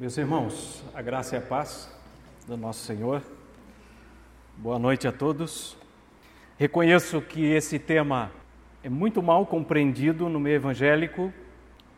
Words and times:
Meus 0.00 0.16
irmãos, 0.16 0.82
a 0.94 1.02
graça 1.02 1.34
e 1.34 1.38
a 1.38 1.42
paz 1.42 1.94
do 2.46 2.56
nosso 2.56 2.86
Senhor. 2.86 3.20
Boa 4.56 4.78
noite 4.78 5.06
a 5.06 5.12
todos. 5.12 5.76
Reconheço 6.56 7.20
que 7.20 7.44
esse 7.52 7.78
tema 7.78 8.32
é 8.82 8.88
muito 8.88 9.22
mal 9.22 9.44
compreendido 9.44 10.26
no 10.26 10.40
meio 10.40 10.56
evangélico, 10.56 11.30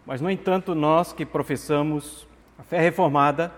mas, 0.05 0.21
no 0.21 0.29
entanto, 0.29 0.75
nós 0.75 1.13
que 1.13 1.25
professamos 1.25 2.27
a 2.59 2.65
fé 2.65 2.81
reformada 2.81 3.53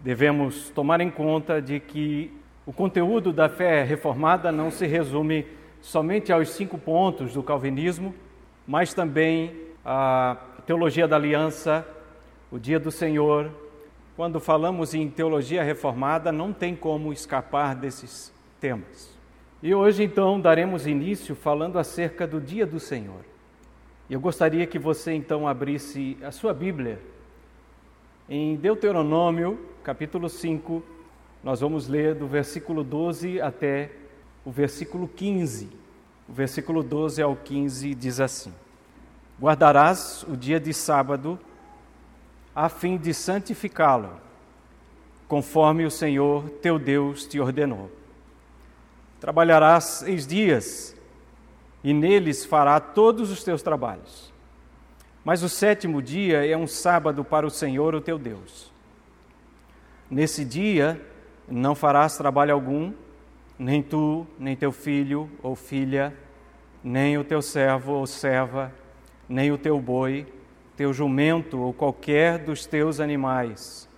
devemos 0.00 0.70
tomar 0.70 1.02
em 1.02 1.10
conta 1.10 1.60
de 1.60 1.78
que 1.78 2.34
o 2.64 2.72
conteúdo 2.72 3.30
da 3.30 3.50
fé 3.50 3.82
reformada 3.84 4.50
não 4.50 4.70
se 4.70 4.86
resume 4.86 5.46
somente 5.82 6.32
aos 6.32 6.48
cinco 6.48 6.78
pontos 6.78 7.34
do 7.34 7.42
calvinismo, 7.42 8.14
mas 8.66 8.94
também 8.94 9.54
a 9.84 10.38
teologia 10.64 11.06
da 11.06 11.16
aliança, 11.16 11.86
o 12.50 12.58
dia 12.58 12.80
do 12.80 12.90
Senhor. 12.90 13.60
Quando 14.16 14.38
falamos 14.38 14.94
em 14.94 15.08
teologia 15.08 15.62
reformada, 15.62 16.30
não 16.30 16.52
tem 16.52 16.76
como 16.76 17.12
escapar 17.12 17.74
desses 17.74 18.32
temas. 18.60 19.16
E 19.62 19.74
hoje, 19.74 20.02
então, 20.02 20.40
daremos 20.40 20.86
início 20.86 21.34
falando 21.34 21.78
acerca 21.78 22.26
do 22.26 22.40
dia 22.40 22.66
do 22.66 22.78
Senhor. 22.78 23.24
Eu 24.10 24.20
gostaria 24.20 24.66
que 24.66 24.78
você, 24.78 25.12
então, 25.12 25.48
abrisse 25.48 26.18
a 26.22 26.30
sua 26.30 26.52
Bíblia 26.52 27.00
em 28.28 28.56
Deuteronômio, 28.56 29.58
capítulo 29.82 30.28
5, 30.28 30.82
nós 31.42 31.60
vamos 31.60 31.88
ler 31.88 32.14
do 32.14 32.26
versículo 32.26 32.84
12 32.84 33.40
até 33.40 33.90
o 34.44 34.50
versículo 34.50 35.08
15. 35.08 35.68
O 36.28 36.32
versículo 36.32 36.82
12 36.82 37.20
ao 37.20 37.34
15 37.34 37.94
diz 37.94 38.20
assim: 38.20 38.52
Guardarás 39.40 40.24
o 40.28 40.36
dia 40.36 40.60
de 40.60 40.72
sábado 40.72 41.38
a 42.54 42.68
fim 42.68 42.96
de 42.96 43.14
santificá-lo, 43.14 44.20
conforme 45.26 45.84
o 45.84 45.90
Senhor 45.90 46.48
teu 46.60 46.78
Deus 46.78 47.26
te 47.26 47.40
ordenou. 47.40 47.90
Trabalharás 49.20 49.84
seis 49.84 50.26
dias 50.26 50.96
e 51.82 51.92
neles 51.94 52.44
fará 52.44 52.78
todos 52.78 53.30
os 53.30 53.42
teus 53.42 53.62
trabalhos. 53.62 54.32
Mas 55.24 55.42
o 55.42 55.48
sétimo 55.48 56.02
dia 56.02 56.44
é 56.46 56.56
um 56.56 56.66
sábado 56.66 57.24
para 57.24 57.46
o 57.46 57.50
Senhor, 57.50 57.94
o 57.94 58.00
teu 58.00 58.18
Deus. 58.18 58.72
Nesse 60.10 60.44
dia 60.44 61.00
não 61.48 61.74
farás 61.74 62.16
trabalho 62.16 62.52
algum, 62.52 62.92
nem 63.58 63.82
tu, 63.82 64.26
nem 64.38 64.56
teu 64.56 64.72
filho 64.72 65.30
ou 65.42 65.54
filha, 65.54 66.14
nem 66.82 67.16
o 67.16 67.24
teu 67.24 67.40
servo 67.40 67.92
ou 67.92 68.06
serva, 68.06 68.72
nem 69.28 69.52
o 69.52 69.58
teu 69.58 69.80
boi, 69.80 70.26
teu 70.76 70.92
jumento 70.92 71.60
ou 71.60 71.72
qualquer 71.72 72.38
dos 72.38 72.66
teus 72.66 73.00
animais, 73.00 73.88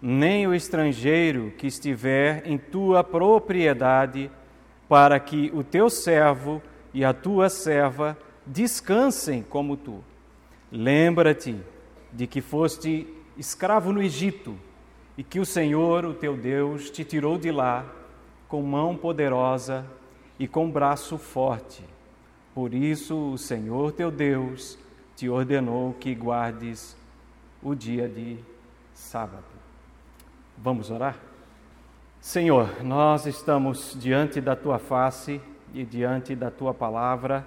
nem 0.00 0.46
o 0.46 0.54
estrangeiro 0.54 1.52
que 1.56 1.66
estiver 1.66 2.46
em 2.46 2.58
tua 2.58 3.02
propriedade, 3.04 4.30
para 4.88 5.18
que 5.18 5.50
o 5.54 5.64
teu 5.64 5.88
servo 5.88 6.60
e 6.92 7.04
a 7.04 7.12
tua 7.12 7.48
serva 7.48 8.16
descansem 8.46 9.42
como 9.42 9.76
tu. 9.76 10.02
Lembra-te 10.70 11.56
de 12.12 12.26
que 12.26 12.40
foste 12.40 13.06
escravo 13.36 13.92
no 13.92 14.02
Egito 14.02 14.56
e 15.16 15.22
que 15.22 15.40
o 15.40 15.46
Senhor, 15.46 16.04
o 16.04 16.14
teu 16.14 16.36
Deus, 16.36 16.90
te 16.90 17.04
tirou 17.04 17.38
de 17.38 17.50
lá 17.50 17.86
com 18.48 18.62
mão 18.62 18.96
poderosa 18.96 19.86
e 20.38 20.46
com 20.46 20.70
braço 20.70 21.16
forte. 21.16 21.84
Por 22.54 22.74
isso, 22.74 23.32
o 23.32 23.38
Senhor 23.38 23.92
teu 23.92 24.10
Deus 24.10 24.78
te 25.16 25.28
ordenou 25.28 25.94
que 25.94 26.14
guardes 26.14 26.96
o 27.62 27.74
dia 27.74 28.08
de 28.08 28.38
sábado. 28.92 29.44
Vamos 30.58 30.90
orar? 30.90 31.16
Senhor, 32.20 32.82
nós 32.84 33.26
estamos 33.26 33.96
diante 33.98 34.40
da 34.40 34.54
tua 34.54 34.78
face 34.78 35.40
e 35.74 35.84
diante 35.84 36.36
da 36.36 36.50
tua 36.50 36.72
palavra. 36.72 37.44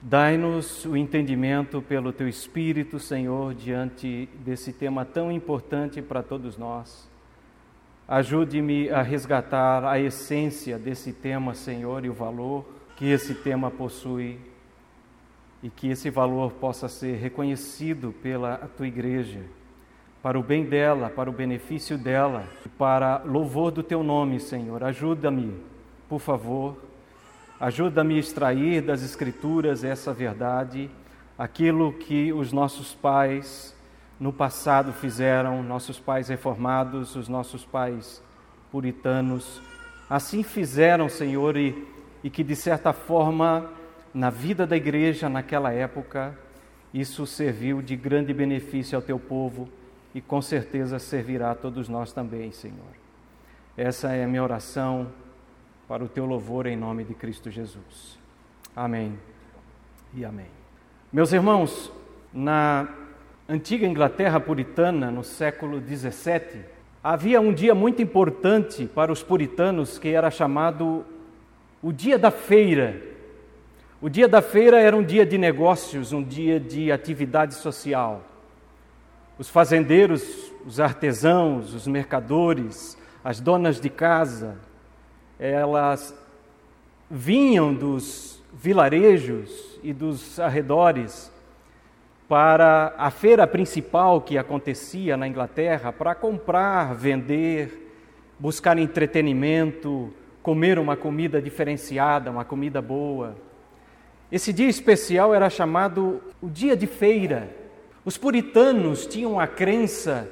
Dai-nos 0.00 0.84
o 0.84 0.96
entendimento 0.96 1.82
pelo 1.82 2.12
teu 2.12 2.28
Espírito, 2.28 3.00
Senhor, 3.00 3.54
diante 3.54 4.28
desse 4.44 4.72
tema 4.72 5.04
tão 5.04 5.32
importante 5.32 6.00
para 6.00 6.22
todos 6.22 6.56
nós. 6.56 7.08
Ajude-me 8.06 8.88
a 8.88 9.02
resgatar 9.02 9.84
a 9.84 9.98
essência 9.98 10.78
desse 10.78 11.12
tema, 11.12 11.52
Senhor, 11.52 12.04
e 12.04 12.08
o 12.08 12.14
valor 12.14 12.64
que 12.96 13.06
esse 13.10 13.34
tema 13.34 13.70
possui, 13.70 14.38
e 15.62 15.68
que 15.70 15.88
esse 15.88 16.10
valor 16.10 16.52
possa 16.52 16.88
ser 16.88 17.16
reconhecido 17.16 18.14
pela 18.22 18.56
tua 18.76 18.86
igreja, 18.86 19.40
para 20.22 20.38
o 20.38 20.42
bem 20.42 20.64
dela, 20.64 21.10
para 21.10 21.30
o 21.30 21.32
benefício 21.32 21.96
dela, 21.98 22.44
para 22.76 23.22
louvor 23.24 23.70
do 23.70 23.82
teu 23.82 24.02
nome, 24.02 24.40
Senhor. 24.40 24.84
Ajuda-me, 24.84 25.54
por 26.08 26.20
favor 26.20 26.76
Ajuda-me 27.60 28.14
a 28.14 28.20
extrair 28.20 28.80
das 28.80 29.02
Escrituras 29.02 29.82
essa 29.82 30.12
verdade, 30.12 30.88
aquilo 31.36 31.92
que 31.92 32.32
os 32.32 32.52
nossos 32.52 32.94
pais 32.94 33.74
no 34.20 34.32
passado 34.32 34.92
fizeram, 34.92 35.60
nossos 35.60 35.98
pais 35.98 36.28
reformados, 36.28 37.16
os 37.16 37.28
nossos 37.28 37.64
pais 37.64 38.22
puritanos, 38.70 39.60
assim 40.08 40.44
fizeram, 40.44 41.08
Senhor, 41.08 41.56
e, 41.56 41.84
e 42.22 42.30
que 42.30 42.44
de 42.44 42.54
certa 42.54 42.92
forma, 42.92 43.68
na 44.18 44.30
vida 44.30 44.66
da 44.66 44.76
igreja 44.76 45.28
naquela 45.28 45.72
época, 45.72 46.36
isso 46.92 47.24
serviu 47.24 47.80
de 47.80 47.94
grande 47.94 48.34
benefício 48.34 48.96
ao 48.96 49.02
teu 49.02 49.16
povo 49.16 49.68
e 50.12 50.20
com 50.20 50.42
certeza 50.42 50.98
servirá 50.98 51.52
a 51.52 51.54
todos 51.54 51.88
nós 51.88 52.12
também, 52.12 52.50
Senhor. 52.50 52.98
Essa 53.76 54.12
é 54.12 54.24
a 54.24 54.26
minha 54.26 54.42
oração 54.42 55.06
para 55.86 56.02
o 56.02 56.08
teu 56.08 56.26
louvor 56.26 56.66
em 56.66 56.76
nome 56.76 57.04
de 57.04 57.14
Cristo 57.14 57.48
Jesus. 57.48 58.18
Amém 58.74 59.16
e 60.12 60.24
amém. 60.24 60.50
Meus 61.12 61.32
irmãos, 61.32 61.92
na 62.34 62.88
antiga 63.48 63.86
Inglaterra 63.86 64.40
puritana, 64.40 65.12
no 65.12 65.22
século 65.22 65.80
17, 65.80 66.58
havia 67.04 67.40
um 67.40 67.54
dia 67.54 67.72
muito 67.72 68.02
importante 68.02 68.84
para 68.92 69.12
os 69.12 69.22
puritanos 69.22 69.96
que 69.96 70.08
era 70.08 70.28
chamado 70.28 71.06
o 71.80 71.92
Dia 71.92 72.18
da 72.18 72.32
Feira. 72.32 73.07
O 74.00 74.08
Dia 74.08 74.28
da 74.28 74.40
Feira 74.40 74.80
era 74.80 74.96
um 74.96 75.02
dia 75.02 75.26
de 75.26 75.36
negócios, 75.36 76.12
um 76.12 76.22
dia 76.22 76.60
de 76.60 76.92
atividade 76.92 77.56
social. 77.56 78.22
Os 79.36 79.48
fazendeiros, 79.48 80.52
os 80.64 80.78
artesãos, 80.78 81.74
os 81.74 81.88
mercadores, 81.88 82.96
as 83.24 83.40
donas 83.40 83.80
de 83.80 83.90
casa, 83.90 84.56
elas 85.36 86.14
vinham 87.10 87.74
dos 87.74 88.40
vilarejos 88.52 89.80
e 89.82 89.92
dos 89.92 90.38
arredores 90.38 91.32
para 92.28 92.94
a 92.96 93.10
feira 93.10 93.48
principal 93.48 94.20
que 94.20 94.38
acontecia 94.38 95.16
na 95.16 95.26
Inglaterra 95.26 95.92
para 95.92 96.14
comprar, 96.14 96.94
vender, 96.94 97.92
buscar 98.38 98.78
entretenimento, 98.78 100.14
comer 100.40 100.78
uma 100.78 100.96
comida 100.96 101.42
diferenciada, 101.42 102.30
uma 102.30 102.44
comida 102.44 102.80
boa. 102.80 103.47
Esse 104.30 104.52
dia 104.52 104.68
especial 104.68 105.34
era 105.34 105.48
chamado 105.48 106.20
o 106.40 106.48
dia 106.48 106.76
de 106.76 106.86
feira. 106.86 107.54
Os 108.04 108.18
puritanos 108.18 109.06
tinham 109.06 109.40
a 109.40 109.46
crença 109.46 110.28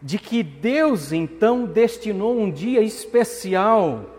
de 0.00 0.18
que 0.18 0.42
Deus 0.42 1.12
então 1.12 1.64
destinou 1.64 2.38
um 2.38 2.50
dia 2.50 2.82
especial 2.82 4.10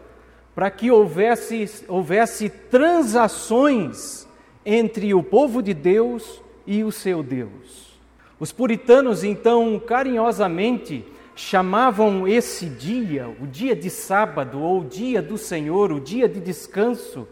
para 0.56 0.72
que 0.72 0.90
houvesse, 0.90 1.86
houvesse 1.88 2.50
transações 2.50 4.28
entre 4.66 5.14
o 5.14 5.22
povo 5.22 5.62
de 5.62 5.74
Deus 5.74 6.42
e 6.66 6.84
o 6.84 6.92
seu 6.92 7.22
Deus. 7.22 8.00
Os 8.40 8.52
puritanos, 8.52 9.24
então, 9.24 9.80
carinhosamente 9.80 11.06
chamavam 11.36 12.28
esse 12.28 12.66
dia, 12.66 13.28
o 13.40 13.46
dia 13.46 13.76
de 13.76 13.90
sábado, 13.90 14.60
ou 14.60 14.82
o 14.82 14.86
dia 14.86 15.22
do 15.22 15.38
Senhor, 15.38 15.92
o 15.92 16.00
dia 16.00 16.28
de 16.28 16.40
descanso, 16.40 17.28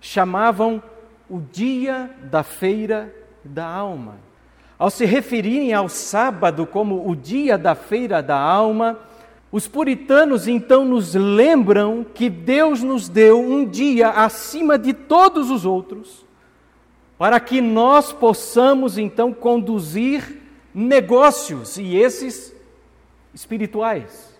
chamavam 0.00 0.82
o 1.28 1.40
dia 1.40 2.10
da 2.30 2.42
feira 2.42 3.14
da 3.44 3.66
alma. 3.66 4.16
Ao 4.78 4.90
se 4.90 5.04
referirem 5.04 5.74
ao 5.74 5.88
sábado 5.88 6.66
como 6.66 7.08
o 7.08 7.16
dia 7.16 7.58
da 7.58 7.74
feira 7.74 8.22
da 8.22 8.38
alma, 8.38 8.98
os 9.50 9.66
puritanos 9.66 10.46
então 10.46 10.84
nos 10.84 11.14
lembram 11.14 12.04
que 12.04 12.28
Deus 12.30 12.82
nos 12.82 13.08
deu 13.08 13.40
um 13.40 13.64
dia 13.64 14.10
acima 14.10 14.78
de 14.78 14.92
todos 14.92 15.50
os 15.50 15.64
outros, 15.64 16.24
para 17.16 17.40
que 17.40 17.60
nós 17.60 18.12
possamos 18.12 18.98
então 18.98 19.32
conduzir 19.32 20.42
negócios 20.72 21.76
e 21.76 21.96
esses 21.96 22.54
espirituais. 23.34 24.36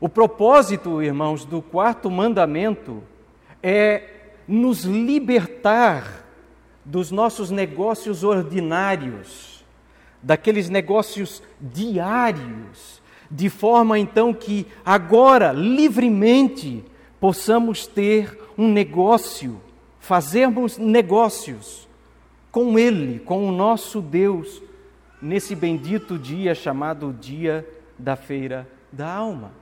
O 0.00 0.08
propósito, 0.08 1.02
irmãos, 1.02 1.44
do 1.44 1.62
quarto 1.62 2.10
mandamento 2.10 3.02
é 3.62 4.13
nos 4.46 4.84
libertar 4.84 6.24
dos 6.84 7.10
nossos 7.10 7.50
negócios 7.50 8.22
ordinários 8.22 9.64
daqueles 10.22 10.70
negócios 10.70 11.42
diários, 11.60 13.02
de 13.30 13.50
forma 13.50 13.98
então 13.98 14.32
que 14.32 14.66
agora, 14.84 15.52
livremente, 15.52 16.84
possamos 17.20 17.86
ter 17.86 18.38
um 18.56 18.70
negócio, 18.70 19.60
fazermos 20.00 20.78
negócios 20.78 21.86
com 22.50 22.78
Ele, 22.78 23.18
com 23.18 23.48
o 23.48 23.52
nosso 23.52 24.00
Deus, 24.00 24.62
nesse 25.20 25.54
bendito 25.54 26.18
dia 26.18 26.54
chamado 26.54 27.14
Dia 27.18 27.66
da 27.98 28.16
Feira 28.16 28.68
da 28.92 29.12
Alma. 29.12 29.52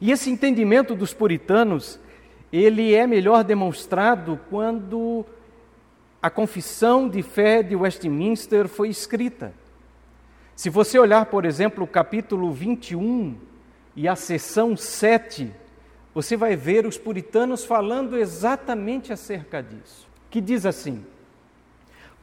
E 0.00 0.10
esse 0.10 0.30
entendimento 0.30 0.94
dos 0.94 1.12
puritanos, 1.14 1.98
ele 2.52 2.94
é 2.94 3.06
melhor 3.06 3.44
demonstrado 3.44 4.40
quando 4.50 5.24
a 6.22 6.28
confissão 6.28 7.08
de 7.08 7.22
fé 7.22 7.62
de 7.62 7.76
Westminster 7.76 8.68
foi 8.68 8.88
escrita. 8.88 9.52
Se 10.54 10.68
você 10.68 10.98
olhar, 10.98 11.26
por 11.26 11.44
exemplo, 11.44 11.84
o 11.84 11.88
capítulo 11.88 12.52
21 12.52 13.36
e 13.96 14.06
a 14.06 14.14
seção 14.14 14.76
7, 14.76 15.50
você 16.12 16.36
vai 16.36 16.56
ver 16.56 16.84
os 16.86 16.98
puritanos 16.98 17.64
falando 17.64 18.18
exatamente 18.18 19.12
acerca 19.12 19.62
disso. 19.62 20.06
Que 20.28 20.40
diz 20.40 20.66
assim: 20.66 21.04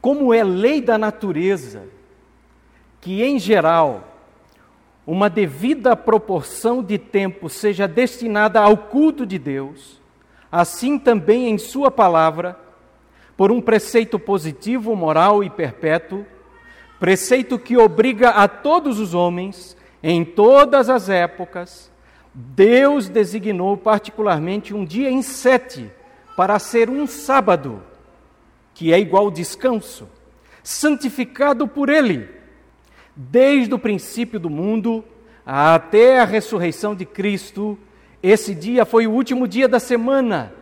Como 0.00 0.32
é 0.32 0.44
lei 0.44 0.80
da 0.80 0.96
natureza 0.96 1.88
que, 3.00 3.22
em 3.22 3.38
geral, 3.38 4.16
uma 5.06 5.30
devida 5.30 5.96
proporção 5.96 6.82
de 6.82 6.98
tempo 6.98 7.48
seja 7.48 7.88
destinada 7.88 8.60
ao 8.60 8.76
culto 8.76 9.24
de 9.24 9.38
Deus, 9.38 9.97
assim 10.50 10.98
também 10.98 11.48
em 11.48 11.58
Sua 11.58 11.90
palavra, 11.90 12.58
por 13.36 13.52
um 13.52 13.60
preceito 13.60 14.18
positivo, 14.18 14.96
moral 14.96 15.44
e 15.44 15.50
perpétuo, 15.50 16.26
preceito 16.98 17.58
que 17.58 17.76
obriga 17.76 18.30
a 18.30 18.48
todos 18.48 18.98
os 18.98 19.14
homens, 19.14 19.76
em 20.02 20.24
todas 20.24 20.90
as 20.90 21.08
épocas, 21.08 21.90
Deus 22.34 23.08
designou 23.08 23.76
particularmente 23.76 24.74
um 24.74 24.84
dia 24.84 25.10
em 25.10 25.22
sete 25.22 25.90
para 26.36 26.58
ser 26.58 26.88
um 26.88 27.06
sábado, 27.06 27.82
que 28.74 28.92
é 28.92 28.98
igual 28.98 29.30
descanso, 29.30 30.08
santificado 30.62 31.66
por 31.66 31.88
Ele, 31.88 32.28
desde 33.14 33.74
o 33.74 33.78
princípio 33.78 34.38
do 34.38 34.48
mundo 34.48 35.04
até 35.44 36.20
a 36.20 36.24
ressurreição 36.24 36.94
de 36.94 37.04
Cristo. 37.04 37.76
Esse 38.22 38.54
dia 38.54 38.84
foi 38.84 39.06
o 39.06 39.12
último 39.12 39.46
dia 39.46 39.68
da 39.68 39.78
semana, 39.78 40.52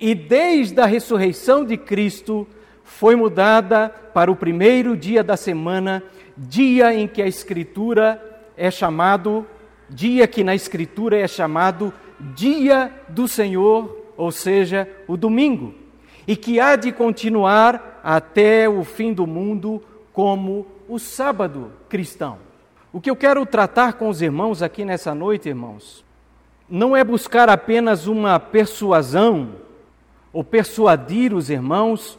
e 0.00 0.14
desde 0.14 0.80
a 0.80 0.86
ressurreição 0.86 1.64
de 1.64 1.76
Cristo, 1.76 2.46
foi 2.82 3.14
mudada 3.14 3.90
para 4.14 4.32
o 4.32 4.36
primeiro 4.36 4.96
dia 4.96 5.22
da 5.22 5.36
semana, 5.36 6.02
dia 6.36 6.94
em 6.94 7.06
que 7.06 7.20
a 7.20 7.26
Escritura 7.26 8.22
é 8.56 8.70
chamado, 8.70 9.46
dia 9.90 10.26
que 10.26 10.42
na 10.42 10.54
Escritura 10.54 11.18
é 11.18 11.28
chamado 11.28 11.92
Dia 12.34 12.90
do 13.08 13.28
Senhor, 13.28 14.12
ou 14.16 14.32
seja, 14.32 14.88
o 15.06 15.16
domingo, 15.16 15.74
e 16.26 16.34
que 16.34 16.58
há 16.58 16.74
de 16.74 16.90
continuar 16.90 18.00
até 18.02 18.68
o 18.68 18.82
fim 18.82 19.12
do 19.12 19.26
mundo 19.26 19.82
como 20.12 20.66
o 20.88 20.98
sábado 20.98 21.70
cristão. 21.88 22.38
O 22.92 23.00
que 23.00 23.10
eu 23.10 23.14
quero 23.14 23.44
tratar 23.44 23.92
com 23.92 24.08
os 24.08 24.22
irmãos 24.22 24.62
aqui 24.62 24.84
nessa 24.84 25.14
noite, 25.14 25.48
irmãos, 25.48 26.04
não 26.68 26.96
é 26.96 27.02
buscar 27.02 27.48
apenas 27.48 28.06
uma 28.06 28.38
persuasão 28.38 29.54
ou 30.32 30.44
persuadir 30.44 31.32
os 31.32 31.48
irmãos 31.48 32.18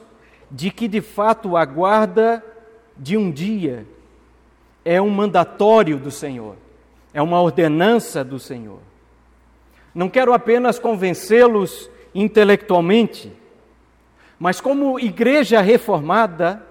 de 0.50 0.72
que 0.72 0.88
de 0.88 1.02
fato 1.02 1.56
a 1.56 1.64
guarda 1.64 2.44
de 2.98 3.16
um 3.16 3.30
dia 3.30 3.86
é 4.84 5.00
um 5.00 5.10
mandatório 5.10 5.98
do 5.98 6.10
Senhor, 6.10 6.56
é 7.14 7.22
uma 7.22 7.40
ordenança 7.40 8.24
do 8.24 8.40
Senhor. 8.40 8.80
Não 9.94 10.10
quero 10.10 10.34
apenas 10.34 10.80
convencê-los 10.80 11.90
intelectualmente, 12.14 13.32
mas 14.40 14.60
como 14.60 15.00
igreja 15.00 15.62
reformada, 15.62 16.66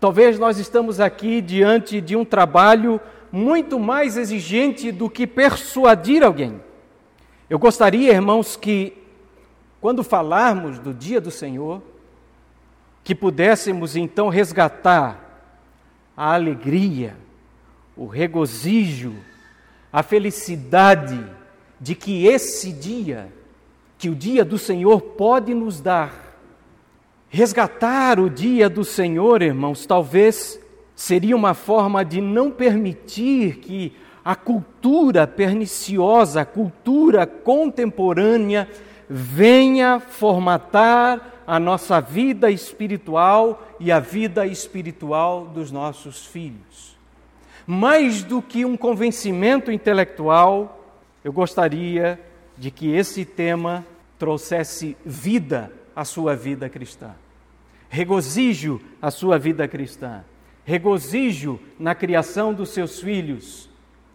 talvez 0.00 0.38
nós 0.38 0.58
estamos 0.58 0.98
aqui 0.98 1.40
diante 1.40 2.00
de 2.00 2.16
um 2.16 2.24
trabalho 2.24 3.00
muito 3.36 3.78
mais 3.78 4.16
exigente 4.16 4.90
do 4.90 5.10
que 5.10 5.26
persuadir 5.26 6.22
alguém. 6.22 6.58
Eu 7.50 7.58
gostaria, 7.58 8.12
irmãos, 8.12 8.56
que 8.56 8.96
quando 9.78 10.02
falarmos 10.02 10.78
do 10.78 10.94
dia 10.94 11.20
do 11.20 11.30
Senhor, 11.30 11.82
que 13.04 13.14
pudéssemos 13.14 13.94
então 13.94 14.30
resgatar 14.30 15.22
a 16.16 16.32
alegria, 16.32 17.14
o 17.94 18.06
regozijo, 18.06 19.14
a 19.92 20.02
felicidade 20.02 21.22
de 21.78 21.94
que 21.94 22.26
esse 22.26 22.72
dia, 22.72 23.30
que 23.98 24.08
o 24.08 24.14
dia 24.14 24.46
do 24.46 24.56
Senhor 24.56 25.02
pode 25.02 25.52
nos 25.52 25.80
dar. 25.80 26.38
Resgatar 27.28 28.18
o 28.18 28.30
dia 28.30 28.70
do 28.70 28.82
Senhor, 28.82 29.42
irmãos, 29.42 29.84
talvez 29.84 30.58
seria 30.96 31.36
uma 31.36 31.52
forma 31.52 32.02
de 32.02 32.22
não 32.22 32.50
permitir 32.50 33.58
que 33.58 33.92
a 34.24 34.34
cultura 34.34 35.26
perniciosa, 35.26 36.40
a 36.40 36.44
cultura 36.46 37.26
contemporânea, 37.26 38.68
venha 39.08 40.00
formatar 40.00 41.44
a 41.46 41.60
nossa 41.60 42.00
vida 42.00 42.50
espiritual 42.50 43.62
e 43.78 43.92
a 43.92 44.00
vida 44.00 44.46
espiritual 44.46 45.46
dos 45.46 45.70
nossos 45.70 46.26
filhos. 46.26 46.96
Mais 47.64 48.24
do 48.24 48.42
que 48.42 48.64
um 48.64 48.76
convencimento 48.76 49.70
intelectual, 49.70 50.84
eu 51.22 51.32
gostaria 51.32 52.18
de 52.56 52.70
que 52.70 52.92
esse 52.92 53.24
tema 53.24 53.84
trouxesse 54.18 54.96
vida 55.04 55.70
à 55.94 56.04
sua 56.04 56.34
vida 56.34 56.68
cristã, 56.68 57.10
regozijo 57.88 58.80
à 59.00 59.10
sua 59.10 59.38
vida 59.38 59.68
cristã, 59.68 60.24
regozijo 60.66 61.60
na 61.78 61.94
criação 61.94 62.52
dos 62.52 62.70
seus 62.70 63.00
filhos 63.00 63.70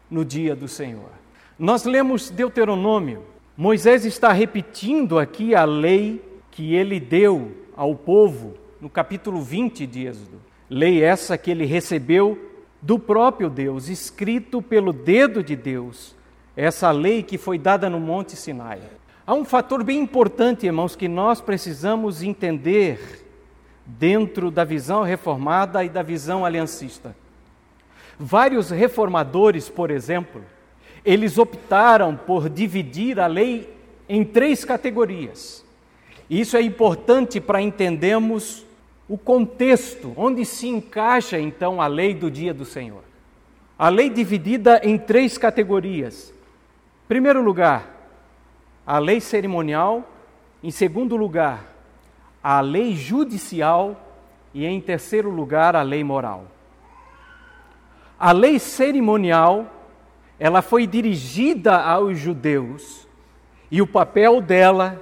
no 0.09 0.25
dia 0.25 0.53
do 0.53 0.67
Senhor. 0.67 1.09
Nós 1.57 1.85
lemos 1.85 2.29
Deuteronômio, 2.29 3.23
Moisés 3.55 4.03
está 4.03 4.33
repetindo 4.33 5.17
aqui 5.17 5.55
a 5.55 5.63
lei 5.63 6.21
que 6.51 6.75
ele 6.75 6.99
deu 6.99 7.51
ao 7.75 7.95
povo 7.95 8.55
no 8.81 8.89
capítulo 8.89 9.41
20 9.41 9.87
de 9.87 10.05
Êxodo. 10.05 10.41
Lei 10.69 11.01
essa 11.01 11.37
que 11.37 11.51
ele 11.51 11.65
recebeu 11.65 12.37
do 12.81 12.99
próprio 12.99 13.49
Deus, 13.49 13.87
escrito 13.87 14.61
pelo 14.61 14.91
dedo 14.91 15.41
de 15.41 15.55
Deus, 15.55 16.15
essa 16.55 16.91
lei 16.91 17.23
que 17.23 17.37
foi 17.37 17.57
dada 17.57 17.89
no 17.89 17.99
Monte 17.99 18.35
Sinai. 18.35 18.81
Há 19.25 19.33
um 19.33 19.45
fator 19.45 19.83
bem 19.83 19.99
importante, 19.99 20.65
irmãos, 20.65 20.95
que 20.97 21.07
nós 21.07 21.39
precisamos 21.39 22.21
entender 22.21 23.20
dentro 23.97 24.51
da 24.51 24.63
visão 24.63 25.03
reformada 25.03 25.83
e 25.83 25.89
da 25.89 26.01
visão 26.01 26.45
aliancista. 26.45 27.15
Vários 28.19 28.69
reformadores, 28.69 29.69
por 29.69 29.89
exemplo, 29.89 30.43
eles 31.03 31.37
optaram 31.37 32.15
por 32.15 32.49
dividir 32.49 33.19
a 33.19 33.27
lei 33.27 33.73
em 34.07 34.23
três 34.23 34.63
categorias. 34.63 35.65
Isso 36.29 36.55
é 36.55 36.61
importante 36.61 37.41
para 37.41 37.61
entendermos 37.61 38.65
o 39.09 39.17
contexto, 39.17 40.13
onde 40.15 40.45
se 40.45 40.67
encaixa 40.67 41.39
então 41.39 41.81
a 41.81 41.87
lei 41.87 42.13
do 42.13 42.29
dia 42.29 42.53
do 42.53 42.63
Senhor. 42.63 43.03
A 43.77 43.89
lei 43.89 44.09
dividida 44.09 44.79
em 44.83 44.97
três 44.97 45.37
categorias. 45.37 46.29
Em 46.29 47.07
primeiro 47.07 47.41
lugar, 47.41 47.91
a 48.85 48.99
lei 48.99 49.19
cerimonial. 49.19 50.07
Em 50.63 50.69
segundo 50.69 51.17
lugar, 51.17 51.70
a 52.43 52.61
lei 52.61 52.95
judicial. 52.95 54.07
E 54.53 54.65
em 54.65 54.81
terceiro 54.81 55.29
lugar, 55.29 55.75
a 55.75 55.81
lei 55.81 56.03
moral. 56.03 56.45
A 58.19 58.31
lei 58.31 58.59
cerimonial, 58.59 59.65
ela 60.37 60.61
foi 60.61 60.85
dirigida 60.85 61.77
aos 61.81 62.19
judeus 62.19 63.07
e 63.71 63.81
o 63.81 63.87
papel 63.87 64.41
dela 64.41 65.01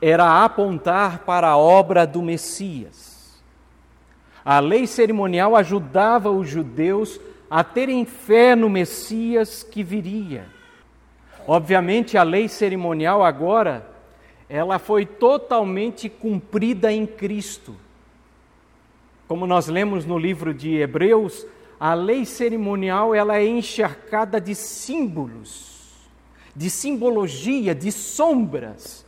era 0.00 0.42
apontar 0.42 1.18
para 1.20 1.48
a 1.48 1.56
obra 1.56 2.06
do 2.06 2.22
Messias. 2.22 3.40
A 4.44 4.58
lei 4.58 4.86
cerimonial 4.86 5.54
ajudava 5.54 6.30
os 6.30 6.48
judeus 6.48 7.20
a 7.48 7.62
terem 7.62 8.04
fé 8.04 8.56
no 8.56 8.68
Messias 8.70 9.62
que 9.62 9.84
viria. 9.84 10.46
Obviamente, 11.46 12.16
a 12.16 12.22
lei 12.22 12.48
cerimonial 12.48 13.22
agora 13.22 13.91
ela 14.52 14.78
foi 14.78 15.06
totalmente 15.06 16.10
cumprida 16.10 16.92
em 16.92 17.06
Cristo. 17.06 17.74
Como 19.26 19.46
nós 19.46 19.66
lemos 19.66 20.04
no 20.04 20.18
livro 20.18 20.52
de 20.52 20.76
Hebreus, 20.76 21.46
a 21.80 21.94
lei 21.94 22.26
cerimonial 22.26 23.14
ela 23.14 23.38
é 23.38 23.46
encharcada 23.46 24.38
de 24.38 24.54
símbolos, 24.54 25.94
de 26.54 26.68
simbologia, 26.68 27.74
de 27.74 27.90
sombras 27.90 29.06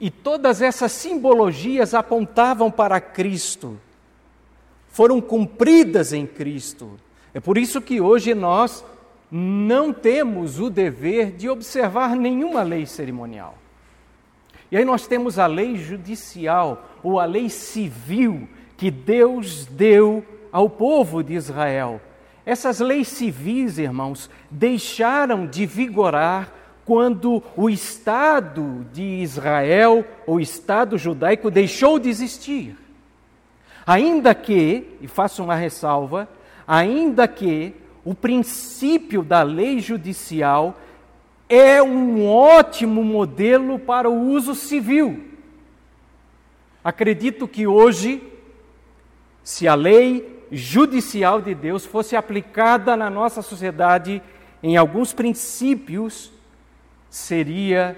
e 0.00 0.10
todas 0.10 0.62
essas 0.62 0.90
simbologias 0.92 1.92
apontavam 1.92 2.70
para 2.70 2.98
Cristo. 2.98 3.78
foram 4.88 5.20
cumpridas 5.20 6.14
em 6.14 6.26
Cristo. 6.26 6.98
É 7.34 7.40
por 7.40 7.58
isso 7.58 7.78
que 7.82 8.00
hoje 8.00 8.34
nós 8.34 8.82
não 9.30 9.92
temos 9.92 10.58
o 10.58 10.70
dever 10.70 11.32
de 11.32 11.46
observar 11.46 12.16
nenhuma 12.16 12.62
lei 12.62 12.86
cerimonial. 12.86 13.54
E 14.70 14.76
aí 14.76 14.84
nós 14.84 15.06
temos 15.06 15.38
a 15.38 15.46
lei 15.46 15.76
judicial 15.76 16.84
ou 17.02 17.18
a 17.18 17.24
lei 17.24 17.48
civil 17.48 18.48
que 18.76 18.90
Deus 18.90 19.66
deu 19.66 20.24
ao 20.52 20.68
povo 20.68 21.22
de 21.22 21.34
Israel. 21.34 22.00
Essas 22.44 22.80
leis 22.80 23.08
civis, 23.08 23.78
irmãos, 23.78 24.30
deixaram 24.50 25.46
de 25.46 25.66
vigorar 25.66 26.52
quando 26.84 27.42
o 27.54 27.68
Estado 27.68 28.86
de 28.92 29.02
Israel, 29.02 30.04
o 30.26 30.40
Estado 30.40 30.96
judaico, 30.96 31.50
deixou 31.50 31.98
de 31.98 32.08
existir. 32.08 32.74
Ainda 33.86 34.34
que, 34.34 34.96
e 35.00 35.06
faço 35.06 35.44
uma 35.44 35.54
ressalva, 35.54 36.28
ainda 36.66 37.28
que 37.28 37.74
o 38.04 38.14
princípio 38.14 39.22
da 39.22 39.42
lei 39.42 39.80
judicial 39.80 40.78
é 41.48 41.82
um 41.82 42.28
ótimo 42.28 43.02
modelo 43.02 43.78
para 43.78 44.08
o 44.08 44.28
uso 44.30 44.54
civil. 44.54 45.24
Acredito 46.84 47.48
que 47.48 47.66
hoje, 47.66 48.22
se 49.42 49.66
a 49.66 49.74
lei 49.74 50.46
judicial 50.50 51.40
de 51.40 51.54
Deus 51.54 51.84
fosse 51.84 52.16
aplicada 52.16 52.96
na 52.96 53.08
nossa 53.10 53.42
sociedade 53.42 54.22
em 54.62 54.76
alguns 54.76 55.12
princípios, 55.12 56.32
seria 57.08 57.96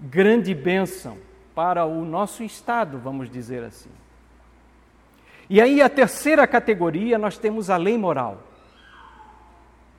grande 0.00 0.54
bênção 0.54 1.18
para 1.54 1.84
o 1.84 2.04
nosso 2.04 2.42
Estado, 2.42 2.98
vamos 2.98 3.30
dizer 3.30 3.62
assim. 3.64 3.90
E 5.48 5.60
aí, 5.60 5.82
a 5.82 5.88
terceira 5.88 6.46
categoria, 6.46 7.18
nós 7.18 7.36
temos 7.36 7.70
a 7.70 7.76
lei 7.76 7.98
moral. 7.98 8.42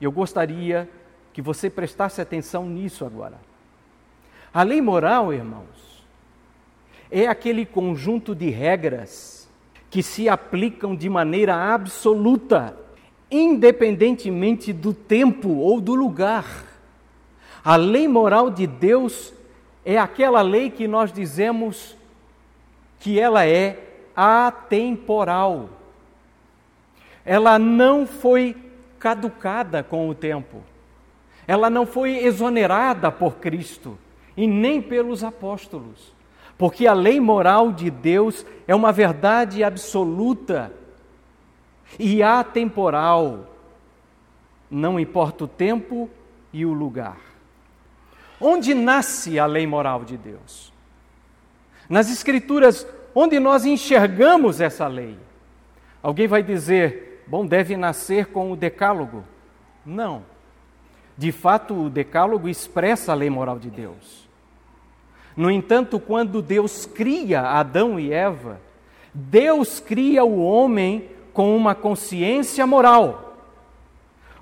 Eu 0.00 0.10
gostaria 0.10 0.88
que 1.32 1.40
você 1.40 1.70
prestasse 1.70 2.20
atenção 2.20 2.66
nisso 2.66 3.04
agora. 3.04 3.38
A 4.52 4.62
lei 4.62 4.80
moral, 4.82 5.32
irmãos, 5.32 6.04
é 7.10 7.26
aquele 7.26 7.64
conjunto 7.64 8.34
de 8.34 8.50
regras 8.50 9.48
que 9.90 10.02
se 10.02 10.28
aplicam 10.28 10.94
de 10.96 11.08
maneira 11.08 11.54
absoluta, 11.74 12.76
independentemente 13.30 14.72
do 14.72 14.92
tempo 14.92 15.50
ou 15.50 15.80
do 15.80 15.94
lugar. 15.94 16.46
A 17.64 17.76
lei 17.76 18.08
moral 18.08 18.50
de 18.50 18.66
Deus 18.66 19.32
é 19.84 19.98
aquela 19.98 20.42
lei 20.42 20.70
que 20.70 20.88
nós 20.88 21.12
dizemos 21.12 21.96
que 22.98 23.18
ela 23.18 23.46
é 23.46 23.78
atemporal. 24.14 25.68
Ela 27.24 27.58
não 27.58 28.06
foi 28.06 28.56
caducada 28.98 29.82
com 29.82 30.08
o 30.08 30.14
tempo. 30.14 30.62
Ela 31.52 31.68
não 31.68 31.84
foi 31.84 32.16
exonerada 32.24 33.12
por 33.12 33.34
Cristo 33.34 33.98
e 34.34 34.46
nem 34.46 34.80
pelos 34.80 35.22
apóstolos. 35.22 36.14
Porque 36.56 36.86
a 36.86 36.94
lei 36.94 37.20
moral 37.20 37.70
de 37.70 37.90
Deus 37.90 38.46
é 38.66 38.74
uma 38.74 38.90
verdade 38.90 39.62
absoluta 39.62 40.72
e 41.98 42.22
atemporal. 42.22 43.54
Não 44.70 44.98
importa 44.98 45.44
o 45.44 45.46
tempo 45.46 46.08
e 46.54 46.64
o 46.64 46.72
lugar. 46.72 47.18
Onde 48.40 48.72
nasce 48.72 49.38
a 49.38 49.44
lei 49.44 49.66
moral 49.66 50.06
de 50.06 50.16
Deus? 50.16 50.72
Nas 51.86 52.10
Escrituras, 52.10 52.86
onde 53.14 53.38
nós 53.38 53.66
enxergamos 53.66 54.58
essa 54.58 54.86
lei. 54.86 55.18
Alguém 56.02 56.26
vai 56.26 56.42
dizer, 56.42 57.22
bom, 57.26 57.44
deve 57.44 57.76
nascer 57.76 58.28
com 58.28 58.50
o 58.50 58.56
Decálogo. 58.56 59.22
Não. 59.84 60.31
De 61.16 61.30
fato, 61.30 61.74
o 61.74 61.90
Decálogo 61.90 62.48
expressa 62.48 63.12
a 63.12 63.14
lei 63.14 63.28
moral 63.28 63.58
de 63.58 63.70
Deus. 63.70 64.28
No 65.36 65.50
entanto, 65.50 65.98
quando 65.98 66.42
Deus 66.42 66.86
cria 66.86 67.42
Adão 67.42 67.98
e 67.98 68.12
Eva, 68.12 68.60
Deus 69.14 69.80
cria 69.80 70.24
o 70.24 70.42
homem 70.42 71.08
com 71.32 71.56
uma 71.56 71.74
consciência 71.74 72.66
moral. 72.66 73.36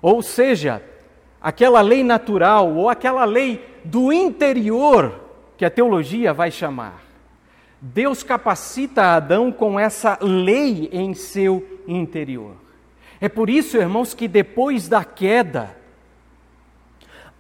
Ou 0.03 0.23
seja, 0.23 0.83
aquela 1.41 1.81
lei 1.81 2.03
natural 2.03 2.75
ou 2.75 2.89
aquela 2.89 3.25
lei 3.25 3.65
do 3.85 4.13
interior 4.13 5.21
que 5.57 5.65
a 5.65 5.71
teologia 5.71 6.33
vai 6.33 6.51
chamar. 6.51 7.03
Deus 7.81 8.23
capacita 8.23 9.15
Adão 9.15 9.51
com 9.51 9.79
essa 9.79 10.19
lei 10.21 10.89
em 10.93 11.15
seu 11.15 11.81
interior. 11.87 12.55
É 13.21 13.29
por 13.29 13.49
isso, 13.49 13.77
irmãos, 13.77 14.15
que 14.15 14.29
depois 14.29 14.89
da 14.89 15.05
queda, 15.05 15.77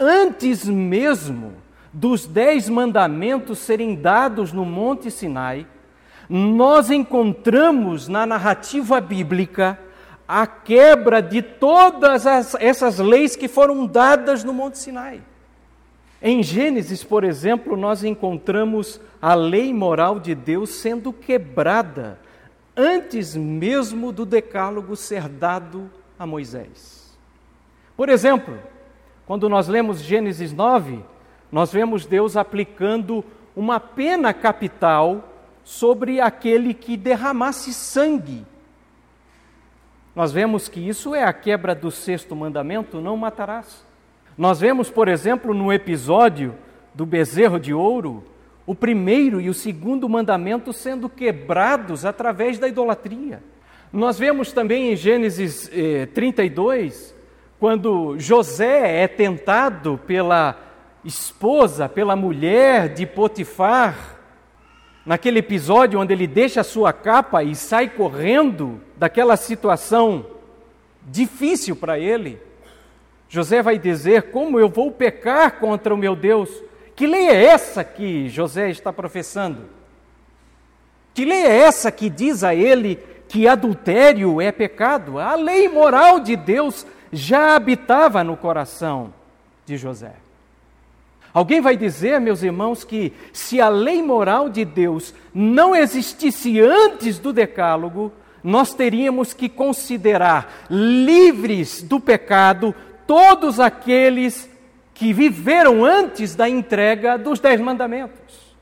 antes 0.01 0.65
mesmo 0.65 1.53
dos 1.93 2.27
dez 2.27 2.69
mandamentos 2.69 3.59
serem 3.59 3.95
dados 3.95 4.53
no 4.53 4.65
Monte 4.65 5.11
Sinai, 5.11 5.67
nós 6.29 6.91
encontramos 6.91 8.09
na 8.09 8.25
narrativa 8.25 9.01
bíblica 9.01 9.79
a 10.27 10.47
quebra 10.47 11.21
de 11.21 11.43
todas 11.43 12.27
as, 12.27 12.55
essas 12.55 12.99
leis 12.99 13.37
que 13.37 13.49
foram 13.49 13.85
dadas 13.85 14.43
no 14.43 14.55
Monte 14.55 14.79
Sinai. 14.79 15.21
Em 16.23 16.43
Gênesis, 16.43 17.03
por 17.03 17.25
exemplo, 17.25 17.77
nós 17.77 18.05
encontramos 18.05 19.01
a 19.21 19.35
lei 19.35 19.75
moral 19.75 20.21
de 20.21 20.35
Deus 20.35 20.71
sendo 20.71 21.13
quebrada 21.13 22.19
antes 22.77 23.35
mesmo 23.35 24.13
do 24.13 24.25
decálogo 24.25 24.95
ser 24.95 25.29
dado 25.29 25.91
a 26.19 26.25
Moisés. 26.27 27.19
Por 27.97 28.09
exemplo, 28.09 28.57
quando 29.31 29.49
nós 29.49 29.69
lemos 29.69 30.01
Gênesis 30.01 30.53
9, 30.53 31.05
nós 31.53 31.73
vemos 31.73 32.05
Deus 32.05 32.37
aplicando 32.37 33.25
uma 33.55 33.79
pena 33.79 34.35
capital 34.35 35.23
sobre 35.63 36.21
aquele 36.21 36.75
que 36.75 36.97
derramasse 36.97 37.73
sangue. 37.73 38.45
Nós 40.17 40.33
vemos 40.33 40.69
que 40.69 40.81
isso 40.81 41.15
é 41.15 41.23
a 41.23 41.33
quebra 41.33 41.77
do 41.77 41.93
sexto 41.93 42.35
mandamento: 42.35 43.01
não 43.01 43.17
matarás. 43.17 43.85
Nós 44.37 44.59
vemos, 44.59 44.91
por 44.91 45.07
exemplo, 45.07 45.55
no 45.55 45.73
episódio 45.73 46.57
do 46.93 47.07
bezerro 47.07 47.61
de 47.61 47.73
ouro, 47.73 48.25
o 48.67 48.75
primeiro 48.75 49.41
e 49.41 49.49
o 49.49 49.55
segundo 49.55 50.09
mandamento 50.09 50.73
sendo 50.73 51.09
quebrados 51.09 52.05
através 52.05 52.59
da 52.59 52.67
idolatria. 52.67 53.41
Nós 53.93 54.19
vemos 54.19 54.51
também 54.51 54.93
em 54.93 54.97
Gênesis 54.97 55.71
eh, 55.73 56.07
32, 56.07 57.20
quando 57.61 58.19
José 58.19 59.03
é 59.03 59.07
tentado 59.07 60.01
pela 60.07 60.59
esposa, 61.05 61.91
pela 61.91 62.17
mulher 62.17 62.89
de 62.89 63.05
Potifar, 63.05 64.19
naquele 65.05 65.41
episódio 65.41 66.01
onde 66.01 66.15
ele 66.15 66.27
deixa 66.27 66.63
a 66.63 66.65
sua 66.65 66.91
capa 66.91 67.45
e 67.45 67.55
sai 67.55 67.91
correndo 67.91 68.81
daquela 68.97 69.37
situação 69.37 70.25
difícil 71.07 71.77
para 71.77 71.99
ele. 71.99 72.41
José 73.29 73.63
vai 73.63 73.79
dizer: 73.79 74.31
Como 74.31 74.59
eu 74.59 74.69
vou 74.71 74.91
pecar 74.91 75.61
contra 75.61 75.95
o 75.95 75.99
meu 75.99 76.17
Deus? 76.17 76.49
Que 76.97 77.07
lei 77.07 77.29
é 77.29 77.45
essa 77.45 77.85
que 77.85 78.27
José 78.31 78.71
está 78.71 78.91
professando? 78.91 79.69
Que 81.13 81.27
lei 81.27 81.43
é 81.43 81.59
essa 81.59 81.93
que 81.93 82.09
diz 82.09 82.43
a 82.43 82.55
ele 82.55 82.99
que 83.29 83.47
adultério 83.47 84.41
é 84.41 84.51
pecado? 84.51 85.19
A 85.19 85.35
lei 85.35 85.69
moral 85.69 86.21
de 86.21 86.37
Deus 86.37 86.87
já 87.13 87.55
habitava 87.57 88.23
no 88.23 88.37
coração 88.37 89.13
de 89.67 89.77
José. 89.77 90.15
Alguém 91.33 91.61
vai 91.61 91.77
dizer, 91.77 92.21
meus 92.21 92.43
irmãos, 92.43 92.83
que 92.83 93.13
se 93.33 93.61
a 93.61 93.69
lei 93.69 94.03
moral 94.03 94.49
de 94.49 94.65
Deus 94.65 95.15
não 95.33 95.75
existisse 95.75 96.61
antes 96.61 97.19
do 97.19 97.33
Decálogo, 97.33 98.13
nós 98.43 98.75
teríamos 98.75 99.33
que 99.33 99.49
considerar 99.49 100.67
livres 100.69 101.83
do 101.83 102.01
pecado 102.01 102.75
todos 103.07 103.61
aqueles 103.61 104.49
que 104.95 105.13
viveram 105.13 105.85
antes 105.85 106.35
da 106.35 106.49
entrega 106.49 107.17
dos 107.17 107.39
Dez 107.39 107.61
Mandamentos. 107.61 108.57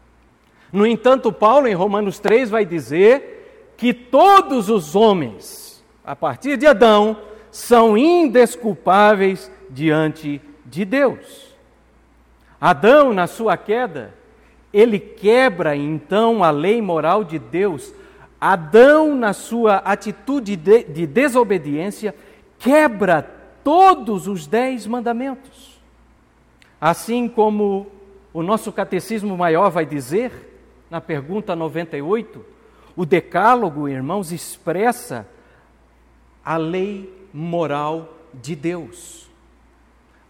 No 0.72 0.86
entanto, 0.86 1.32
Paulo, 1.32 1.66
em 1.66 1.74
Romanos 1.74 2.18
3, 2.18 2.50
vai 2.50 2.66
dizer 2.66 3.72
que 3.76 3.94
todos 3.94 4.68
os 4.68 4.94
homens, 4.94 5.82
a 6.04 6.14
partir 6.14 6.56
de 6.56 6.66
Adão, 6.66 7.16
são 7.50 7.96
indesculpáveis 7.96 9.50
diante 9.70 10.40
de 10.64 10.84
Deus. 10.84 11.54
Adão, 12.60 13.12
na 13.12 13.26
sua 13.26 13.56
queda, 13.56 14.14
ele 14.72 14.98
quebra 14.98 15.76
então 15.76 16.42
a 16.42 16.50
lei 16.50 16.82
moral 16.82 17.24
de 17.24 17.38
Deus. 17.38 17.92
Adão, 18.40 19.14
na 19.14 19.32
sua 19.32 19.76
atitude 19.76 20.56
de, 20.56 20.84
de 20.84 21.06
desobediência, 21.06 22.14
quebra 22.58 23.22
todos 23.64 24.26
os 24.26 24.46
dez 24.46 24.86
mandamentos. 24.86 25.78
Assim 26.80 27.28
como 27.28 27.86
o 28.32 28.42
nosso 28.42 28.70
catecismo 28.72 29.36
maior 29.36 29.70
vai 29.70 29.86
dizer, 29.86 30.32
na 30.90 31.00
pergunta 31.00 31.56
98, 31.56 32.44
o 32.96 33.06
Decálogo, 33.06 33.88
irmãos, 33.88 34.32
expressa 34.32 35.26
a 36.44 36.56
lei 36.56 37.17
moral 37.38 38.12
de 38.34 38.56
Deus. 38.56 39.30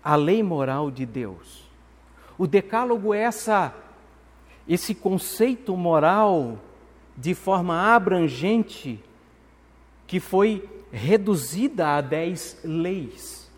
A 0.04 0.14
lei 0.14 0.42
moral 0.42 0.90
de 0.90 1.06
Deus. 1.06 1.66
O 2.36 2.46
decálogo 2.46 3.14
é 3.14 3.20
essa 3.20 3.74
esse 4.68 4.94
conceito 4.94 5.74
moral 5.74 6.58
de 7.16 7.34
forma 7.34 7.94
abrangente 7.94 9.02
que 10.06 10.20
foi 10.20 10.68
reduzida 10.92 11.96
a 11.96 12.02
dez 12.02 12.60
leis 12.62 13.50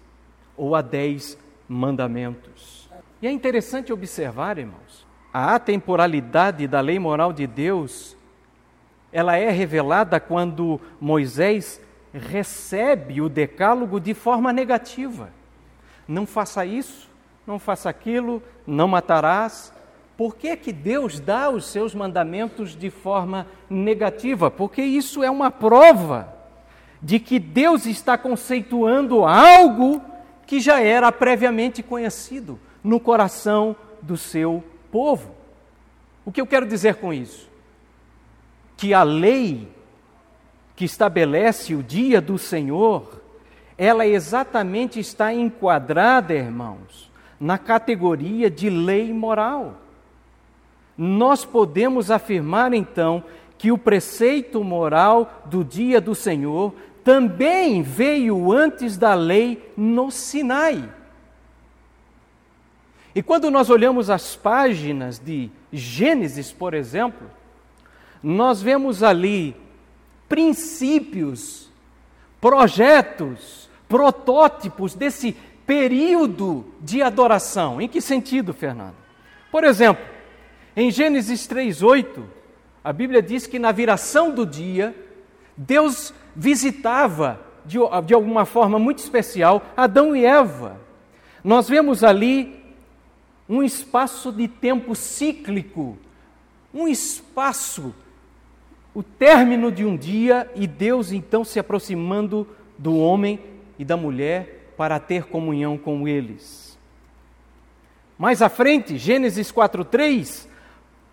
ou 0.56 0.76
a 0.76 0.80
dez 0.80 1.36
mandamentos. 1.68 2.88
E 3.20 3.26
é 3.26 3.32
interessante 3.32 3.92
observar, 3.92 4.58
irmãos, 4.58 5.04
a 5.32 5.56
atemporalidade 5.56 6.68
da 6.68 6.80
lei 6.80 7.00
moral 7.00 7.32
de 7.32 7.48
Deus, 7.48 8.16
ela 9.12 9.36
é 9.36 9.50
revelada 9.50 10.20
quando 10.20 10.80
Moisés 11.00 11.80
recebe 12.12 13.20
o 13.20 13.28
decálogo 13.28 14.00
de 14.00 14.14
forma 14.14 14.52
negativa. 14.52 15.30
Não 16.06 16.26
faça 16.26 16.64
isso, 16.64 17.08
não 17.46 17.58
faça 17.58 17.88
aquilo, 17.88 18.42
não 18.66 18.88
matarás. 18.88 19.72
Por 20.16 20.36
que, 20.36 20.56
que 20.56 20.72
Deus 20.72 21.18
dá 21.18 21.48
os 21.48 21.66
seus 21.66 21.94
mandamentos 21.94 22.76
de 22.76 22.90
forma 22.90 23.46
negativa? 23.68 24.50
Porque 24.50 24.82
isso 24.82 25.22
é 25.22 25.30
uma 25.30 25.50
prova 25.50 26.34
de 27.02 27.18
que 27.18 27.38
Deus 27.38 27.86
está 27.86 28.18
conceituando 28.18 29.24
algo 29.24 30.02
que 30.46 30.60
já 30.60 30.80
era 30.80 31.10
previamente 31.10 31.82
conhecido 31.82 32.58
no 32.82 32.98
coração 33.00 33.74
do 34.02 34.16
seu 34.16 34.62
povo. 34.90 35.34
O 36.24 36.32
que 36.32 36.40
eu 36.40 36.46
quero 36.46 36.66
dizer 36.66 36.96
com 36.96 37.12
isso? 37.12 37.48
Que 38.76 38.92
a 38.92 39.02
lei 39.02 39.68
que 40.80 40.86
estabelece 40.86 41.74
o 41.74 41.82
dia 41.82 42.22
do 42.22 42.38
Senhor, 42.38 43.20
ela 43.76 44.06
exatamente 44.06 44.98
está 44.98 45.30
enquadrada, 45.30 46.32
irmãos, 46.32 47.12
na 47.38 47.58
categoria 47.58 48.50
de 48.50 48.70
lei 48.70 49.12
moral. 49.12 49.76
Nós 50.96 51.44
podemos 51.44 52.10
afirmar 52.10 52.72
então 52.72 53.22
que 53.58 53.70
o 53.70 53.76
preceito 53.76 54.64
moral 54.64 55.42
do 55.44 55.62
dia 55.62 56.00
do 56.00 56.14
Senhor 56.14 56.72
também 57.04 57.82
veio 57.82 58.50
antes 58.50 58.96
da 58.96 59.12
lei 59.12 59.70
no 59.76 60.10
Sinai. 60.10 60.90
E 63.14 63.22
quando 63.22 63.50
nós 63.50 63.68
olhamos 63.68 64.08
as 64.08 64.34
páginas 64.34 65.18
de 65.18 65.50
Gênesis, 65.70 66.50
por 66.50 66.72
exemplo, 66.72 67.30
nós 68.22 68.62
vemos 68.62 69.02
ali 69.02 69.54
princípios, 70.30 71.68
projetos, 72.40 73.68
protótipos 73.88 74.94
desse 74.94 75.36
período 75.66 76.64
de 76.80 77.02
adoração. 77.02 77.80
Em 77.80 77.88
que 77.88 78.00
sentido, 78.00 78.54
Fernando? 78.54 78.94
Por 79.50 79.64
exemplo, 79.64 80.04
em 80.76 80.88
Gênesis 80.88 81.48
3:8, 81.48 82.22
a 82.82 82.92
Bíblia 82.92 83.20
diz 83.20 83.48
que 83.48 83.58
na 83.58 83.72
viração 83.72 84.30
do 84.30 84.46
dia, 84.46 84.94
Deus 85.56 86.14
visitava 86.34 87.40
de, 87.66 87.78
de 88.06 88.14
alguma 88.14 88.46
forma 88.46 88.78
muito 88.78 89.00
especial 89.00 89.62
Adão 89.76 90.14
e 90.14 90.24
Eva. 90.24 90.80
Nós 91.42 91.68
vemos 91.68 92.04
ali 92.04 92.64
um 93.48 93.64
espaço 93.64 94.30
de 94.30 94.46
tempo 94.46 94.94
cíclico, 94.94 95.98
um 96.72 96.86
espaço 96.86 97.92
o 98.94 99.02
término 99.02 99.70
de 99.70 99.84
um 99.84 99.96
dia 99.96 100.50
e 100.54 100.66
Deus 100.66 101.12
então 101.12 101.44
se 101.44 101.58
aproximando 101.58 102.46
do 102.76 102.96
homem 102.96 103.38
e 103.78 103.84
da 103.84 103.96
mulher 103.96 104.72
para 104.76 104.98
ter 104.98 105.24
comunhão 105.24 105.78
com 105.78 106.08
eles. 106.08 106.78
Mais 108.18 108.42
à 108.42 108.48
frente, 108.48 108.98
Gênesis 108.98 109.52
4:3, 109.52 110.48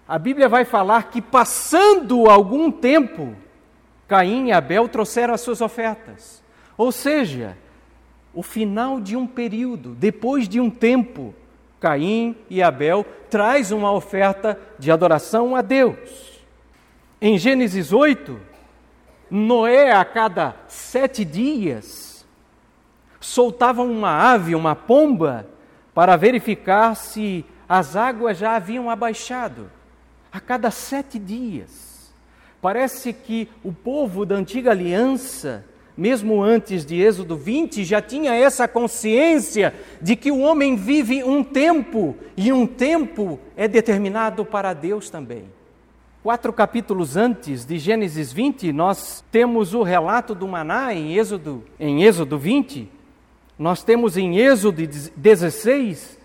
a 0.07 0.17
Bíblia 0.17 0.49
vai 0.49 0.65
falar 0.65 1.09
que 1.09 1.21
passando 1.21 2.29
algum 2.29 2.71
tempo, 2.71 3.35
Caim 4.07 4.47
e 4.47 4.51
Abel 4.51 4.87
trouxeram 4.87 5.33
as 5.33 5.41
suas 5.41 5.61
ofertas. 5.61 6.41
Ou 6.77 6.91
seja, 6.91 7.57
o 8.33 8.41
final 8.41 8.99
de 8.99 9.15
um 9.15 9.27
período, 9.27 9.95
depois 9.95 10.47
de 10.47 10.59
um 10.59 10.69
tempo, 10.69 11.33
Caim 11.79 12.35
e 12.49 12.63
Abel 12.63 13.05
traz 13.29 13.71
uma 13.71 13.91
oferta 13.91 14.59
de 14.79 14.91
adoração 14.91 15.55
a 15.55 15.61
Deus. 15.61 16.36
Em 17.19 17.35
Gênesis 17.35 17.91
8, 17.91 18.39
Noé, 19.31 19.91
a 19.91 20.05
cada 20.05 20.55
sete 20.67 21.25
dias, 21.25 22.23
soltava 23.19 23.81
uma 23.81 24.11
ave, 24.11 24.53
uma 24.53 24.75
pomba, 24.75 25.47
para 25.95 26.15
verificar 26.15 26.95
se 26.95 27.43
as 27.67 27.95
águas 27.95 28.37
já 28.37 28.55
haviam 28.55 28.87
abaixado. 28.87 29.71
A 30.31 30.39
cada 30.39 30.69
sete 30.69 31.17
dias. 31.17 32.13
Parece 32.61 33.11
que 33.11 33.49
o 33.63 33.73
povo 33.73 34.23
da 34.23 34.35
antiga 34.35 34.69
aliança, 34.69 35.65
mesmo 35.97 36.43
antes 36.43 36.85
de 36.85 37.01
Êxodo 37.01 37.35
20, 37.35 37.83
já 37.83 37.99
tinha 37.99 38.35
essa 38.35 38.67
consciência 38.67 39.73
de 39.99 40.15
que 40.15 40.29
o 40.29 40.41
homem 40.41 40.75
vive 40.75 41.23
um 41.23 41.43
tempo 41.43 42.15
e 42.37 42.53
um 42.53 42.67
tempo 42.67 43.39
é 43.55 43.67
determinado 43.67 44.45
para 44.45 44.71
Deus 44.71 45.09
também. 45.09 45.56
Quatro 46.23 46.51
capítulos 46.51 47.15
antes 47.15 47.65
de 47.65 47.77
Gênesis 47.77 48.33
20, 48.33 48.73
nós 48.73 49.23
temos 49.31 49.73
o 49.73 49.83
relato 49.83 50.35
do 50.35 50.47
maná 50.47 50.93
em 50.93 51.15
Êxodo, 51.15 51.63
em 51.79 52.03
Êxodo 52.03 52.37
20. 52.37 52.89
Nós 53.57 53.83
temos 53.83 54.17
em 54.17 54.37
Êxodo 54.37 54.85
16 55.15 56.17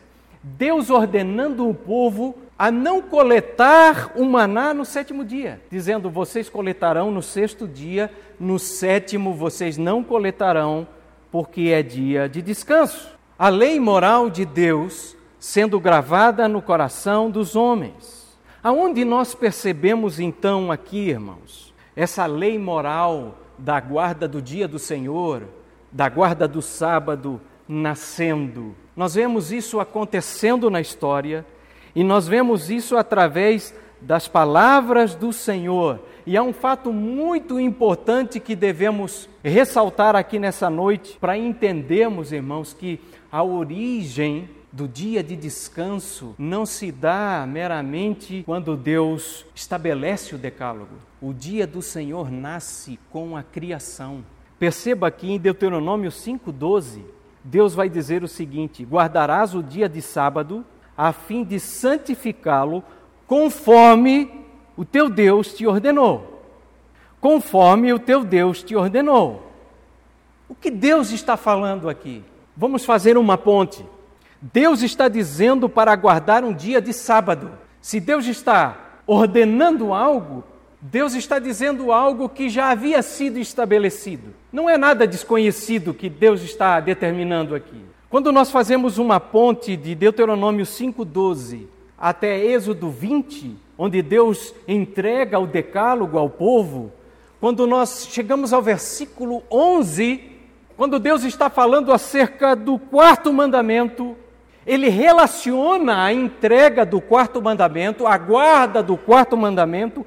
Deus 0.43 0.91
ordenando 0.91 1.69
o 1.69 1.75
povo 1.75 2.37
a 2.59 2.71
não 2.71 3.01
coletar 3.01 4.13
o 4.17 4.25
maná 4.25 4.75
no 4.75 4.85
sétimo 4.85 5.25
dia, 5.25 5.61
dizendo: 5.71 6.11
Vocês 6.11 6.49
coletarão 6.49 7.11
no 7.13 7.23
sexto 7.23 7.69
dia, 7.69 8.11
no 8.41 8.59
sétimo 8.59 9.35
vocês 9.35 9.79
não 9.79 10.03
coletarão, 10.03 10.87
porque 11.31 11.71
é 11.73 11.83
dia 11.83 12.29
de 12.29 12.43
descanso. 12.43 13.11
A 13.39 13.49
lei 13.49 13.79
moral 13.79 14.29
de 14.29 14.45
Deus 14.45 15.17
sendo 15.39 15.79
gravada 15.79 16.49
no 16.49 16.61
coração 16.61 17.31
dos 17.31 17.55
homens. 17.55 18.22
Aonde 18.65 19.05
nós 19.05 19.35
percebemos 19.35 20.21
então 20.21 20.71
aqui, 20.71 21.09
irmãos, 21.09 21.75
essa 21.97 22.27
lei 22.27 22.57
moral 22.57 23.37
da 23.59 23.81
guarda 23.81 24.29
do 24.29 24.41
dia 24.41 24.69
do 24.69 24.79
Senhor, 24.79 25.43
da 25.91 26.09
guarda 26.09 26.47
do 26.47 26.63
sábado 26.63 27.41
nascendo? 27.67 28.77
Nós 28.97 29.17
vemos 29.17 29.51
isso 29.51 29.81
acontecendo 29.81 30.71
na 30.71 30.81
história 30.81 31.45
e 31.93 32.05
nós 32.05 32.29
vemos 32.29 32.71
isso 32.71 32.97
através 32.97 33.75
das 34.01 34.29
palavras 34.29 35.17
do 35.17 35.33
Senhor. 35.33 35.99
E 36.25 36.37
há 36.37 36.43
um 36.45 36.53
fato 36.53 36.93
muito 36.93 37.59
importante 37.59 38.39
que 38.39 38.55
devemos 38.55 39.29
ressaltar 39.43 40.15
aqui 40.15 40.39
nessa 40.39 40.71
noite 40.71 41.19
para 41.21 41.37
entendermos, 41.37 42.31
irmãos, 42.31 42.73
que 42.73 43.01
a 43.31 43.43
origem 43.43 44.49
do 44.73 44.89
dia 44.89 45.23
de 45.23 45.37
descanso 45.37 46.35
não 46.39 46.65
se 46.65 46.91
dá 46.91 47.47
meramente 47.47 48.43
quando 48.47 48.75
Deus 48.75 49.45
estabelece 49.55 50.35
o 50.35 50.39
decálogo. 50.39 50.97
O 51.21 51.35
dia 51.35 51.67
do 51.67 51.83
Senhor 51.83 52.31
nasce 52.31 52.99
com 53.11 53.37
a 53.37 53.43
criação. 53.43 54.25
Perceba 54.59 55.09
aqui 55.09 55.31
em 55.31 55.39
Deuteronômio 55.39 56.11
5,12, 56.11 57.03
Deus 57.45 57.75
vai 57.75 57.89
dizer 57.91 58.23
o 58.23 58.29
seguinte: 58.29 58.85
Guardarás 58.85 59.55
o 59.55 59.63
dia 59.63 59.89
de 59.89 60.01
sábado, 60.01 60.65
a 60.97 61.13
fim 61.13 61.45
de 61.45 61.61
santificá-lo, 61.61 62.83
conforme 63.27 64.31
o 64.77 64.85
teu 64.85 65.11
Deus 65.11 65.53
te 65.53 65.67
ordenou. 65.67 66.43
Conforme 67.21 67.93
o 67.93 67.99
teu 67.99 68.25
Deus 68.25 68.63
te 68.63 68.75
ordenou. 68.75 69.53
O 70.49 70.55
que 70.55 70.71
Deus 70.71 71.11
está 71.13 71.37
falando 71.37 71.89
aqui? 71.89 72.25
Vamos 72.57 72.85
fazer 72.85 73.17
uma 73.17 73.39
ponte. 73.39 73.85
Deus 74.43 74.83
está 74.83 75.07
dizendo 75.07 75.69
para 75.69 75.95
guardar 75.95 76.43
um 76.43 76.53
dia 76.53 76.81
de 76.83 76.93
sábado. 76.93 77.53
Se 77.81 78.01
Deus 78.01 78.27
está 78.27 79.01
ordenando 79.07 79.95
algo, 79.95 80.43
Deus 80.81 81.15
está 81.15 81.39
dizendo 81.39 81.93
algo 81.93 82.29
que 82.29 82.49
já 82.49 82.71
havia 82.71 83.01
sido 83.03 83.39
estabelecido. 83.39 84.35
Não 84.53 84.69
é 84.69 84.77
nada 84.77 85.07
desconhecido 85.07 85.95
que 85.95 86.11
Deus 86.11 86.43
está 86.43 86.81
determinando 86.81 87.55
aqui. 87.55 87.85
Quando 88.11 88.33
nós 88.33 88.51
fazemos 88.51 88.99
uma 88.99 89.21
ponte 89.21 89.77
de 89.77 89.95
Deuteronômio 89.95 90.65
5,12 90.65 91.67
até 91.97 92.45
Êxodo 92.45 92.91
20, 92.91 93.57
onde 93.79 94.03
Deus 94.03 94.53
entrega 94.67 95.39
o 95.39 95.47
decálogo 95.47 96.19
ao 96.19 96.29
povo, 96.29 96.93
quando 97.41 97.65
nós 97.65 98.09
chegamos 98.11 98.53
ao 98.53 98.61
versículo 98.61 99.45
11, 99.49 100.21
quando 100.77 100.99
Deus 100.99 101.23
está 101.23 101.49
falando 101.49 101.93
acerca 101.93 102.57
do 102.57 102.77
quarto 102.77 103.33
mandamento, 103.33 104.17
ele 104.67 104.89
relaciona 104.89 106.05
a 106.05 106.13
entrega 106.13 106.87
do 106.87 107.01
quarto 107.01 107.43
mandamento, 107.43 108.07
a 108.07 108.17
guarda 108.17 108.83
do 108.83 108.97
quarto 108.97 109.37
mandamento, 109.37 110.07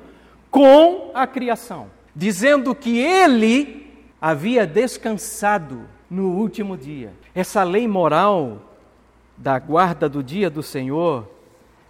com 0.49 1.11
a 1.13 1.27
criação, 1.27 1.87
dizendo 2.15 2.73
que 2.73 2.97
ele, 2.97 3.85
havia 4.21 4.65
descansado 4.65 5.81
no 6.09 6.31
último 6.31 6.77
dia. 6.77 7.13
Essa 7.33 7.63
lei 7.63 7.87
moral 7.87 8.61
da 9.37 9.59
guarda 9.59 10.07
do 10.07 10.23
dia 10.23 10.49
do 10.49 10.63
Senhor, 10.63 11.29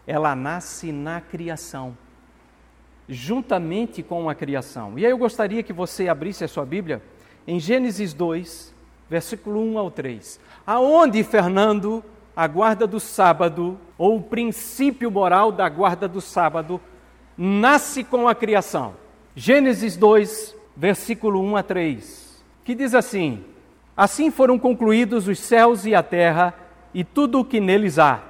ela 0.07 0.35
nasce 0.35 0.91
na 0.91 1.21
criação, 1.21 1.95
juntamente 3.07 4.01
com 4.01 4.29
a 4.29 4.35
criação. 4.35 4.97
E 4.97 5.05
aí 5.05 5.11
eu 5.11 5.17
gostaria 5.17 5.61
que 5.61 5.71
você 5.71 6.07
abrisse 6.07 6.43
a 6.43 6.47
sua 6.47 6.65
Bíblia 6.65 7.01
em 7.47 7.59
Gênesis 7.59 8.13
2, 8.13 8.73
versículo 9.09 9.61
1 9.61 9.77
ao 9.77 9.91
3. 9.91 10.39
Aonde, 10.65 11.23
Fernando, 11.23 12.03
a 12.35 12.47
guarda 12.47 12.85
do 12.85 12.99
sábado, 12.99 13.79
ou 13.97 14.17
o 14.17 14.21
princípio 14.21 15.09
moral 15.09 15.51
da 15.51 15.69
guarda 15.69 16.07
do 16.07 16.19
sábado, 16.19 16.81
nasce 17.37 18.03
com 18.03 18.27
a 18.27 18.35
criação? 18.35 18.93
Gênesis 19.35 19.95
2, 19.95 20.55
versículo 20.75 21.41
1 21.41 21.57
a 21.57 21.63
3, 21.63 22.43
que 22.63 22.75
diz 22.75 22.93
assim: 22.93 23.43
Assim 23.95 24.29
foram 24.29 24.59
concluídos 24.59 25.27
os 25.27 25.39
céus 25.39 25.85
e 25.85 25.95
a 25.95 26.03
terra 26.03 26.53
e 26.93 27.03
tudo 27.03 27.39
o 27.39 27.45
que 27.45 27.59
neles 27.59 27.97
há. 27.97 28.21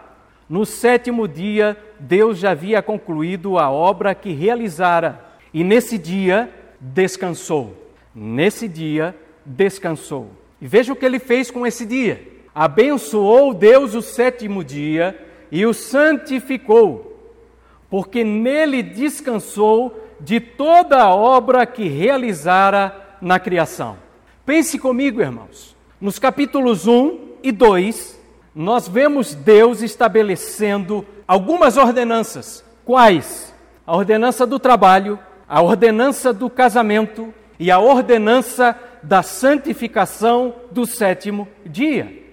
No 0.47 0.65
sétimo 0.65 1.27
dia, 1.27 1.75
Deus 1.99 2.37
já 2.37 2.51
havia 2.51 2.81
concluído 2.81 3.57
a 3.57 3.71
obra 3.71 4.13
que 4.13 4.31
realizara, 4.31 5.23
e 5.53 5.63
nesse 5.63 5.97
dia 5.97 6.51
descansou. 6.79 7.75
Nesse 8.13 8.67
dia 8.67 9.15
descansou. 9.43 10.29
E 10.61 10.67
veja 10.67 10.93
o 10.93 10.95
que 10.95 11.05
ele 11.05 11.19
fez 11.19 11.49
com 11.49 11.65
esse 11.65 11.85
dia. 11.85 12.34
Abençoou 12.55 13.53
Deus 13.53 13.93
o 13.95 14.01
sétimo 14.01 14.63
dia 14.63 15.19
e 15.51 15.65
o 15.65 15.73
santificou, 15.73 17.19
porque 17.89 18.23
nele 18.23 18.81
descansou 18.81 20.01
de 20.21 20.39
toda 20.39 21.03
a 21.03 21.13
obra 21.13 21.65
que 21.65 21.89
realizara 21.89 23.17
na 23.21 23.37
criação. 23.39 23.97
Pense 24.45 24.79
comigo, 24.79 25.19
irmãos. 25.19 25.75
Nos 25.99 26.17
capítulos 26.17 26.87
1 26.87 27.19
e 27.43 27.51
2, 27.51 28.17
nós 28.55 28.87
vemos 28.87 29.35
Deus 29.35 29.81
estabelecendo 29.81 31.05
algumas 31.27 31.75
ordenanças. 31.75 32.63
Quais? 32.85 33.53
A 33.85 33.97
ordenança 33.97 34.47
do 34.47 34.59
trabalho, 34.59 35.19
a 35.45 35.61
ordenança 35.61 36.31
do 36.31 36.49
casamento 36.49 37.33
e 37.59 37.69
a 37.69 37.79
ordenança 37.79 38.79
da 39.03 39.21
santificação 39.21 40.55
do 40.71 40.85
sétimo 40.85 41.49
dia. 41.65 42.24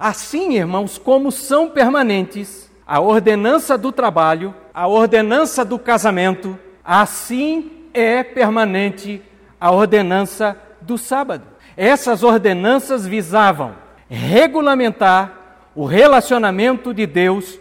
Assim, 0.00 0.54
irmãos, 0.54 0.96
como 0.96 1.30
são 1.30 1.68
permanentes 1.68 2.70
a 2.86 3.00
ordenança 3.00 3.76
do 3.76 3.92
trabalho, 3.92 4.54
a 4.72 4.88
ordenança 4.88 5.62
do 5.62 5.78
casamento, 5.78 6.58
assim 6.82 7.70
é 7.92 8.22
permanente 8.22 9.22
a 9.60 9.70
ordenança 9.70 10.56
do 10.80 10.96
sábado. 10.96 11.44
Essas 11.76 12.22
ordenanças 12.22 13.06
visavam 13.06 13.74
regulamentar 14.08 15.68
o 15.76 15.84
relacionamento 15.84 16.94
de 16.94 17.06
Deus 17.06 17.58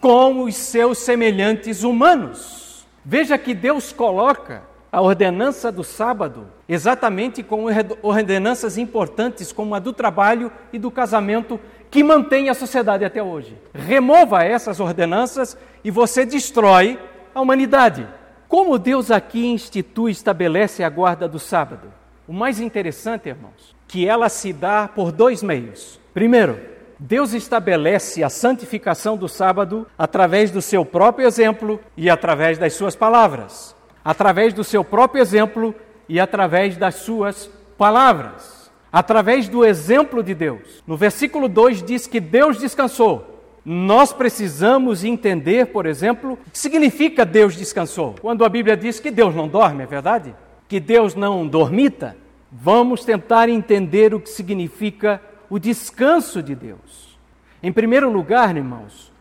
com 0.00 0.44
os 0.44 0.54
seus 0.54 0.98
semelhantes 0.98 1.82
humanos. 1.82 2.86
Veja 3.04 3.36
que 3.36 3.52
Deus 3.52 3.92
coloca 3.92 4.62
a 4.92 5.00
ordenança 5.00 5.72
do 5.72 5.82
sábado, 5.82 6.46
exatamente 6.68 7.42
com 7.42 7.64
ordenanças 8.02 8.76
importantes 8.76 9.50
como 9.50 9.74
a 9.74 9.78
do 9.78 9.90
trabalho 9.90 10.52
e 10.70 10.78
do 10.78 10.90
casamento, 10.90 11.58
que 11.90 12.04
mantém 12.04 12.50
a 12.50 12.54
sociedade 12.54 13.02
até 13.02 13.22
hoje. 13.22 13.56
Remova 13.72 14.44
essas 14.44 14.80
ordenanças 14.80 15.56
e 15.82 15.90
você 15.90 16.26
destrói 16.26 16.98
a 17.34 17.40
humanidade. 17.40 18.06
Como 18.46 18.78
Deus 18.78 19.10
aqui 19.10 19.46
institui 19.46 20.10
e 20.10 20.12
estabelece 20.12 20.84
a 20.84 20.90
guarda 20.90 21.26
do 21.26 21.38
sábado? 21.38 21.90
O 22.28 22.32
mais 22.34 22.60
interessante, 22.60 23.30
irmãos, 23.30 23.74
que 23.88 24.06
ela 24.06 24.28
se 24.28 24.52
dá 24.52 24.88
por 24.94 25.10
dois 25.10 25.42
meios. 25.42 25.98
Primeiro, 26.12 26.60
Deus 26.98 27.32
estabelece 27.32 28.22
a 28.22 28.28
santificação 28.28 29.16
do 29.16 29.26
sábado 29.26 29.86
através 29.96 30.50
do 30.50 30.60
seu 30.60 30.84
próprio 30.84 31.26
exemplo 31.26 31.80
e 31.96 32.10
através 32.10 32.58
das 32.58 32.74
suas 32.74 32.94
palavras 32.94 33.74
através 34.04 34.52
do 34.52 34.64
seu 34.64 34.82
próprio 34.84 35.20
exemplo 35.20 35.74
e 36.08 36.18
através 36.18 36.76
das 36.76 36.96
suas 36.96 37.50
palavras, 37.78 38.70
através 38.92 39.48
do 39.48 39.64
exemplo 39.64 40.22
de 40.22 40.34
Deus. 40.34 40.82
No 40.86 40.96
versículo 40.96 41.48
2 41.48 41.82
diz 41.82 42.06
que 42.06 42.20
Deus 42.20 42.58
descansou. 42.58 43.28
Nós 43.64 44.12
precisamos 44.12 45.04
entender, 45.04 45.66
por 45.66 45.86
exemplo, 45.86 46.32
o 46.32 46.50
que 46.50 46.58
significa 46.58 47.24
Deus 47.24 47.54
descansou. 47.54 48.16
Quando 48.20 48.44
a 48.44 48.48
Bíblia 48.48 48.76
diz 48.76 48.98
que 48.98 49.10
Deus 49.10 49.34
não 49.34 49.46
dorme, 49.46 49.84
é 49.84 49.86
verdade? 49.86 50.34
Que 50.68 50.80
Deus 50.80 51.14
não 51.14 51.46
dormita? 51.46 52.16
Vamos 52.50 53.04
tentar 53.04 53.48
entender 53.48 54.12
o 54.14 54.20
que 54.20 54.28
significa 54.28 55.22
o 55.48 55.58
descanso 55.58 56.42
de 56.42 56.54
Deus. 56.54 57.18
Em 57.62 57.72
primeiro 57.72 58.10
lugar, 58.10 58.56
irmãos, 58.56 59.12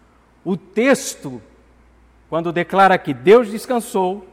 o 0.43 0.57
texto, 0.57 1.39
quando 2.27 2.51
declara 2.51 2.97
que 2.97 3.13
Deus 3.13 3.51
descansou, 3.51 4.25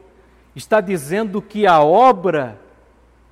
está 0.59 0.81
dizendo 0.81 1.41
que 1.41 1.67
a 1.67 1.81
obra 1.81 2.59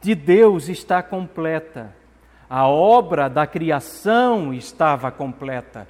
de 0.00 0.14
Deus 0.14 0.68
está 0.68 1.02
completa. 1.02 1.94
A 2.48 2.68
obra 2.68 3.28
da 3.28 3.46
criação 3.46 4.54
estava 4.54 5.10
completa. 5.10 5.88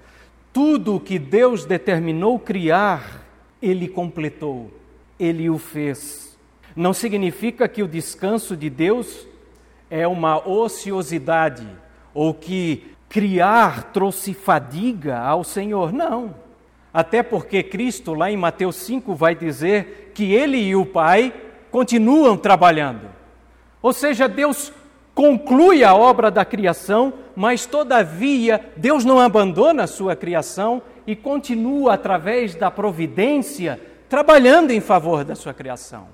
Tudo 0.52 0.96
o 0.96 1.00
que 1.00 1.18
Deus 1.18 1.66
determinou 1.66 2.38
criar, 2.38 3.22
Ele 3.60 3.86
completou, 3.86 4.72
Ele 5.20 5.50
o 5.50 5.58
fez. 5.58 6.38
Não 6.74 6.94
significa 6.94 7.68
que 7.68 7.82
o 7.82 7.88
descanso 7.88 8.56
de 8.56 8.70
Deus 8.70 9.26
é 9.90 10.08
uma 10.08 10.48
ociosidade 10.48 11.68
ou 12.14 12.32
que 12.32 12.94
criar 13.10 13.92
trouxe 13.92 14.32
fadiga 14.32 15.18
ao 15.18 15.44
Senhor. 15.44 15.92
Não. 15.92 16.34
Até 16.94 17.22
porque 17.22 17.62
Cristo, 17.62 18.14
lá 18.14 18.30
em 18.30 18.38
Mateus 18.38 18.76
5, 18.76 19.14
vai 19.14 19.34
dizer 19.34 20.05
que 20.16 20.32
ele 20.32 20.56
e 20.56 20.74
o 20.74 20.86
Pai 20.86 21.30
continuam 21.70 22.38
trabalhando. 22.38 23.02
Ou 23.82 23.92
seja, 23.92 24.26
Deus 24.26 24.72
conclui 25.14 25.84
a 25.84 25.94
obra 25.94 26.30
da 26.30 26.42
criação, 26.42 27.12
mas 27.36 27.66
todavia 27.66 28.72
Deus 28.78 29.04
não 29.04 29.20
abandona 29.20 29.82
a 29.82 29.86
sua 29.86 30.16
criação 30.16 30.80
e 31.06 31.14
continua, 31.14 31.92
através 31.92 32.54
da 32.54 32.70
providência, 32.70 33.78
trabalhando 34.08 34.70
em 34.70 34.80
favor 34.80 35.22
da 35.22 35.34
sua 35.34 35.52
criação. 35.52 36.08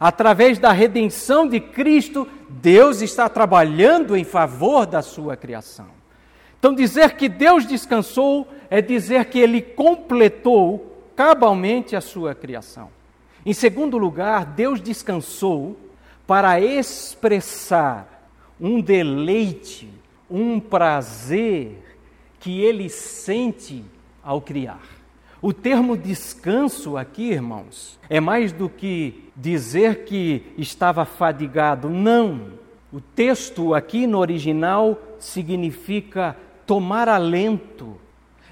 Através 0.00 0.58
da 0.58 0.72
redenção 0.72 1.46
de 1.46 1.60
Cristo, 1.60 2.26
Deus 2.50 3.02
está 3.02 3.28
trabalhando 3.28 4.16
em 4.16 4.24
favor 4.24 4.84
da 4.84 5.00
sua 5.00 5.36
criação. 5.36 5.86
Então, 6.58 6.74
dizer 6.74 7.12
que 7.12 7.28
Deus 7.28 7.64
descansou 7.64 8.48
é 8.68 8.82
dizer 8.82 9.26
que 9.26 9.38
ele 9.38 9.62
completou 9.62 11.04
cabalmente 11.14 11.94
a 11.94 12.00
sua 12.00 12.34
criação. 12.34 12.90
Em 13.46 13.52
segundo 13.52 13.98
lugar, 13.98 14.46
Deus 14.46 14.80
descansou 14.80 15.76
para 16.26 16.60
expressar 16.60 18.30
um 18.58 18.80
deleite, 18.80 19.88
um 20.30 20.58
prazer 20.58 21.98
que 22.40 22.60
ele 22.60 22.88
sente 22.88 23.84
ao 24.22 24.40
criar. 24.40 24.80
O 25.42 25.52
termo 25.52 25.94
descanso 25.94 26.96
aqui, 26.96 27.32
irmãos, 27.32 27.98
é 28.08 28.18
mais 28.18 28.50
do 28.50 28.66
que 28.66 29.30
dizer 29.36 30.04
que 30.04 30.42
estava 30.56 31.04
fadigado. 31.04 31.90
Não. 31.90 32.52
O 32.90 32.98
texto 32.98 33.74
aqui 33.74 34.06
no 34.06 34.18
original 34.18 34.98
significa 35.18 36.34
tomar 36.64 37.10
alento, 37.10 37.96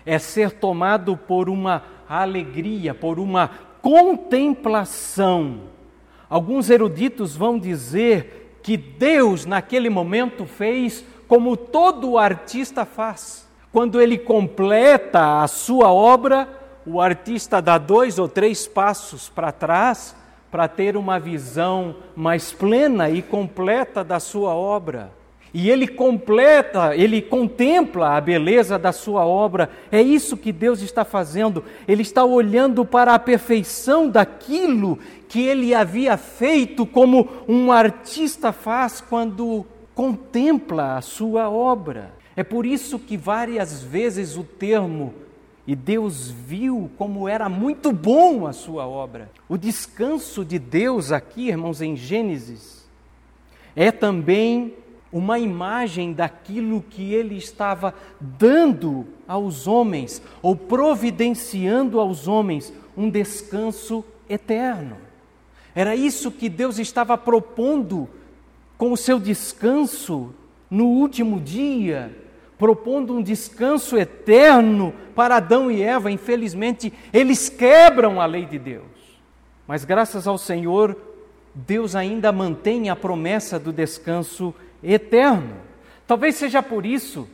é 0.05 0.19
ser 0.19 0.51
tomado 0.51 1.17
por 1.17 1.49
uma 1.49 1.83
alegria, 2.07 2.93
por 2.93 3.19
uma 3.19 3.51
contemplação. 3.83 5.63
Alguns 6.31 6.71
eruditos 6.71 7.37
vão 7.37 7.59
dizer 7.59 8.59
que 8.63 8.77
Deus, 8.77 9.45
naquele 9.45 9.91
momento, 9.91 10.47
fez 10.47 11.05
como 11.29 11.57
todo 11.57 12.17
artista 12.17 12.87
faz. 12.87 13.47
Quando 13.73 14.01
ele 14.01 14.17
completa 14.17 15.43
a 15.43 15.49
sua 15.49 15.93
obra, 15.93 16.49
o 16.87 17.01
artista 17.01 17.61
dá 17.61 17.77
dois 17.77 18.19
ou 18.19 18.29
três 18.29 18.67
passos 18.67 19.29
para 19.29 19.51
trás 19.51 20.15
para 20.51 20.69
ter 20.69 20.97
uma 20.97 21.19
visão 21.19 21.97
mais 22.15 22.53
plena 22.53 23.09
e 23.09 23.23
completa 23.23 24.05
da 24.05 24.21
sua 24.21 24.55
obra. 24.55 25.11
E 25.55 25.69
ele 25.69 25.87
completa, 25.87 26.97
ele 26.97 27.21
contempla 27.21 28.17
a 28.17 28.21
beleza 28.21 28.79
da 28.79 28.91
sua 28.91 29.27
obra. 29.27 29.69
É 29.91 30.01
isso 30.01 30.37
que 30.37 30.51
Deus 30.51 30.81
está 30.81 31.05
fazendo. 31.05 31.63
Ele 31.87 32.01
está 32.01 32.25
olhando 32.25 32.85
para 32.85 33.15
a 33.15 33.19
perfeição 33.19 34.09
daquilo 34.09 34.99
que 35.29 35.43
ele 35.43 35.75
havia 35.75 36.17
feito, 36.17 36.87
como 36.87 37.29
um 37.47 37.71
artista 37.71 38.51
faz 38.51 39.01
quando 39.01 39.67
contempla 39.95 40.97
a 40.97 41.03
sua 41.03 41.51
obra. 41.51 42.13
É 42.35 42.43
por 42.43 42.65
isso 42.65 42.99
que 42.99 43.17
várias 43.17 43.83
vezes 43.83 44.37
o 44.39 44.43
termo 44.43 45.13
e 45.67 45.77
Deus 45.77 46.31
viu 46.31 46.91
como 46.99 47.29
era 47.29 47.49
muito 47.49 47.93
bom 47.93 48.47
a 48.47 48.53
sua 48.53 48.87
obra. 48.87 49.31
O 49.49 49.57
descanso 49.57 50.45
de 50.45 50.59
Deus 50.59 51.13
aqui, 51.13 51.49
irmãos, 51.49 51.81
em 51.81 51.95
Gênesis, 51.95 52.89
é 53.77 53.93
também 53.93 54.75
uma 55.13 55.39
imagem 55.39 56.13
daquilo 56.13 56.83
que 56.83 57.13
ele 57.13 57.37
estava 57.37 57.95
dando 58.19 59.07
aos 59.29 59.67
homens, 59.67 60.23
ou 60.41 60.57
providenciando 60.57 62.01
aos 62.01 62.27
homens 62.27 62.73
um 62.97 63.11
descanso 63.11 64.05
eterno. 64.29 64.97
Era 65.75 65.95
isso 65.95 66.31
que 66.31 66.49
Deus 66.49 66.79
estava 66.79 67.17
propondo 67.17 68.09
com 68.79 68.93
o 68.93 68.97
seu 68.97 69.21
descanso 69.21 70.35
no 70.71 70.87
último 70.87 71.39
dia, 71.39 72.17
propondo 72.59 73.15
um 73.15 73.23
descanso 73.23 73.97
eterno 73.97 74.95
para 75.15 75.37
Adão 75.37 75.71
e 75.71 75.83
Eva. 75.83 76.11
Infelizmente, 76.11 76.93
eles 77.13 77.49
quebram 77.49 78.21
a 78.21 78.27
lei 78.27 78.47
de 78.47 78.59
Deus. 78.59 78.85
Mas 79.67 79.85
graças 79.85 80.27
ao 80.27 80.39
Senhor, 80.39 80.97
Deus 81.55 81.95
ainda 81.95 82.33
mantém 82.33 82.89
a 82.89 82.97
promessa 82.97 83.59
do 83.59 83.73
descanso 83.73 84.55
eterno. 84.83 85.57
Talvez 86.07 86.35
seja 86.37 86.63
por 86.63 86.85
isso 86.85 87.29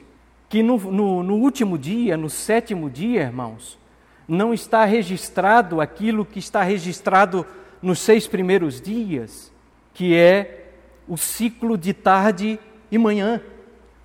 que 0.48 0.62
no, 0.62 0.78
no, 0.78 1.22
no, 1.22 1.34
último 1.34 1.76
dia, 1.76 2.16
no 2.16 2.30
sétimo 2.30 2.88
dia, 2.88 3.22
irmãos, 3.22 3.78
não 4.26 4.54
está 4.54 4.84
registrado 4.84 5.80
aquilo 5.80 6.24
que 6.24 6.38
está 6.38 6.62
registrado 6.62 7.46
nos 7.82 7.98
seis 7.98 8.26
primeiros 8.26 8.80
dias, 8.80 9.52
que 9.94 10.14
é 10.14 10.72
o 11.06 11.16
ciclo 11.16 11.76
de 11.76 11.92
tarde 11.92 12.58
e 12.90 12.98
manhã. 12.98 13.40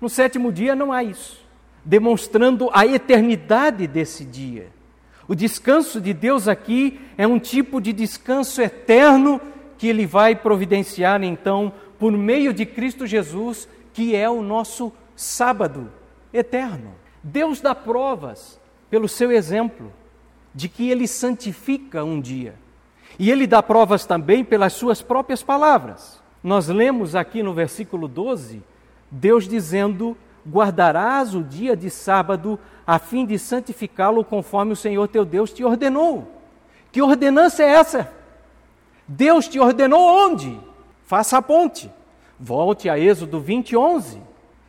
No 0.00 0.08
sétimo 0.08 0.52
dia 0.52 0.74
não 0.74 0.92
há 0.92 1.02
isso, 1.02 1.44
demonstrando 1.84 2.70
a 2.72 2.86
eternidade 2.86 3.86
desse 3.86 4.24
dia. 4.24 4.68
O 5.26 5.34
descanso 5.34 6.00
de 6.00 6.12
Deus 6.12 6.48
aqui 6.48 7.00
é 7.16 7.26
um 7.26 7.38
tipo 7.38 7.80
de 7.80 7.92
descanso 7.92 8.60
eterno 8.60 9.40
que 9.78 9.88
Ele 9.88 10.06
vai 10.06 10.36
providenciar 10.36 11.22
então 11.22 11.72
por 11.98 12.12
meio 12.12 12.52
de 12.52 12.66
Cristo 12.66 13.06
Jesus, 13.06 13.68
que 13.92 14.14
é 14.14 14.28
o 14.28 14.42
nosso 14.42 14.92
sábado 15.16 15.90
eterno. 16.32 16.94
Deus 17.22 17.60
dá 17.60 17.74
provas 17.74 18.60
pelo 18.90 19.08
seu 19.08 19.32
exemplo 19.32 19.92
de 20.54 20.68
que 20.68 20.90
Ele 20.90 21.08
santifica 21.08 22.04
um 22.04 22.20
dia. 22.20 22.54
E 23.18 23.30
Ele 23.30 23.46
dá 23.46 23.62
provas 23.62 24.04
também 24.04 24.44
pelas 24.44 24.72
suas 24.72 25.00
próprias 25.00 25.42
palavras. 25.42 26.22
Nós 26.42 26.68
lemos 26.68 27.14
aqui 27.14 27.42
no 27.42 27.54
versículo 27.54 28.06
12, 28.06 28.62
Deus 29.10 29.48
dizendo: 29.48 30.16
Guardarás 30.46 31.34
o 31.34 31.42
dia 31.42 31.76
de 31.76 31.88
sábado 31.88 32.58
a 32.86 32.98
fim 32.98 33.24
de 33.24 33.38
santificá-lo 33.38 34.24
conforme 34.24 34.72
o 34.72 34.76
Senhor 34.76 35.08
teu 35.08 35.24
Deus 35.24 35.52
te 35.52 35.64
ordenou. 35.64 36.30
Que 36.92 37.00
ordenança 37.00 37.62
é 37.62 37.68
essa? 37.68 38.12
Deus 39.08 39.48
te 39.48 39.58
ordenou 39.58 40.00
onde? 40.00 40.60
Faça 41.04 41.38
a 41.38 41.42
ponte. 41.42 41.90
Volte 42.38 42.88
a 42.88 42.98
Êxodo 42.98 43.40
20, 43.40 43.76
11. 43.76 44.20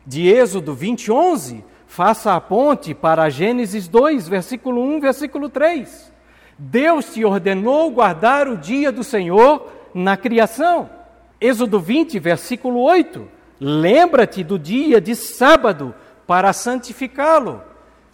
De 0.06 0.28
Êxodo 0.28 0.72
20, 0.72 1.10
11, 1.10 1.64
faça 1.88 2.34
a 2.34 2.40
ponte 2.40 2.94
para 2.94 3.28
Gênesis 3.28 3.88
2, 3.88 4.28
versículo 4.28 4.80
1, 4.80 5.00
versículo 5.00 5.48
3. 5.48 6.12
Deus 6.56 7.12
te 7.12 7.24
ordenou 7.24 7.90
guardar 7.90 8.46
o 8.46 8.56
dia 8.56 8.92
do 8.92 9.02
Senhor 9.02 9.66
na 9.92 10.16
criação. 10.16 10.88
Êxodo 11.40 11.80
20, 11.80 12.18
versículo 12.20 12.80
8. 12.80 13.28
Lembra-te 13.58 14.44
do 14.44 14.58
dia 14.58 15.00
de 15.00 15.16
sábado 15.16 15.92
para 16.26 16.52
santificá-lo. 16.52 17.62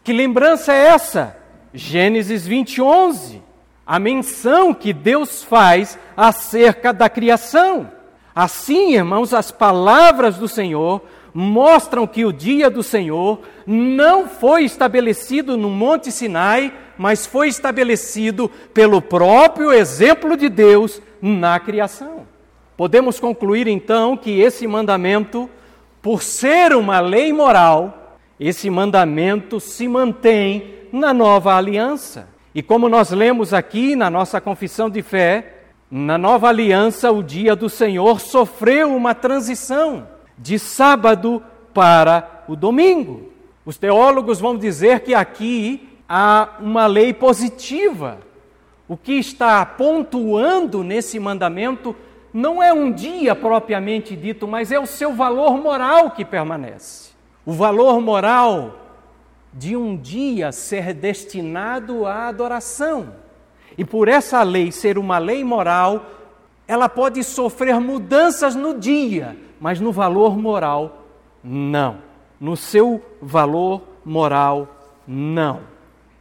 Que 0.03 0.13
lembrança 0.13 0.73
é 0.73 0.87
essa? 0.87 1.37
Gênesis 1.75 2.47
20, 2.47 2.81
11. 2.81 3.43
A 3.87 3.99
menção 3.99 4.73
que 4.73 4.93
Deus 4.93 5.43
faz 5.43 5.99
acerca 6.17 6.93
da 6.93 7.11
criação. 7.11 7.91
Assim, 8.35 8.95
irmãos, 8.95 9.35
as 9.35 9.51
palavras 9.51 10.37
do 10.39 10.49
Senhor 10.49 11.03
mostram 11.35 12.07
que 12.07 12.25
o 12.25 12.33
dia 12.33 12.71
do 12.71 12.83
Senhor 12.83 13.41
não 13.67 14.29
foi 14.29 14.65
estabelecido 14.65 15.57
no 15.57 15.71
Monte 15.71 16.11
Sinai, 16.11 16.73
mas 16.97 17.27
foi 17.27 17.49
estabelecido 17.49 18.51
pelo 18.73 19.01
próprio 19.01 19.73
exemplo 19.73 20.37
de 20.37 20.49
Deus 20.49 21.01
na 21.21 21.59
criação. 21.59 22.27
Podemos 22.77 23.21
concluir 23.21 23.67
então 23.67 24.17
que 24.17 24.41
esse 24.41 24.67
mandamento, 24.67 25.49
por 26.01 26.23
ser 26.23 26.75
uma 26.75 27.01
lei 27.01 27.33
moral, 27.33 28.19
esse 28.41 28.69
mandamento 28.69 29.61
se 29.61 29.87
mantém 29.87 30.75
na 30.93 31.15
nova 31.15 31.55
aliança. 31.55 32.29
E 32.55 32.63
como 32.63 32.89
nós 32.89 33.11
lemos 33.11 33.55
aqui 33.55 33.97
na 33.97 34.11
nossa 34.11 34.41
confissão 34.41 34.91
de 34.91 35.03
fé, 35.03 35.62
na 35.95 36.17
nova 36.17 36.49
aliança, 36.49 37.13
o 37.13 37.23
dia 37.23 37.55
do 37.55 37.69
Senhor 37.69 38.19
sofreu 38.19 38.97
uma 38.97 39.15
transição 39.15 40.09
de 40.39 40.59
sábado 40.59 41.43
para 41.75 42.45
o 42.49 42.57
domingo. 42.57 43.31
Os 43.63 43.77
teólogos 43.77 44.41
vão 44.41 44.57
dizer 44.57 45.01
que 45.01 45.13
aqui 45.13 45.87
há 46.09 46.57
uma 46.61 46.87
lei 46.87 47.13
positiva. 47.13 48.21
O 48.89 48.97
que 48.97 49.13
está 49.13 49.67
pontuando 49.67 50.83
nesse 50.83 51.21
mandamento 51.21 51.95
não 52.33 52.63
é 52.63 52.73
um 52.73 52.91
dia 52.91 53.35
propriamente 53.35 54.17
dito, 54.17 54.49
mas 54.49 54.73
é 54.73 54.81
o 54.81 54.87
seu 54.87 55.13
valor 55.13 55.59
moral 55.59 56.13
que 56.13 56.25
permanece. 56.25 57.11
O 57.45 57.53
valor 57.53 58.01
moral 58.01 58.81
de 59.53 59.77
um 59.77 59.95
dia 59.95 60.53
ser 60.53 60.95
destinado 60.95 62.07
à 62.07 62.29
adoração. 62.29 63.13
E 63.77 63.85
por 63.85 64.09
essa 64.09 64.43
lei 64.43 64.71
ser 64.71 64.99
uma 64.99 65.19
lei 65.19 65.43
moral, 65.45 66.07
ela 66.67 66.89
pode 66.89 67.23
sofrer 67.25 67.81
mudanças 67.81 68.55
no 68.55 68.79
dia, 68.79 69.37
mas 69.61 69.81
no 69.81 69.93
valor 69.93 70.37
moral, 70.37 71.07
não. 71.43 71.99
No 72.41 72.57
seu 72.57 73.03
valor 73.21 73.83
moral, 74.05 74.69
não. 75.07 75.61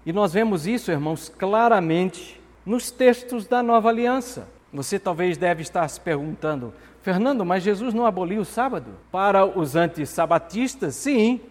E 0.06 0.12
nós 0.12 0.34
vemos 0.34 0.66
isso, 0.66 0.92
irmãos, 0.92 1.30
claramente 1.30 2.40
nos 2.66 2.92
textos 2.92 3.48
da 3.48 3.62
nova 3.62 3.90
aliança. 3.90 4.48
Você 4.74 4.98
talvez 4.98 5.38
deve 5.38 5.62
estar 5.62 5.88
se 5.88 6.00
perguntando, 6.00 6.74
Fernando, 7.02 7.44
mas 7.44 7.64
Jesus 7.64 7.94
não 7.94 8.06
aboliu 8.06 8.42
o 8.42 8.46
sábado? 8.46 8.92
Para 9.12 9.46
os 9.46 9.76
antissabatistas, 9.76 10.96
sim. 10.96 11.42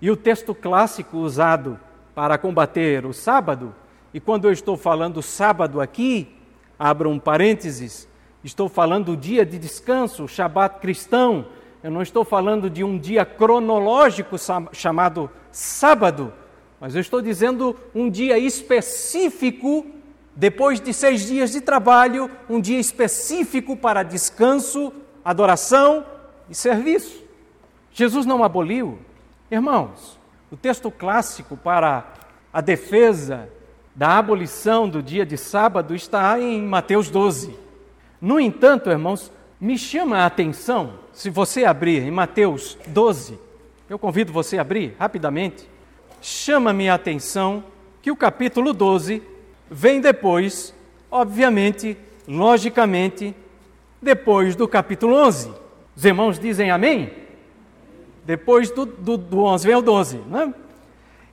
E 0.00 0.10
o 0.10 0.16
texto 0.16 0.54
clássico 0.54 1.18
usado 1.18 1.78
para 2.14 2.38
combater 2.38 3.04
o 3.04 3.12
sábado 3.12 3.74
e 4.16 4.20
quando 4.20 4.46
eu 4.46 4.52
estou 4.52 4.78
falando 4.78 5.20
sábado 5.20 5.78
aqui, 5.78 6.26
abro 6.78 7.10
um 7.10 7.18
parênteses, 7.18 8.08
estou 8.42 8.66
falando 8.66 9.14
do 9.14 9.14
dia 9.14 9.44
de 9.44 9.58
descanso, 9.58 10.24
o 10.24 10.26
Shabat 10.26 10.80
cristão. 10.80 11.48
Eu 11.82 11.90
não 11.90 12.00
estou 12.00 12.24
falando 12.24 12.70
de 12.70 12.82
um 12.82 12.98
dia 12.98 13.26
cronológico 13.26 14.36
chamado 14.72 15.30
sábado, 15.52 16.32
mas 16.80 16.94
eu 16.94 17.02
estou 17.02 17.20
dizendo 17.20 17.76
um 17.94 18.08
dia 18.08 18.38
específico, 18.38 19.84
depois 20.34 20.80
de 20.80 20.94
seis 20.94 21.26
dias 21.26 21.52
de 21.52 21.60
trabalho, 21.60 22.30
um 22.48 22.58
dia 22.58 22.80
específico 22.80 23.76
para 23.76 24.02
descanso, 24.02 24.94
adoração 25.22 26.06
e 26.48 26.54
serviço. 26.54 27.22
Jesus 27.92 28.24
não 28.24 28.42
aboliu. 28.42 28.98
Irmãos, 29.50 30.18
o 30.50 30.56
texto 30.56 30.90
clássico 30.90 31.54
para 31.54 32.14
a 32.50 32.62
defesa 32.62 33.50
da 33.96 34.18
abolição 34.18 34.86
do 34.86 35.02
dia 35.02 35.24
de 35.24 35.38
sábado 35.38 35.94
está 35.94 36.38
em 36.38 36.60
Mateus 36.62 37.08
12. 37.08 37.58
No 38.20 38.38
entanto, 38.38 38.90
irmãos, 38.90 39.32
me 39.58 39.78
chama 39.78 40.18
a 40.18 40.26
atenção, 40.26 40.98
se 41.14 41.30
você 41.30 41.64
abrir 41.64 42.02
em 42.02 42.10
Mateus 42.10 42.76
12, 42.88 43.38
eu 43.88 43.98
convido 43.98 44.34
você 44.34 44.58
a 44.58 44.60
abrir 44.60 44.94
rapidamente, 44.98 45.66
chama-me 46.20 46.90
a 46.90 46.94
atenção 46.94 47.64
que 48.02 48.10
o 48.10 48.16
capítulo 48.16 48.74
12 48.74 49.22
vem 49.70 49.98
depois, 49.98 50.74
obviamente, 51.10 51.96
logicamente, 52.28 53.34
depois 54.02 54.54
do 54.54 54.68
capítulo 54.68 55.16
11. 55.16 55.50
Os 55.96 56.04
irmãos 56.04 56.38
dizem 56.38 56.70
amém? 56.70 57.10
Depois 58.26 58.70
do, 58.70 58.84
do, 58.84 59.16
do 59.16 59.42
11 59.42 59.66
vem 59.66 59.76
o 59.76 59.80
12, 59.80 60.20
não 60.28 60.40
é? 60.42 60.65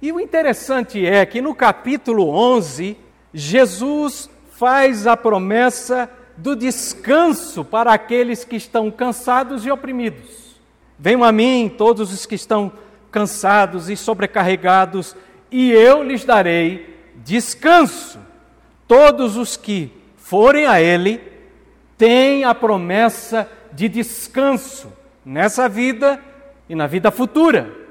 E 0.04 0.12
o 0.12 0.20
interessante 0.20 1.06
é 1.06 1.26
que 1.26 1.42
no 1.42 1.56
capítulo 1.56 2.28
11, 2.28 2.98
Jesus 3.34 4.30
faz 4.52 5.08
a 5.08 5.16
promessa 5.16 6.10
do 6.36 6.58
descanso 6.58 7.63
para 7.63 7.94
aqueles 7.94 8.44
que 8.44 8.58
estão 8.58 8.92
cansados 8.92 9.66
e 9.66 9.72
oprimidos. 9.72 10.60
Venham 11.00 11.24
a 11.24 11.32
mim 11.32 11.74
todos 11.78 12.12
os 12.12 12.26
que 12.26 12.36
estão 12.36 12.70
cansados 13.10 13.89
e 13.89 13.96
sobrecarregados, 13.96 15.16
e 15.50 15.72
eu 15.72 16.04
lhes 16.04 16.26
darei 16.26 17.00
descanso. 17.24 18.20
Todos 18.86 19.38
os 19.38 19.56
que 19.56 19.89
forem 20.18 20.66
a 20.66 20.82
Ele 20.82 21.22
têm 21.98 22.44
a 22.44 22.54
promessa 22.54 23.50
de 23.72 23.88
descanso 23.88 24.92
nessa 25.26 25.70
vida 25.70 26.20
e 26.68 26.76
na 26.76 26.88
vida 26.88 27.10
futura. 27.10 27.83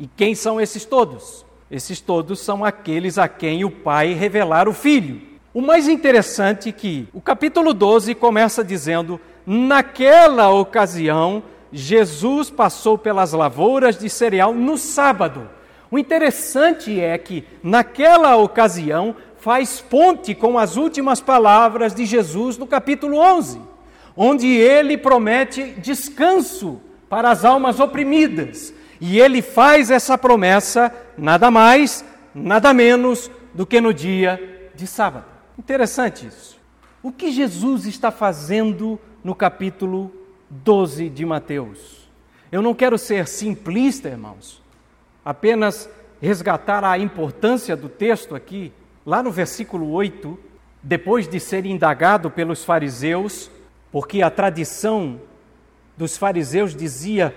E 0.00 0.08
quem 0.16 0.34
são 0.34 0.58
esses 0.58 0.86
todos? 0.86 1.44
Esses 1.70 2.00
todos 2.00 2.40
são 2.40 2.64
aqueles 2.64 3.18
a 3.18 3.28
quem 3.28 3.66
o 3.66 3.70
Pai 3.70 4.14
revelar 4.14 4.66
o 4.66 4.72
Filho. 4.72 5.20
O 5.52 5.60
mais 5.60 5.88
interessante 5.88 6.70
é 6.70 6.72
que 6.72 7.06
o 7.12 7.20
capítulo 7.20 7.74
12 7.74 8.14
começa 8.14 8.64
dizendo: 8.64 9.20
Naquela 9.44 10.48
ocasião, 10.48 11.42
Jesus 11.70 12.48
passou 12.48 12.96
pelas 12.96 13.34
lavouras 13.34 13.98
de 13.98 14.08
cereal 14.08 14.54
no 14.54 14.78
sábado. 14.78 15.50
O 15.90 15.98
interessante 15.98 16.98
é 16.98 17.18
que, 17.18 17.44
naquela 17.62 18.36
ocasião, 18.36 19.14
faz 19.36 19.82
ponte 19.82 20.34
com 20.34 20.58
as 20.58 20.78
últimas 20.78 21.20
palavras 21.20 21.94
de 21.94 22.06
Jesus 22.06 22.56
no 22.56 22.66
capítulo 22.66 23.18
11, 23.18 23.60
onde 24.16 24.46
ele 24.48 24.96
promete 24.96 25.74
descanso 25.74 26.80
para 27.06 27.30
as 27.30 27.44
almas 27.44 27.78
oprimidas. 27.78 28.79
E 29.00 29.18
ele 29.18 29.40
faz 29.40 29.90
essa 29.90 30.18
promessa 30.18 30.94
nada 31.16 31.50
mais, 31.50 32.04
nada 32.34 32.74
menos 32.74 33.30
do 33.54 33.64
que 33.64 33.80
no 33.80 33.94
dia 33.94 34.70
de 34.74 34.86
sábado. 34.86 35.24
Interessante 35.58 36.26
isso. 36.26 36.58
O 37.02 37.10
que 37.10 37.32
Jesus 37.32 37.86
está 37.86 38.10
fazendo 38.10 39.00
no 39.24 39.34
capítulo 39.34 40.12
12 40.50 41.08
de 41.08 41.24
Mateus? 41.24 42.10
Eu 42.52 42.60
não 42.60 42.74
quero 42.74 42.98
ser 42.98 43.26
simplista, 43.26 44.08
irmãos, 44.08 44.62
apenas 45.24 45.88
resgatar 46.20 46.84
a 46.84 46.98
importância 46.98 47.74
do 47.74 47.88
texto 47.88 48.34
aqui. 48.34 48.72
Lá 49.06 49.22
no 49.22 49.30
versículo 49.30 49.90
8, 49.92 50.38
depois 50.82 51.26
de 51.26 51.40
ser 51.40 51.64
indagado 51.64 52.30
pelos 52.30 52.64
fariseus, 52.64 53.50
porque 53.90 54.20
a 54.20 54.30
tradição 54.30 55.20
dos 55.96 56.16
fariseus 56.16 56.74
dizia 56.74 57.34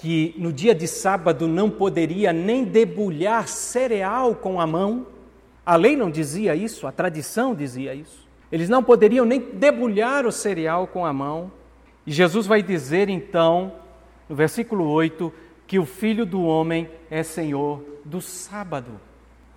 que 0.00 0.34
no 0.38 0.50
dia 0.50 0.74
de 0.74 0.88
sábado 0.88 1.46
não 1.46 1.68
poderia 1.68 2.32
nem 2.32 2.64
debulhar 2.64 3.46
cereal 3.46 4.34
com 4.34 4.58
a 4.58 4.66
mão. 4.66 5.06
A 5.64 5.76
lei 5.76 5.94
não 5.94 6.10
dizia 6.10 6.56
isso, 6.56 6.86
a 6.86 6.92
tradição 6.92 7.54
dizia 7.54 7.94
isso. 7.94 8.26
Eles 8.50 8.70
não 8.70 8.82
poderiam 8.82 9.26
nem 9.26 9.38
debulhar 9.38 10.24
o 10.24 10.32
cereal 10.32 10.86
com 10.86 11.04
a 11.04 11.12
mão. 11.12 11.52
E 12.06 12.12
Jesus 12.12 12.46
vai 12.46 12.62
dizer 12.62 13.10
então, 13.10 13.74
no 14.26 14.34
versículo 14.34 14.88
8, 14.88 15.30
que 15.66 15.78
o 15.78 15.84
filho 15.84 16.24
do 16.24 16.42
homem 16.44 16.88
é 17.10 17.22
senhor 17.22 17.84
do 18.02 18.22
sábado. 18.22 18.92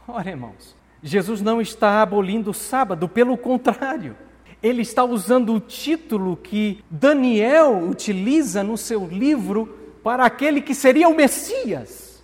Ora, 0.05 0.29
irmãos, 0.29 0.75
Jesus 1.01 1.41
não 1.41 1.61
está 1.61 2.01
abolindo 2.01 2.51
o 2.51 2.53
sábado, 2.53 3.07
pelo 3.07 3.37
contrário 3.37 4.13
ele 4.61 4.81
está 4.81 5.03
usando 5.03 5.53
o 5.53 5.59
título 5.59 6.37
que 6.37 6.81
Daniel 6.89 7.85
utiliza 7.85 8.63
no 8.63 8.77
seu 8.77 9.05
livro 9.05 9.82
para 10.03 10.25
aquele 10.25 10.61
que 10.61 10.75
seria 10.75 11.07
o 11.07 11.15
Messias. 11.15 12.21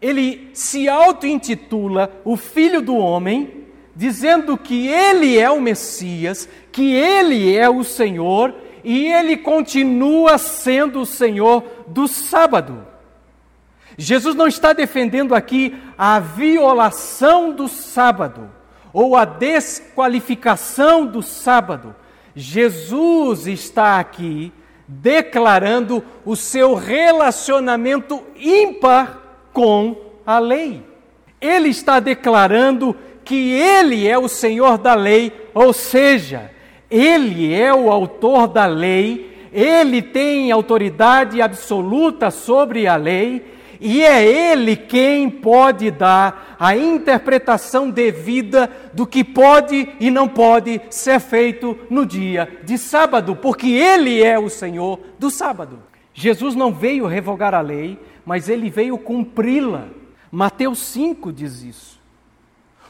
Ele 0.00 0.50
se 0.52 0.88
auto-intitula 0.88 2.20
o 2.24 2.36
Filho 2.36 2.82
do 2.82 2.96
Homem, 2.96 3.64
dizendo 3.94 4.58
que 4.58 4.88
ele 4.88 5.38
é 5.38 5.50
o 5.50 5.60
Messias, 5.60 6.48
que 6.70 6.92
ele 6.92 7.56
é 7.56 7.70
o 7.70 7.82
Senhor 7.82 8.54
e 8.84 9.06
ele 9.06 9.36
continua 9.36 10.36
sendo 10.36 11.00
o 11.00 11.06
Senhor 11.06 11.64
do 11.86 12.06
sábado. 12.06 12.86
Jesus 13.96 14.34
não 14.34 14.46
está 14.46 14.72
defendendo 14.72 15.34
aqui 15.34 15.74
a 15.96 16.20
violação 16.20 17.52
do 17.52 17.66
sábado 17.66 18.50
ou 18.92 19.16
a 19.16 19.24
desqualificação 19.24 21.06
do 21.06 21.22
sábado. 21.22 21.96
Jesus 22.34 23.46
está 23.46 23.98
aqui 23.98 24.52
declarando 24.86 26.02
o 26.24 26.36
seu 26.36 26.74
relacionamento 26.74 28.22
ímpar 28.38 29.20
com 29.52 29.96
a 30.24 30.38
lei. 30.38 30.82
Ele 31.40 31.68
está 31.68 32.00
declarando 32.00 32.96
que 33.24 33.52
ele 33.52 34.06
é 34.06 34.16
o 34.18 34.28
Senhor 34.28 34.78
da 34.78 34.94
lei, 34.94 35.32
ou 35.52 35.72
seja, 35.72 36.50
ele 36.90 37.52
é 37.52 37.74
o 37.74 37.90
autor 37.90 38.46
da 38.46 38.66
lei, 38.66 39.48
ele 39.52 40.00
tem 40.00 40.52
autoridade 40.52 41.42
absoluta 41.42 42.30
sobre 42.30 42.86
a 42.86 42.96
lei 42.96 43.55
e 43.80 44.02
é 44.02 44.24
Ele 44.24 44.76
quem 44.76 45.28
pode 45.28 45.90
dar 45.90 46.56
a 46.58 46.76
interpretação 46.76 47.90
devida 47.90 48.70
do 48.92 49.06
que 49.06 49.22
pode 49.22 49.88
e 50.00 50.10
não 50.10 50.28
pode 50.28 50.80
ser 50.90 51.20
feito 51.20 51.78
no 51.90 52.06
dia 52.06 52.60
de 52.64 52.78
sábado, 52.78 53.36
porque 53.36 53.68
Ele 53.68 54.22
é 54.22 54.38
o 54.38 54.48
Senhor 54.48 55.00
do 55.18 55.30
sábado. 55.30 55.82
Jesus 56.18 56.54
não 56.54 56.72
veio 56.72 57.06
revogar 57.06 57.54
a 57.54 57.60
lei, 57.60 57.98
mas 58.24 58.48
ele 58.48 58.70
veio 58.70 58.96
cumpri-la. 58.96 59.88
Mateus 60.32 60.78
5 60.78 61.30
diz 61.30 61.62
isso. 61.62 62.00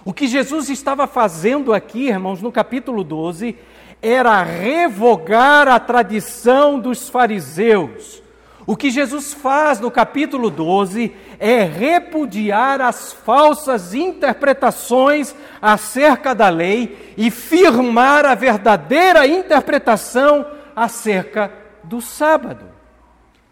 O 0.05 0.13
que 0.13 0.29
Jesus 0.29 0.71
estava 0.71 1.09
fazendo 1.09 1.75
aqui, 1.75 2.07
irmãos, 2.07 2.41
no 2.41 2.53
capítulo 2.53 3.03
12, 3.03 3.57
era 4.01 4.41
revogar 4.45 5.67
a 5.67 5.81
tradição 5.81 6.79
dos 6.79 7.09
fariseus 7.09 8.23
o 8.67 8.77
que 8.77 8.91
Jesus 8.91 9.33
faz 9.33 9.79
no 9.79 9.93
capítulo 9.93 10.51
12 10.51 11.15
é 11.39 11.63
repudiar 11.63 12.81
as 12.81 13.13
falsas 13.13 13.95
interpretações 13.95 15.35
acerca 15.63 16.35
da 16.35 16.49
lei 16.49 17.15
e 17.17 17.31
firmar 17.31 18.27
a 18.27 18.35
verdadeira 18.35 19.25
interpretação 19.25 20.45
acerca 20.75 21.53
do 21.85 22.01
sábado. 22.01 22.65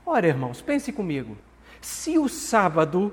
Ora, 0.04 0.26
irmãos, 0.26 0.60
pense 0.60 0.90
comigo. 0.90 1.38
Se 1.80 2.18
o 2.18 2.28
sábado 2.28 3.12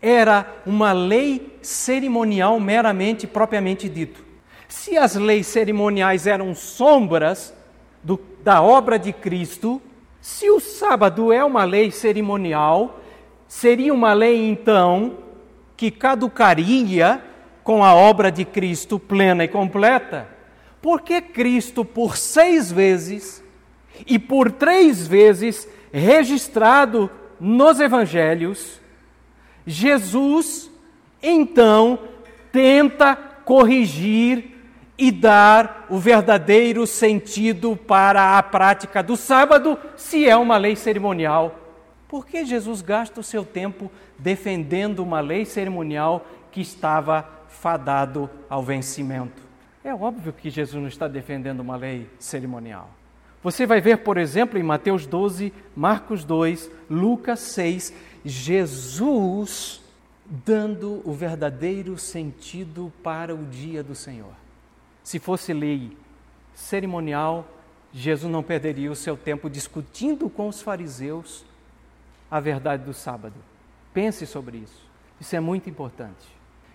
era 0.00 0.46
uma 0.64 0.92
lei 0.92 1.58
cerimonial 1.60 2.60
meramente 2.60 3.26
propriamente 3.26 3.88
dito, 3.88 4.24
se 4.68 4.96
as 4.96 5.16
leis 5.16 5.48
cerimoniais 5.48 6.26
eram 6.26 6.54
sombras 6.54 7.52
do, 8.00 8.20
da 8.44 8.62
obra 8.62 8.96
de 8.96 9.12
Cristo, 9.12 9.82
se 10.26 10.50
o 10.50 10.58
sábado 10.58 11.32
é 11.32 11.44
uma 11.44 11.62
lei 11.62 11.92
cerimonial, 11.92 12.98
seria 13.46 13.94
uma 13.94 14.12
lei 14.12 14.50
então 14.50 15.18
que 15.76 15.88
caducaria 15.88 17.22
com 17.62 17.84
a 17.84 17.94
obra 17.94 18.32
de 18.32 18.44
Cristo 18.44 18.98
plena 18.98 19.44
e 19.44 19.48
completa? 19.48 20.28
Porque 20.82 21.20
Cristo, 21.20 21.84
por 21.84 22.16
seis 22.16 22.72
vezes 22.72 23.40
e 24.04 24.18
por 24.18 24.50
três 24.50 25.06
vezes 25.06 25.68
registrado 25.92 27.08
nos 27.38 27.78
evangelhos, 27.78 28.80
Jesus 29.64 30.68
então 31.22 32.00
tenta 32.50 33.14
corrigir 33.14 34.55
e 34.98 35.12
dar 35.12 35.86
o 35.90 35.98
verdadeiro 35.98 36.86
sentido 36.86 37.76
para 37.76 38.38
a 38.38 38.42
prática 38.42 39.02
do 39.02 39.16
sábado, 39.16 39.78
se 39.96 40.26
é 40.26 40.36
uma 40.36 40.56
lei 40.56 40.74
cerimonial. 40.74 41.54
Por 42.08 42.26
que 42.26 42.44
Jesus 42.44 42.80
gasta 42.80 43.20
o 43.20 43.24
seu 43.24 43.44
tempo 43.44 43.90
defendendo 44.18 45.00
uma 45.00 45.20
lei 45.20 45.44
cerimonial 45.44 46.26
que 46.50 46.60
estava 46.60 47.28
fadado 47.48 48.30
ao 48.48 48.62
vencimento? 48.62 49.42
É 49.84 49.94
óbvio 49.94 50.32
que 50.32 50.50
Jesus 50.50 50.80
não 50.80 50.88
está 50.88 51.06
defendendo 51.06 51.60
uma 51.60 51.76
lei 51.76 52.08
cerimonial. 52.18 52.90
Você 53.42 53.66
vai 53.66 53.80
ver, 53.80 53.98
por 53.98 54.16
exemplo, 54.16 54.58
em 54.58 54.62
Mateus 54.62 55.06
12, 55.06 55.52
Marcos 55.76 56.24
2, 56.24 56.70
Lucas 56.90 57.40
6, 57.40 57.92
Jesus 58.24 59.80
dando 60.24 61.00
o 61.04 61.12
verdadeiro 61.12 61.96
sentido 61.96 62.92
para 63.02 63.34
o 63.34 63.44
dia 63.44 63.82
do 63.82 63.94
Senhor. 63.94 64.45
Se 65.06 65.20
fosse 65.20 65.52
lei 65.52 65.96
cerimonial, 66.52 67.46
Jesus 67.92 68.28
não 68.28 68.42
perderia 68.42 68.90
o 68.90 68.96
seu 68.96 69.16
tempo 69.16 69.48
discutindo 69.48 70.28
com 70.28 70.48
os 70.48 70.60
fariseus 70.60 71.44
a 72.28 72.40
verdade 72.40 72.82
do 72.82 72.92
sábado. 72.92 73.36
Pense 73.94 74.26
sobre 74.26 74.56
isso. 74.56 74.84
Isso 75.20 75.36
é 75.36 75.38
muito 75.38 75.70
importante. 75.70 76.26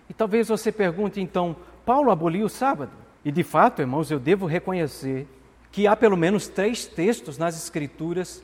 E 0.08 0.14
talvez 0.14 0.48
você 0.48 0.72
pergunte 0.72 1.20
então: 1.20 1.54
Paulo 1.84 2.10
aboliu 2.10 2.46
o 2.46 2.48
sábado? 2.48 2.92
E 3.22 3.30
de 3.30 3.42
fato, 3.42 3.82
irmãos, 3.82 4.10
eu 4.10 4.18
devo 4.18 4.46
reconhecer 4.46 5.28
que 5.70 5.86
há 5.86 5.94
pelo 5.94 6.16
menos 6.16 6.48
três 6.48 6.86
textos 6.86 7.36
nas 7.36 7.54
Escrituras 7.54 8.42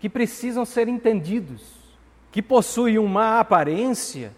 que 0.00 0.08
precisam 0.08 0.64
ser 0.64 0.88
entendidos, 0.88 1.62
que 2.32 2.42
possuem 2.42 2.98
uma 2.98 3.38
aparência 3.38 4.32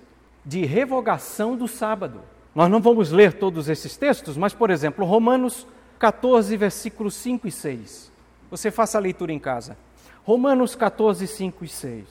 de 0.45 0.67
revogação 0.67 1.57
do 1.57 1.67
sábado. 1.67 2.34
Nós 2.55 2.71
não 2.71 2.81
vamos 2.81 3.11
ler 3.11 3.33
todos 3.33 3.69
esses 3.69 3.97
textos, 3.97 4.37
mas, 4.37 4.55
por 4.55 4.71
exemplo, 4.71 5.05
Romanos 5.05 5.67
14, 5.99 6.57
versículos 6.57 7.15
5 7.15 7.49
e 7.49 7.51
6. 7.51 8.13
Você 8.51 8.71
faça 8.71 8.97
a 8.99 9.01
leitura 9.01 9.33
em 9.33 9.39
casa. 9.39 9.77
Romanos 10.23 10.77
14, 10.77 11.27
5 11.27 11.65
e 11.65 11.69
6. 11.69 12.05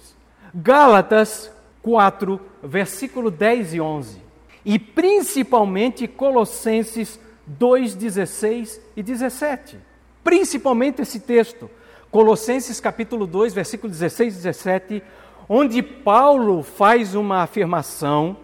Gálatas 0.53 1.51
4, 1.81 2.39
versículo 2.61 3.31
10 3.31 3.73
e 3.75 3.81
11. 3.81 4.21
E 4.65 4.77
principalmente 4.77 6.07
Colossenses 6.07 7.19
2, 7.47 7.95
16 7.95 8.81
e 8.95 9.03
17. 9.03 9.77
Principalmente 10.23 11.01
esse 11.01 11.19
texto. 11.21 11.69
Colossenses 12.11 12.79
capítulo 12.79 13.25
2, 13.25 13.53
versículo 13.53 13.91
16 13.91 14.33
e 14.33 14.37
17, 14.37 15.03
onde 15.49 15.81
Paulo 15.81 16.61
faz 16.61 17.15
uma 17.15 17.41
afirmação 17.41 18.37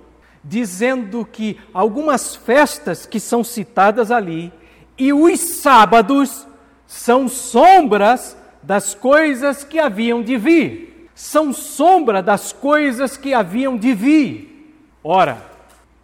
dizendo 0.44 1.26
que 1.26 1.60
algumas 1.74 2.36
festas 2.36 3.06
que 3.06 3.20
são 3.20 3.44
citadas 3.44 4.12
ali 4.12 4.52
e 4.98 5.14
os 5.14 5.40
sábados 5.40 6.48
são 6.88 7.28
sombras 7.28 8.38
das 8.62 8.94
coisas 8.94 9.64
que 9.64 9.80
haviam 9.80 10.22
de 10.22 10.38
vir. 10.38 11.10
São 11.16 11.52
sombra 11.52 12.22
das 12.22 12.54
coisas 12.54 13.18
que 13.18 13.34
haviam 13.34 13.78
de 13.78 13.94
vir. 13.94 14.74
Ora, 15.04 15.46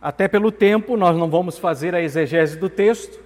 até 0.01 0.27
pelo 0.27 0.51
tempo, 0.51 0.95
nós 0.95 1.17
não 1.17 1.29
vamos 1.29 1.57
fazer 1.57 1.95
a 1.95 2.01
exegese 2.01 2.57
do 2.57 2.69
texto. 2.69 3.19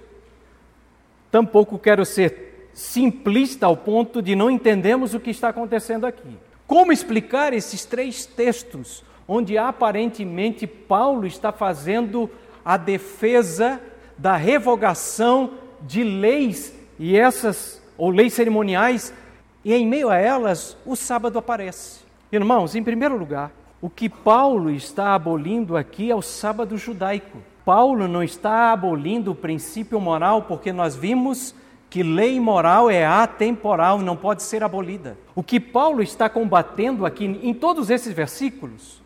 Tampouco 1.30 1.78
quero 1.78 2.04
ser 2.04 2.70
simplista 2.72 3.66
ao 3.66 3.76
ponto 3.76 4.22
de 4.22 4.34
não 4.34 4.50
entendermos 4.50 5.14
o 5.14 5.20
que 5.20 5.30
está 5.30 5.48
acontecendo 5.48 6.06
aqui. 6.06 6.36
Como 6.66 6.92
explicar 6.92 7.52
esses 7.52 7.84
três 7.84 8.24
textos, 8.24 9.04
onde 9.32 9.56
aparentemente 9.56 10.66
Paulo 10.66 11.24
está 11.24 11.52
fazendo 11.52 12.28
a 12.64 12.76
defesa 12.76 13.80
da 14.18 14.34
revogação 14.34 15.52
de 15.82 16.02
leis 16.02 16.76
e 16.98 17.16
essas 17.16 17.80
ou 17.96 18.10
leis 18.10 18.34
cerimoniais, 18.34 19.14
e 19.64 19.72
em 19.72 19.86
meio 19.86 20.10
a 20.10 20.16
elas 20.16 20.76
o 20.84 20.96
sábado 20.96 21.38
aparece. 21.38 22.00
Irmãos, 22.32 22.74
em 22.74 22.82
primeiro 22.82 23.16
lugar, 23.16 23.52
o 23.80 23.88
que 23.88 24.08
Paulo 24.08 24.68
está 24.68 25.14
abolindo 25.14 25.76
aqui 25.76 26.10
é 26.10 26.16
o 26.16 26.20
sábado 26.20 26.76
judaico. 26.76 27.38
Paulo 27.64 28.08
não 28.08 28.24
está 28.24 28.72
abolindo 28.72 29.30
o 29.30 29.36
princípio 29.36 30.00
moral 30.00 30.42
porque 30.42 30.72
nós 30.72 30.96
vimos 30.96 31.54
que 31.88 32.02
lei 32.02 32.40
moral 32.40 32.90
é 32.90 33.06
atemporal, 33.06 34.00
não 34.00 34.16
pode 34.16 34.42
ser 34.42 34.64
abolida. 34.64 35.16
O 35.36 35.42
que 35.42 35.60
Paulo 35.60 36.02
está 36.02 36.28
combatendo 36.28 37.06
aqui 37.06 37.26
em 37.26 37.54
todos 37.54 37.90
esses 37.90 38.12
versículos, 38.12 38.99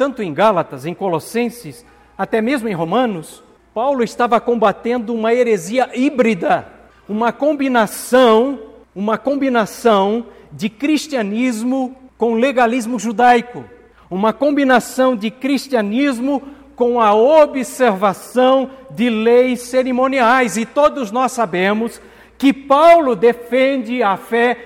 tanto 0.00 0.22
em 0.22 0.32
Gálatas, 0.32 0.86
em 0.86 0.94
Colossenses, 0.94 1.84
até 2.16 2.40
mesmo 2.40 2.66
em 2.66 2.72
Romanos, 2.72 3.44
Paulo 3.74 4.02
estava 4.02 4.40
combatendo 4.40 5.12
uma 5.12 5.34
heresia 5.34 5.90
híbrida, 5.92 6.66
uma 7.06 7.32
combinação, 7.32 8.58
uma 8.94 9.18
combinação 9.18 10.24
de 10.50 10.70
cristianismo 10.70 11.94
com 12.16 12.32
legalismo 12.32 12.98
judaico, 12.98 13.62
uma 14.10 14.32
combinação 14.32 15.14
de 15.14 15.30
cristianismo 15.30 16.42
com 16.74 16.98
a 16.98 17.12
observação 17.12 18.70
de 18.90 19.10
leis 19.10 19.60
cerimoniais. 19.60 20.56
E 20.56 20.64
todos 20.64 21.10
nós 21.10 21.32
sabemos 21.32 22.00
que 22.38 22.54
Paulo 22.54 23.14
defende 23.14 24.02
a 24.02 24.16
fé 24.16 24.56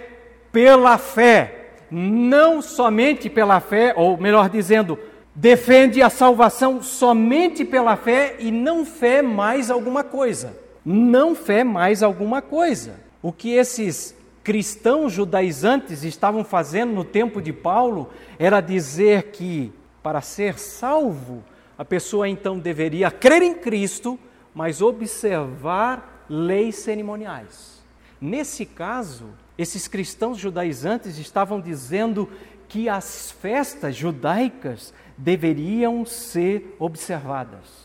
pela 0.53 0.97
fé, 0.97 1.71
não 1.91 2.63
somente 2.63 3.29
pela 3.29 3.59
fé, 3.59 3.95
ou 3.97 4.17
melhor 4.17 4.49
dizendo, 4.49 4.97
defende 5.35 6.01
a 6.01 6.09
salvação 6.09 6.83
somente 6.83 7.65
pela 7.65 7.97
fé 7.97 8.37
e 8.39 8.51
não 8.51 8.85
fé 8.85 9.21
mais 9.21 9.71
alguma 9.71 10.05
coisa. 10.05 10.57
Não 10.85 11.35
fé 11.35 11.65
mais 11.65 12.03
alguma 12.03 12.41
coisa. 12.41 13.01
O 13.21 13.33
que 13.33 13.53
esses 13.53 14.15
cristãos 14.45 15.13
judaizantes 15.13 16.05
estavam 16.05 16.45
fazendo 16.45 16.93
no 16.93 17.05
tempo 17.05 17.41
de 17.41 17.53
Paulo 17.53 18.11
era 18.39 18.61
dizer 18.61 19.31
que 19.33 19.73
para 20.03 20.21
ser 20.21 20.59
salvo, 20.59 21.43
a 21.79 21.85
pessoa 21.85 22.29
então 22.29 22.59
deveria 22.59 23.11
crer 23.11 23.43
em 23.43 23.55
Cristo, 23.55 24.19
mas 24.55 24.83
observar 24.83 26.27
leis 26.29 26.77
cerimoniais. 26.77 27.83
Nesse 28.21 28.67
caso, 28.67 29.31
esses 29.57 29.89
cristãos 29.89 30.39
judaizantes 30.39 31.19
estavam 31.19 31.61
dizendo 31.61 32.29
que 32.69 32.89
as 32.89 33.31
festas 33.31 33.97
judaicas 33.97 34.93
deveriam 35.17 36.05
ser 36.05 36.77
observadas. 36.79 37.85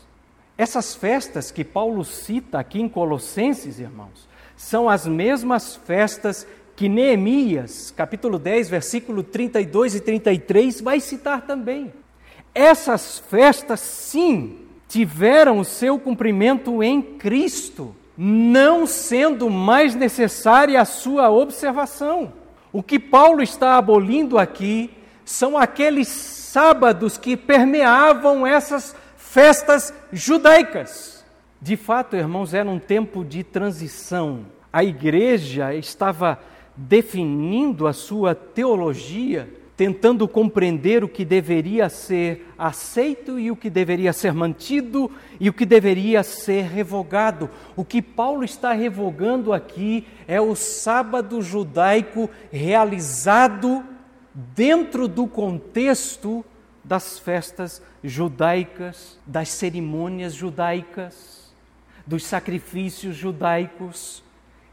Essas 0.56 0.94
festas 0.94 1.50
que 1.50 1.64
Paulo 1.64 2.04
cita 2.04 2.58
aqui 2.58 2.80
em 2.80 2.88
Colossenses, 2.88 3.78
irmãos, 3.78 4.28
são 4.56 4.90
as 4.90 5.06
mesmas 5.06 5.74
festas 5.74 6.46
que 6.76 6.88
Neemias, 6.88 7.90
capítulo 7.96 8.38
10, 8.38 8.68
versículo 8.68 9.22
32 9.22 9.94
e 9.94 10.00
33, 10.00 10.80
vai 10.80 11.00
citar 11.00 11.42
também. 11.42 11.92
Essas 12.54 13.18
festas, 13.18 13.80
sim, 13.80 14.58
tiveram 14.88 15.60
o 15.60 15.64
seu 15.64 15.98
cumprimento 15.98 16.82
em 16.82 17.00
Cristo, 17.00 17.94
não 18.16 18.86
sendo 18.86 19.48
mais 19.48 19.94
necessária 19.94 20.80
a 20.80 20.84
sua 20.84 21.30
observação. 21.30 22.32
O 22.72 22.82
que 22.82 22.98
Paulo 22.98 23.42
está 23.42 23.76
abolindo 23.76 24.36
aqui 24.36 24.90
são 25.24 25.56
aqueles 25.56 26.08
sábados 26.50 27.16
que 27.16 27.36
permeavam 27.36 28.44
essas 28.44 28.96
festas 29.16 29.94
judaicas. 30.12 31.24
De 31.62 31.76
fato, 31.76 32.16
irmãos, 32.16 32.52
era 32.52 32.68
um 32.68 32.78
tempo 32.78 33.24
de 33.24 33.44
transição. 33.44 34.46
A 34.72 34.82
igreja 34.82 35.72
estava 35.72 36.40
definindo 36.74 37.86
a 37.86 37.92
sua 37.92 38.34
teologia, 38.34 39.48
tentando 39.76 40.26
compreender 40.26 41.04
o 41.04 41.08
que 41.08 41.24
deveria 41.24 41.88
ser 41.88 42.52
aceito 42.58 43.38
e 43.38 43.52
o 43.52 43.56
que 43.56 43.70
deveria 43.70 44.12
ser 44.12 44.34
mantido 44.34 45.08
e 45.38 45.48
o 45.48 45.52
que 45.52 45.64
deveria 45.64 46.24
ser 46.24 46.64
revogado. 46.64 47.48
O 47.76 47.84
que 47.84 48.02
Paulo 48.02 48.42
está 48.42 48.72
revogando 48.72 49.52
aqui 49.52 50.04
é 50.26 50.40
o 50.40 50.56
sábado 50.56 51.40
judaico 51.42 52.28
realizado 52.50 53.84
dentro 54.34 55.08
do 55.08 55.26
contexto 55.26 56.44
das 56.82 57.18
festas 57.18 57.82
judaicas, 58.02 59.18
das 59.26 59.48
cerimônias 59.48 60.34
judaicas, 60.34 61.52
dos 62.06 62.24
sacrifícios 62.24 63.16
judaicos. 63.16 64.22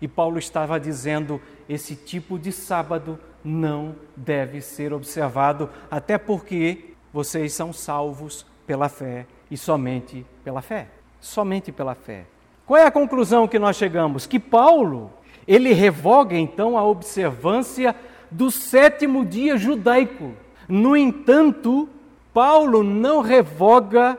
E 0.02 0.08
Paulo 0.08 0.38
estava 0.40 0.80
dizendo: 0.80 1.42
esse 1.68 1.96
tipo 1.96 2.40
de 2.40 2.52
sábado 2.52 3.20
não 3.44 3.96
deve 4.16 4.62
ser 4.62 4.94
observado, 4.94 5.70
até 5.90 6.18
porque 6.18 6.94
vocês 7.14 7.54
são 7.54 7.72
salvos 7.72 8.46
pela 8.66 8.90
fé 8.90 9.26
e 9.50 9.58
somente 9.58 10.26
pela 10.44 10.62
fé. 10.62 10.88
Somente 11.20 11.72
pela 11.72 11.96
fé. 11.96 12.26
Qual 12.66 12.78
é 12.78 12.86
a 12.86 12.92
conclusão 12.92 13.48
que 13.48 13.58
nós 13.58 13.78
chegamos? 13.78 14.28
Que 14.28 14.40
Paulo, 14.40 15.12
ele 15.48 15.72
revoga 15.74 16.36
então 16.36 16.78
a 16.78 16.84
observância 16.84 17.96
do 18.30 18.52
sétimo 18.52 19.26
dia 19.26 19.58
judaico. 19.58 20.34
No 20.68 20.96
entanto, 20.96 21.90
Paulo 22.34 22.84
não 22.84 23.22
revoga 23.22 24.18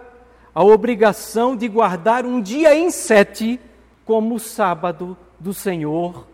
a 0.54 0.64
obrigação 0.64 1.54
de 1.54 1.68
guardar 1.68 2.26
um 2.26 2.40
dia 2.40 2.74
em 2.74 2.90
sete 2.90 3.60
como 4.04 4.34
o 4.34 4.40
sábado 4.40 5.16
do 5.38 5.54
Senhor, 5.54 6.26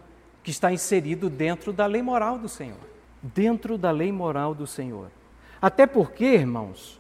que 0.43 0.51
está 0.51 0.72
inserido 0.72 1.29
dentro 1.29 1.72
da 1.72 1.85
lei 1.85 2.01
moral 2.01 2.39
do 2.39 2.49
Senhor. 2.49 2.79
Dentro 3.22 3.77
da 3.77 3.91
lei 3.91 4.11
moral 4.11 4.55
do 4.55 4.66
Senhor. 4.66 5.11
Até 5.61 5.87
porque, 5.87 6.25
irmãos, 6.25 6.99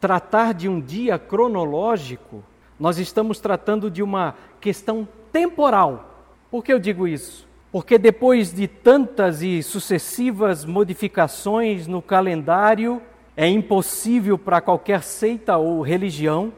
tratar 0.00 0.52
de 0.52 0.68
um 0.68 0.80
dia 0.80 1.18
cronológico, 1.18 2.44
nós 2.78 2.98
estamos 2.98 3.40
tratando 3.40 3.90
de 3.90 4.02
uma 4.02 4.34
questão 4.60 5.08
temporal. 5.32 6.26
Por 6.50 6.62
que 6.62 6.72
eu 6.72 6.78
digo 6.78 7.08
isso? 7.08 7.47
Porque 7.70 7.98
depois 7.98 8.52
de 8.52 8.66
tantas 8.66 9.42
e 9.42 9.62
sucessivas 9.62 10.64
modificações 10.64 11.86
no 11.86 12.00
calendário, 12.00 13.02
é 13.36 13.46
impossível 13.46 14.38
para 14.38 14.60
qualquer 14.60 15.02
seita 15.02 15.56
ou 15.56 15.80
religião 15.82 16.52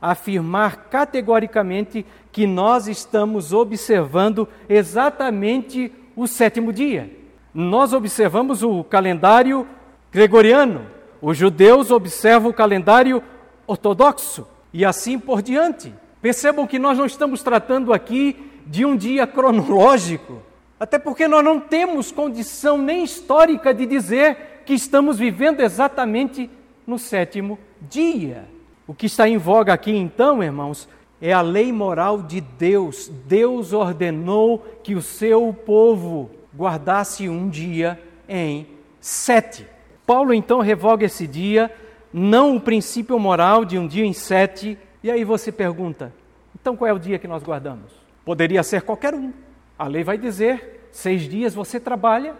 afirmar 0.00 0.88
categoricamente 0.88 2.04
que 2.32 2.44
nós 2.44 2.88
estamos 2.88 3.52
observando 3.52 4.48
exatamente 4.68 5.92
o 6.16 6.26
sétimo 6.26 6.72
dia. 6.72 7.10
Nós 7.54 7.92
observamos 7.92 8.62
o 8.62 8.82
calendário 8.82 9.66
gregoriano, 10.10 10.86
os 11.20 11.36
judeus 11.36 11.90
observam 11.90 12.50
o 12.50 12.54
calendário 12.54 13.22
ortodoxo 13.66 14.48
e 14.72 14.84
assim 14.84 15.18
por 15.18 15.40
diante. 15.40 15.94
Percebam 16.20 16.66
que 16.66 16.78
nós 16.78 16.98
não 16.98 17.06
estamos 17.06 17.42
tratando 17.42 17.92
aqui 17.92 18.50
de 18.66 18.84
um 18.84 18.96
dia 18.96 19.26
cronológico, 19.26 20.42
até 20.82 20.98
porque 20.98 21.28
nós 21.28 21.44
não 21.44 21.60
temos 21.60 22.10
condição 22.10 22.76
nem 22.76 23.04
histórica 23.04 23.72
de 23.72 23.86
dizer 23.86 24.62
que 24.66 24.74
estamos 24.74 25.16
vivendo 25.16 25.60
exatamente 25.60 26.50
no 26.84 26.98
sétimo 26.98 27.56
dia. 27.82 28.46
O 28.84 28.92
que 28.92 29.06
está 29.06 29.28
em 29.28 29.38
voga 29.38 29.72
aqui, 29.72 29.92
então, 29.92 30.42
irmãos, 30.42 30.88
é 31.20 31.32
a 31.32 31.40
lei 31.40 31.72
moral 31.72 32.20
de 32.20 32.40
Deus. 32.40 33.08
Deus 33.28 33.72
ordenou 33.72 34.58
que 34.82 34.96
o 34.96 35.00
seu 35.00 35.56
povo 35.64 36.32
guardasse 36.52 37.28
um 37.28 37.48
dia 37.48 37.96
em 38.28 38.66
sete. 39.00 39.64
Paulo 40.04 40.34
então 40.34 40.58
revoga 40.58 41.06
esse 41.06 41.28
dia, 41.28 41.72
não 42.12 42.56
o 42.56 42.60
princípio 42.60 43.20
moral 43.20 43.64
de 43.64 43.78
um 43.78 43.86
dia 43.86 44.04
em 44.04 44.12
sete. 44.12 44.76
E 45.00 45.12
aí 45.12 45.22
você 45.22 45.52
pergunta: 45.52 46.12
então 46.60 46.76
qual 46.76 46.88
é 46.88 46.92
o 46.92 46.98
dia 46.98 47.20
que 47.20 47.28
nós 47.28 47.44
guardamos? 47.44 47.92
Poderia 48.24 48.64
ser 48.64 48.82
qualquer 48.82 49.14
um. 49.14 49.32
A 49.82 49.88
lei 49.88 50.04
vai 50.04 50.16
dizer: 50.16 50.86
seis 50.92 51.22
dias 51.22 51.52
você 51.52 51.80
trabalha 51.80 52.36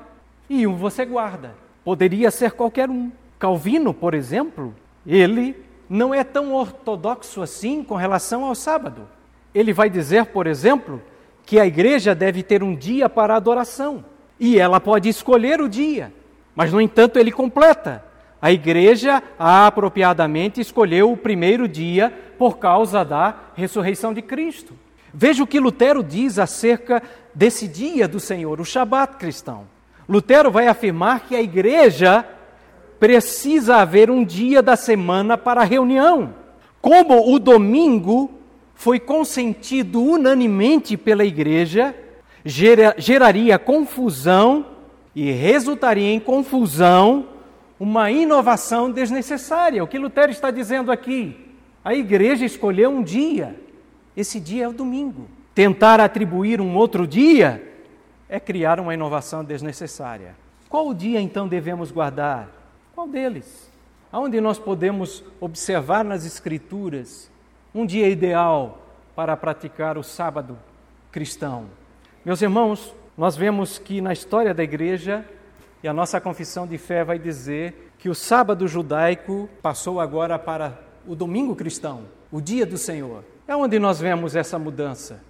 e 0.48 0.64
um 0.64 0.76
você 0.76 1.04
guarda. 1.04 1.56
Poderia 1.84 2.30
ser 2.30 2.52
qualquer 2.52 2.88
um. 2.88 3.10
Calvino, 3.36 3.92
por 3.92 4.14
exemplo, 4.14 4.72
ele 5.04 5.56
não 5.88 6.14
é 6.14 6.22
tão 6.22 6.54
ortodoxo 6.54 7.42
assim 7.42 7.82
com 7.82 7.96
relação 7.96 8.44
ao 8.44 8.54
sábado. 8.54 9.08
Ele 9.52 9.72
vai 9.72 9.90
dizer, 9.90 10.26
por 10.26 10.46
exemplo, 10.46 11.02
que 11.44 11.58
a 11.58 11.66
igreja 11.66 12.14
deve 12.14 12.44
ter 12.44 12.62
um 12.62 12.76
dia 12.76 13.08
para 13.08 13.34
adoração. 13.34 14.04
E 14.38 14.56
ela 14.56 14.78
pode 14.78 15.08
escolher 15.08 15.60
o 15.60 15.68
dia, 15.68 16.12
mas 16.54 16.72
no 16.72 16.80
entanto 16.80 17.18
ele 17.18 17.32
completa. 17.32 18.04
A 18.40 18.52
igreja 18.52 19.20
apropriadamente 19.36 20.60
escolheu 20.60 21.10
o 21.10 21.16
primeiro 21.16 21.66
dia 21.66 22.16
por 22.38 22.58
causa 22.58 23.04
da 23.04 23.34
ressurreição 23.56 24.14
de 24.14 24.22
Cristo. 24.22 24.74
Veja 25.14 25.42
o 25.42 25.46
que 25.46 25.60
Lutero 25.60 26.02
diz 26.02 26.38
acerca 26.38 27.02
desse 27.34 27.68
dia 27.68 28.08
do 28.08 28.18
Senhor, 28.18 28.60
o 28.60 28.64
Shabat 28.64 29.16
cristão. 29.16 29.66
Lutero 30.08 30.50
vai 30.50 30.66
afirmar 30.66 31.20
que 31.20 31.36
a 31.36 31.42
igreja 31.42 32.26
precisa 32.98 33.76
haver 33.76 34.10
um 34.10 34.24
dia 34.24 34.62
da 34.62 34.76
semana 34.76 35.36
para 35.36 35.64
reunião. 35.64 36.34
Como 36.80 37.32
o 37.32 37.38
domingo 37.38 38.30
foi 38.74 38.98
consentido 38.98 40.02
unanimemente 40.02 40.96
pela 40.96 41.24
igreja, 41.24 41.94
geraria 42.44 43.58
confusão 43.58 44.66
e 45.14 45.30
resultaria 45.30 46.10
em 46.10 46.18
confusão 46.18 47.28
uma 47.78 48.10
inovação 48.10 48.90
desnecessária. 48.90 49.82
O 49.82 49.86
que 49.86 49.98
Lutero 49.98 50.32
está 50.32 50.50
dizendo 50.50 50.90
aqui? 50.90 51.36
A 51.84 51.94
igreja 51.94 52.44
escolheu 52.44 52.90
um 52.90 53.02
dia, 53.02 53.56
esse 54.16 54.38
dia 54.38 54.64
é 54.64 54.68
o 54.68 54.72
domingo. 54.72 55.28
Tentar 55.54 56.00
atribuir 56.00 56.60
um 56.60 56.76
outro 56.76 57.06
dia 57.06 57.62
é 58.28 58.40
criar 58.40 58.80
uma 58.80 58.94
inovação 58.94 59.44
desnecessária. 59.44 60.34
Qual 60.68 60.88
o 60.88 60.94
dia 60.94 61.20
então 61.20 61.46
devemos 61.46 61.90
guardar? 61.90 62.48
Qual 62.94 63.06
deles? 63.06 63.70
Aonde 64.10 64.40
nós 64.40 64.58
podemos 64.58 65.24
observar 65.40 66.04
nas 66.04 66.24
Escrituras 66.24 67.30
um 67.74 67.84
dia 67.84 68.08
ideal 68.08 68.78
para 69.14 69.36
praticar 69.36 69.98
o 69.98 70.02
sábado 70.02 70.58
cristão? 71.10 71.66
Meus 72.24 72.40
irmãos, 72.40 72.94
nós 73.16 73.36
vemos 73.36 73.78
que 73.78 74.00
na 74.00 74.12
história 74.12 74.54
da 74.54 74.62
igreja, 74.62 75.26
e 75.82 75.88
a 75.88 75.92
nossa 75.92 76.20
confissão 76.20 76.66
de 76.66 76.78
fé 76.78 77.04
vai 77.04 77.18
dizer 77.18 77.92
que 77.98 78.08
o 78.08 78.14
sábado 78.14 78.66
judaico 78.66 79.48
passou 79.60 80.00
agora 80.00 80.38
para 80.38 80.78
o 81.06 81.14
domingo 81.14 81.54
cristão, 81.56 82.04
o 82.30 82.40
dia 82.40 82.64
do 82.64 82.78
Senhor. 82.78 83.24
É 83.46 83.56
onde 83.56 83.78
nós 83.78 84.00
vemos 84.00 84.36
essa 84.36 84.58
mudança. 84.58 85.20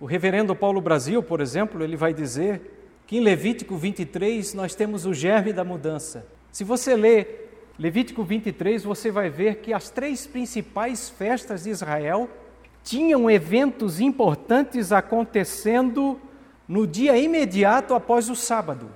O 0.00 0.06
reverendo 0.06 0.54
Paulo 0.56 0.80
Brasil, 0.80 1.22
por 1.22 1.40
exemplo, 1.40 1.82
ele 1.82 1.96
vai 1.96 2.12
dizer 2.12 2.90
que 3.06 3.18
em 3.18 3.20
Levítico 3.20 3.76
23 3.76 4.54
nós 4.54 4.74
temos 4.74 5.06
o 5.06 5.14
germe 5.14 5.52
da 5.52 5.62
mudança. 5.64 6.26
Se 6.50 6.64
você 6.64 6.96
ler 6.96 7.72
Levítico 7.78 8.22
23, 8.22 8.84
você 8.84 9.10
vai 9.10 9.30
ver 9.30 9.56
que 9.56 9.72
as 9.72 9.90
três 9.90 10.26
principais 10.26 11.08
festas 11.08 11.64
de 11.64 11.70
Israel 11.70 12.28
tinham 12.82 13.30
eventos 13.30 14.00
importantes 14.00 14.92
acontecendo 14.92 16.20
no 16.68 16.86
dia 16.86 17.16
imediato 17.16 17.94
após 17.94 18.28
o 18.28 18.36
sábado. 18.36 18.88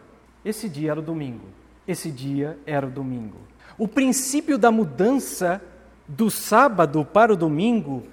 Esse 0.45 0.69
dia 0.69 0.93
era 0.93 1.01
o 1.01 1.03
domingo. 1.03 1.47
Esse 1.87 2.11
dia 2.11 2.59
era 2.67 2.87
o 2.87 2.91
domingo. 2.91 3.39
O 3.77 3.89
princípio 3.89 4.59
da 4.59 4.71
mudança 4.71 5.63
do 6.07 6.31
sábado 6.31 7.05
para 7.05 7.33
o 7.33 7.37
domingo 7.37 8.05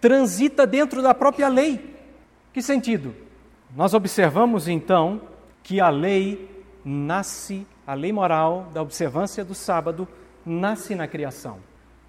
transita 0.00 0.66
dentro 0.66 1.02
da 1.02 1.14
própria 1.14 1.48
lei. 1.48 1.96
Que 2.52 2.62
sentido? 2.62 3.14
Nós 3.76 3.94
observamos 3.94 4.68
então 4.68 5.20
que 5.62 5.80
a 5.80 5.90
lei 5.90 6.48
nasce, 6.84 7.66
a 7.86 7.94
lei 7.94 8.12
moral 8.12 8.68
da 8.72 8.80
observância 8.80 9.44
do 9.44 9.54
sábado 9.54 10.08
nasce 10.44 10.94
na 10.94 11.06
criação. 11.06 11.58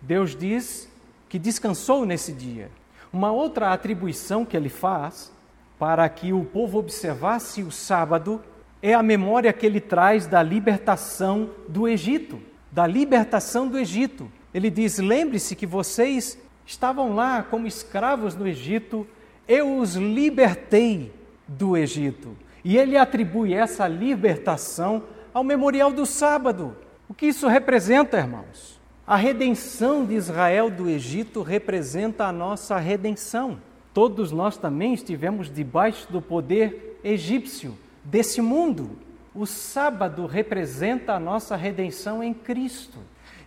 Deus 0.02 0.36
diz 0.36 0.90
que 1.28 1.38
descansou 1.38 2.06
nesse 2.06 2.32
dia. 2.32 2.72
Uma 3.12 3.32
outra 3.32 3.74
atribuição 3.74 4.46
que 4.46 4.56
ele 4.56 4.70
faz 4.70 5.32
para 5.78 6.08
que 6.08 6.32
o 6.32 6.46
povo 6.46 6.78
observasse 6.78 7.62
o 7.64 7.72
sábado 7.72 8.42
é 8.82 8.94
a 8.94 9.04
memória 9.04 9.52
que 9.52 9.66
ele 9.66 9.82
traz 9.82 10.26
da 10.26 10.42
libertação 10.42 11.50
do 11.68 11.88
Egito, 11.88 12.42
da 12.72 12.88
libertação 12.88 13.68
do 13.68 13.78
Egito. 13.78 14.32
Ele 14.54 14.70
diz: 14.70 15.00
lembre-se 15.00 15.56
que 15.56 15.66
vocês 15.66 16.38
estavam 16.70 17.16
lá 17.16 17.42
como 17.42 17.66
escravos 17.66 18.36
no 18.36 18.48
Egito, 18.48 19.08
eu 19.48 19.78
os 19.78 19.96
libertei 19.96 21.12
do 21.48 21.76
Egito. 21.76 22.38
E 22.64 22.78
ele 22.78 22.96
atribui 22.96 23.56
essa 23.56 23.88
libertação 23.88 25.02
ao 25.34 25.44
memorial 25.44 25.92
do 25.92 26.06
sábado. 26.06 26.78
O 27.10 27.14
que 27.16 27.26
isso 27.26 27.48
representa, 27.48 28.18
irmãos? 28.18 28.80
A 29.06 29.16
redenção 29.16 30.06
de 30.06 30.14
Israel 30.14 30.70
do 30.70 30.88
Egito 30.88 31.42
representa 31.42 32.26
a 32.26 32.32
nossa 32.32 32.78
redenção. 32.78 33.60
Todos 33.92 34.32
nós 34.32 34.56
também 34.56 34.94
estivemos 34.94 35.52
debaixo 35.52 36.06
do 36.12 36.22
poder 36.22 37.00
egípcio 37.04 37.76
desse 38.04 38.42
mundo. 38.42 38.92
O 39.34 39.48
sábado 39.48 40.28
representa 40.28 41.14
a 41.14 41.20
nossa 41.20 41.56
redenção 41.56 42.24
em 42.24 42.32
Cristo. 42.32 43.00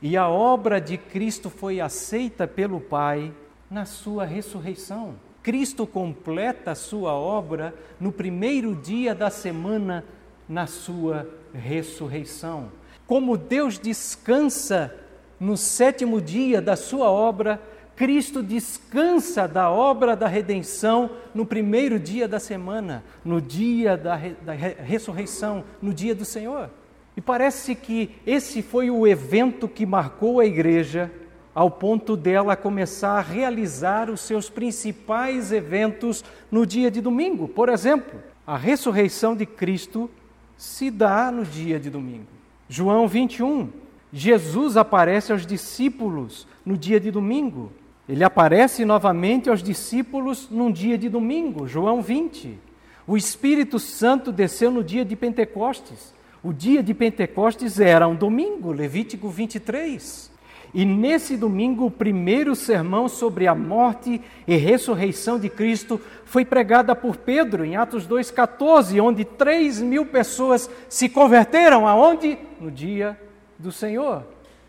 E 0.03 0.17
a 0.17 0.29
obra 0.29 0.81
de 0.81 0.99
Cristo 0.99 1.49
foi 1.49 1.81
aceita 1.81 2.49
pelo 2.49 2.81
Pai 2.81 3.33
na 3.71 3.85
sua 3.85 4.25
ressurreição. 4.25 5.15
Cristo 5.45 5.87
completa 5.87 6.73
a 6.73 6.75
sua 6.75 7.13
obra 7.15 7.73
no 8.01 8.11
primeiro 8.11 8.75
dia 8.75 9.15
da 9.15 9.31
semana, 9.31 10.05
na 10.49 10.67
sua 10.67 11.29
ressurreição. 11.55 12.73
Como 13.07 13.37
Deus 13.37 13.79
descansa 13.79 14.93
no 15.39 15.57
sétimo 15.57 16.21
dia 16.21 16.61
da 16.61 16.75
sua 16.75 17.09
obra, 17.09 17.61
Cristo 17.95 18.43
descansa 18.43 19.47
da 19.47 19.71
obra 19.71 20.17
da 20.17 20.27
redenção 20.27 21.11
no 21.33 21.47
primeiro 21.47 22.01
dia 22.01 22.27
da 22.27 22.41
semana, 22.41 23.05
no 23.25 23.41
dia 23.41 23.97
da, 23.97 24.17
re, 24.17 24.31
da 24.43 24.53
ressurreição, 24.53 25.63
no 25.81 25.95
dia 25.95 26.15
do 26.15 26.25
Senhor. 26.25 26.71
E 27.17 27.21
parece 27.21 27.75
que 27.75 28.11
esse 28.27 28.63
foi 28.63 28.91
o 28.91 29.07
evento 29.07 29.69
que 29.69 29.85
marcou 29.85 30.41
a 30.41 30.47
igreja 30.47 31.11
ao 31.55 31.71
ponto 31.71 32.17
dela 32.17 32.57
começar 32.57 33.19
a 33.19 33.21
realizar 33.21 34.09
os 34.09 34.21
seus 34.23 34.49
principais 34.49 35.53
eventos 35.53 36.25
no 36.51 36.65
dia 36.65 36.91
de 36.91 37.01
domingo. 37.01 37.47
Por 37.47 37.69
exemplo, 37.69 38.19
a 38.47 38.57
ressurreição 38.57 39.37
de 39.37 39.45
Cristo 39.45 40.11
se 40.57 40.91
dá 40.91 41.31
no 41.31 41.45
dia 41.45 41.79
de 41.79 41.91
domingo. 41.91 42.27
João 42.69 43.07
21, 43.07 43.69
Jesus 44.13 44.77
aparece 44.77 45.33
aos 45.33 45.47
discípulos 45.47 46.47
no 46.65 46.77
dia 46.77 46.99
de 46.99 47.11
domingo. 47.11 47.71
Ele 48.09 48.25
aparece 48.25 48.85
novamente 48.85 49.51
aos 49.51 49.63
discípulos 49.63 50.49
num 50.51 50.73
dia 50.73 50.97
de 50.97 51.09
domingo, 51.09 51.67
João 51.67 52.01
20. 52.01 52.59
O 53.07 53.17
Espírito 53.17 53.79
Santo 53.79 54.33
desceu 54.33 54.71
no 54.71 54.83
dia 54.83 55.05
de 55.05 55.15
Pentecostes. 55.15 56.15
O 56.45 56.53
dia 56.53 56.83
de 56.83 56.93
Pentecostes 56.93 57.79
era 57.79 58.09
um 58.09 58.17
domingo, 58.17 58.73
Levítico 58.73 59.29
23. 59.29 60.29
E 60.75 60.85
nesse 60.85 61.37
domingo, 61.37 61.87
o 61.87 61.91
primeiro 61.91 62.57
sermão 62.57 63.09
sobre 63.09 63.47
a 63.47 63.55
morte 63.55 64.21
e 64.45 64.57
ressurreição 64.57 65.39
de 65.39 65.49
Cristo 65.49 66.01
foi 66.25 66.45
pregada 66.45 66.97
por 66.97 67.17
Pedro 67.17 67.65
em 67.65 67.77
Atos 67.77 68.09
2,14, 68.09 69.01
onde 69.01 69.25
3 69.25 69.83
mil 69.83 70.05
pessoas 70.05 70.69
se 70.89 71.09
converteram. 71.09 71.87
Aonde? 71.87 72.37
No 72.61 72.73
dia 72.73 73.17
do 73.57 73.71
Senhor, 73.71 74.25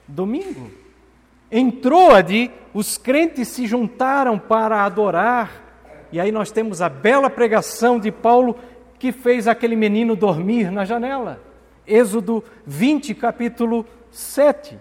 domingo. 0.08 0.70
Em 1.50 1.72
Troade, 1.72 2.52
os 2.72 3.00
crentes 3.00 3.48
se 3.48 3.66
juntaram 3.66 4.38
para 4.38 4.86
adorar, 4.86 5.64
e 6.12 6.20
aí 6.20 6.32
nós 6.32 6.52
temos 6.52 6.84
a 6.84 6.90
bela 6.90 7.32
pregação 7.32 8.00
de 8.00 8.12
Paulo 8.12 8.56
que 9.00 9.12
fez 9.12 9.48
aquele 9.48 9.76
menino 9.76 10.16
dormir 10.16 10.70
na 10.70 10.86
janela. 10.86 11.53
Êxodo 11.88 12.44
20, 12.66 13.14
capítulo 13.16 13.86
7. 14.12 14.80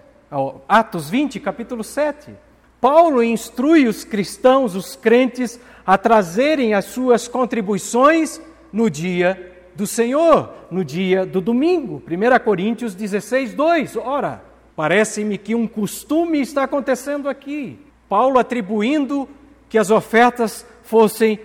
Atos 0.67 1.09
20, 1.09 1.39
capítulo 1.39 1.83
7. 1.83 2.31
Paulo 2.79 3.23
instrui 3.23 3.87
os 3.87 4.03
cristãos, 4.03 4.75
os 4.75 4.95
crentes, 4.95 5.59
a 5.85 5.97
trazerem 5.97 6.73
as 6.73 6.85
suas 6.85 7.27
contribuições 7.27 8.41
no 8.71 8.89
dia 8.89 9.51
do 9.75 9.87
Senhor 9.87 10.53
no 10.69 10.83
dia 10.83 11.25
do 11.25 11.39
domingo. 11.39 12.01
1 12.07 12.43
Coríntios 12.43 12.95
16, 12.95 13.53
2. 13.53 13.97
Ora, 13.97 14.43
parece-me 14.75 15.37
que 15.37 15.55
um 15.55 15.67
costume 15.67 16.41
está 16.41 16.63
acontecendo 16.63 17.29
aqui. 17.29 17.79
Paulo 18.09 18.39
atribuindo 18.39 19.27
que 19.69 19.77
as 19.77 19.91
ofertas 19.91 20.65
fossem 20.83 21.39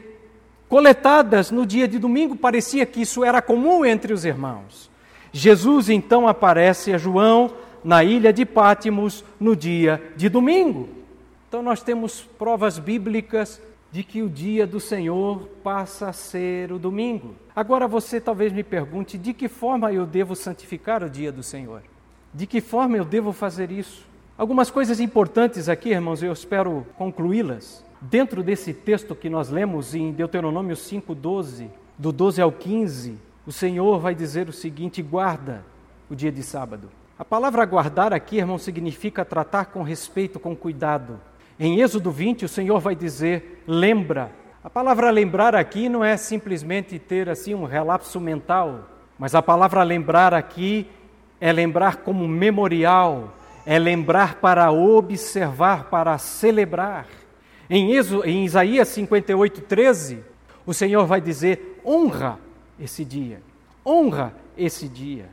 coletadas 0.68 1.50
no 1.50 1.64
dia 1.64 1.88
de 1.88 1.98
domingo, 1.98 2.36
parecia 2.36 2.84
que 2.84 3.02
isso 3.02 3.24
era 3.24 3.40
comum 3.40 3.84
entre 3.84 4.12
os 4.12 4.24
irmãos. 4.24 4.87
Jesus 5.32 5.88
então 5.88 6.26
aparece 6.26 6.92
a 6.92 6.98
João 6.98 7.50
na 7.84 8.02
ilha 8.02 8.32
de 8.32 8.44
Pátimos 8.44 9.24
no 9.38 9.54
dia 9.54 10.02
de 10.16 10.28
domingo. 10.28 10.88
Então 11.48 11.62
nós 11.62 11.82
temos 11.82 12.20
provas 12.38 12.78
bíblicas 12.78 13.60
de 13.90 14.04
que 14.04 14.22
o 14.22 14.28
dia 14.28 14.66
do 14.66 14.78
Senhor 14.78 15.48
passa 15.62 16.08
a 16.08 16.12
ser 16.12 16.72
o 16.72 16.78
domingo. 16.78 17.34
Agora 17.56 17.88
você 17.88 18.20
talvez 18.20 18.52
me 18.52 18.62
pergunte 18.62 19.16
de 19.16 19.32
que 19.32 19.48
forma 19.48 19.92
eu 19.92 20.04
devo 20.04 20.36
santificar 20.36 21.02
o 21.02 21.08
dia 21.08 21.32
do 21.32 21.42
Senhor? 21.42 21.82
De 22.34 22.46
que 22.46 22.60
forma 22.60 22.96
eu 22.96 23.04
devo 23.04 23.32
fazer 23.32 23.70
isso? 23.70 24.06
Algumas 24.36 24.70
coisas 24.70 25.00
importantes 25.00 25.68
aqui, 25.68 25.90
irmãos, 25.90 26.22
eu 26.22 26.32
espero 26.32 26.86
concluí-las. 26.96 27.84
Dentro 28.00 28.42
desse 28.42 28.72
texto 28.72 29.14
que 29.14 29.28
nós 29.28 29.48
lemos 29.48 29.94
em 29.94 30.12
Deuteronômio 30.12 30.76
5:12, 30.76 31.68
do 31.96 32.12
12 32.12 32.40
ao 32.40 32.52
15, 32.52 33.18
o 33.48 33.52
Senhor 33.52 33.98
vai 33.98 34.14
dizer 34.14 34.46
o 34.46 34.52
seguinte: 34.52 35.00
guarda 35.00 35.64
o 36.10 36.14
dia 36.14 36.30
de 36.30 36.42
sábado. 36.42 36.90
A 37.18 37.24
palavra 37.24 37.64
guardar 37.64 38.12
aqui, 38.12 38.36
irmão, 38.36 38.58
significa 38.58 39.24
tratar 39.24 39.64
com 39.64 39.82
respeito, 39.82 40.38
com 40.38 40.54
cuidado. 40.54 41.18
Em 41.58 41.80
Êxodo 41.80 42.10
20, 42.10 42.44
o 42.44 42.48
Senhor 42.48 42.78
vai 42.78 42.94
dizer: 42.94 43.64
lembra. 43.66 44.30
A 44.62 44.68
palavra 44.68 45.08
lembrar 45.08 45.54
aqui 45.54 45.88
não 45.88 46.04
é 46.04 46.14
simplesmente 46.18 46.98
ter 46.98 47.26
assim 47.30 47.54
um 47.54 47.64
relapso 47.64 48.20
mental, 48.20 48.86
mas 49.18 49.34
a 49.34 49.40
palavra 49.40 49.82
lembrar 49.82 50.34
aqui 50.34 50.86
é 51.40 51.50
lembrar 51.50 51.96
como 51.96 52.28
memorial, 52.28 53.32
é 53.64 53.78
lembrar 53.78 54.34
para 54.34 54.70
observar, 54.70 55.84
para 55.84 56.18
celebrar. 56.18 57.06
Em, 57.70 57.92
em 58.26 58.44
Isaías 58.44 58.88
58, 58.88 59.62
13, 59.62 60.22
o 60.66 60.74
Senhor 60.74 61.06
vai 61.06 61.22
dizer: 61.22 61.80
honra 61.82 62.46
esse 62.78 63.04
dia, 63.04 63.40
honra 63.84 64.32
esse 64.56 64.88
dia. 64.88 65.30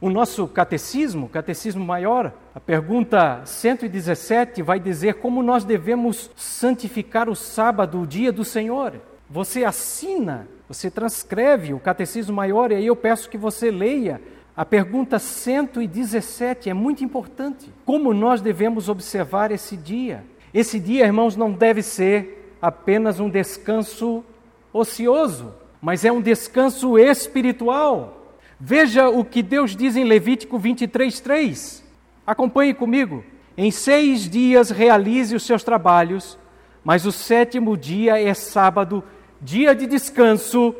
O 0.00 0.10
nosso 0.10 0.48
catecismo, 0.48 1.28
catecismo 1.28 1.84
maior, 1.84 2.32
a 2.54 2.58
pergunta 2.58 3.42
117 3.44 4.60
vai 4.60 4.80
dizer 4.80 5.14
como 5.14 5.42
nós 5.42 5.64
devemos 5.64 6.30
santificar 6.34 7.28
o 7.28 7.36
sábado, 7.36 8.00
o 8.00 8.06
dia 8.06 8.32
do 8.32 8.44
Senhor. 8.44 9.00
Você 9.30 9.64
assina, 9.64 10.48
você 10.68 10.90
transcreve 10.90 11.72
o 11.72 11.78
catecismo 11.78 12.34
maior 12.34 12.72
e 12.72 12.74
aí 12.74 12.86
eu 12.86 12.96
peço 12.96 13.30
que 13.30 13.38
você 13.38 13.70
leia 13.70 14.20
a 14.54 14.66
pergunta 14.66 15.18
117 15.18 16.68
é 16.68 16.74
muito 16.74 17.02
importante. 17.02 17.72
Como 17.86 18.12
nós 18.12 18.42
devemos 18.42 18.88
observar 18.88 19.50
esse 19.50 19.76
dia? 19.76 20.24
Esse 20.52 20.78
dia, 20.78 21.06
irmãos, 21.06 21.36
não 21.36 21.52
deve 21.52 21.82
ser 21.82 22.56
apenas 22.60 23.18
um 23.18 23.30
descanso 23.30 24.22
ocioso, 24.70 25.54
mas 25.82 26.04
é 26.04 26.12
um 26.12 26.20
descanso 26.22 26.96
espiritual. 26.96 28.36
Veja 28.58 29.08
o 29.08 29.24
que 29.24 29.42
Deus 29.42 29.74
diz 29.74 29.96
em 29.96 30.04
Levítico 30.04 30.56
23, 30.56 31.18
3. 31.18 31.84
Acompanhe 32.24 32.72
comigo. 32.72 33.24
Em 33.56 33.72
seis 33.72 34.30
dias 34.30 34.70
realize 34.70 35.34
os 35.34 35.42
seus 35.42 35.64
trabalhos, 35.64 36.38
mas 36.84 37.04
o 37.04 37.10
sétimo 37.10 37.76
dia 37.76 38.22
é 38.22 38.32
sábado, 38.32 39.02
dia 39.40 39.74
de 39.74 39.88
descanso 39.88 40.72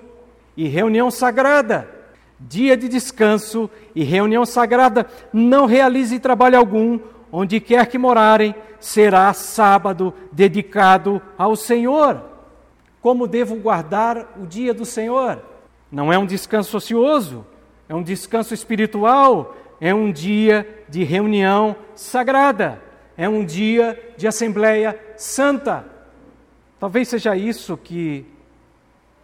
e 0.57 0.69
reunião 0.69 1.11
sagrada. 1.11 1.91
Dia 2.39 2.77
de 2.77 2.89
descanso 2.89 3.69
e 3.95 4.05
reunião 4.05 4.47
sagrada. 4.47 5.07
Não 5.33 5.67
realize 5.67 6.19
trabalho 6.21 6.57
algum, 6.57 7.01
onde 7.33 7.59
quer 7.59 7.87
que 7.87 7.99
morarem, 7.99 8.55
será 8.79 9.33
sábado 9.33 10.15
dedicado 10.31 11.21
ao 11.37 11.57
Senhor. 11.57 12.32
Como 13.03 13.27
devo 13.27 13.57
guardar 13.57 14.39
o 14.41 14.47
dia 14.47 14.73
do 14.73 14.87
Senhor? 14.87 15.43
Não 15.91 16.11
é 16.13 16.17
um 16.17 16.25
descanso 16.25 16.77
ocioso, 16.77 17.45
é 17.89 17.95
um 17.95 18.03
descanso 18.03 18.55
espiritual, 18.55 19.57
é 19.81 19.93
um 19.93 20.11
dia 20.11 20.85
de 20.89 21.03
reunião 21.03 21.77
sagrada, 21.97 22.81
é 23.17 23.29
um 23.29 23.45
dia 23.45 24.15
de 24.17 24.29
assembleia 24.29 24.99
santa. 25.17 25.85
Talvez 26.79 27.09
seja 27.09 27.37
isso 27.37 27.77
que 27.77 28.25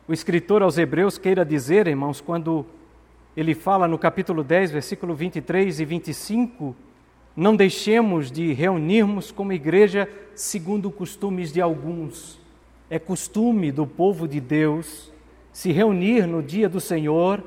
o 0.09 0.13
escritor 0.13 0.61
aos 0.61 0.77
Hebreus 0.77 1.17
queira 1.17 1.45
dizer, 1.45 1.87
irmãos, 1.87 2.21
quando 2.21 2.67
ele 3.37 3.55
fala 3.55 3.87
no 3.87 3.97
capítulo 3.97 4.43
10, 4.43 4.73
versículo 4.73 5.15
23 5.15 5.79
e 5.79 5.85
25 5.85 6.75
não 7.37 7.55
deixemos 7.55 8.33
de 8.33 8.53
reunirmos 8.53 9.31
como 9.31 9.53
igreja 9.53 10.09
segundo 10.35 10.91
costumes 10.91 11.53
de 11.53 11.61
alguns. 11.61 12.41
É 12.91 12.99
costume 12.99 13.71
do 13.71 13.87
povo 13.87 14.27
de 14.27 14.41
Deus 14.41 15.13
se 15.53 15.73
reunir 15.73 16.27
no 16.27 16.43
dia 16.43 16.69
do 16.69 16.81
Senhor 16.81 17.43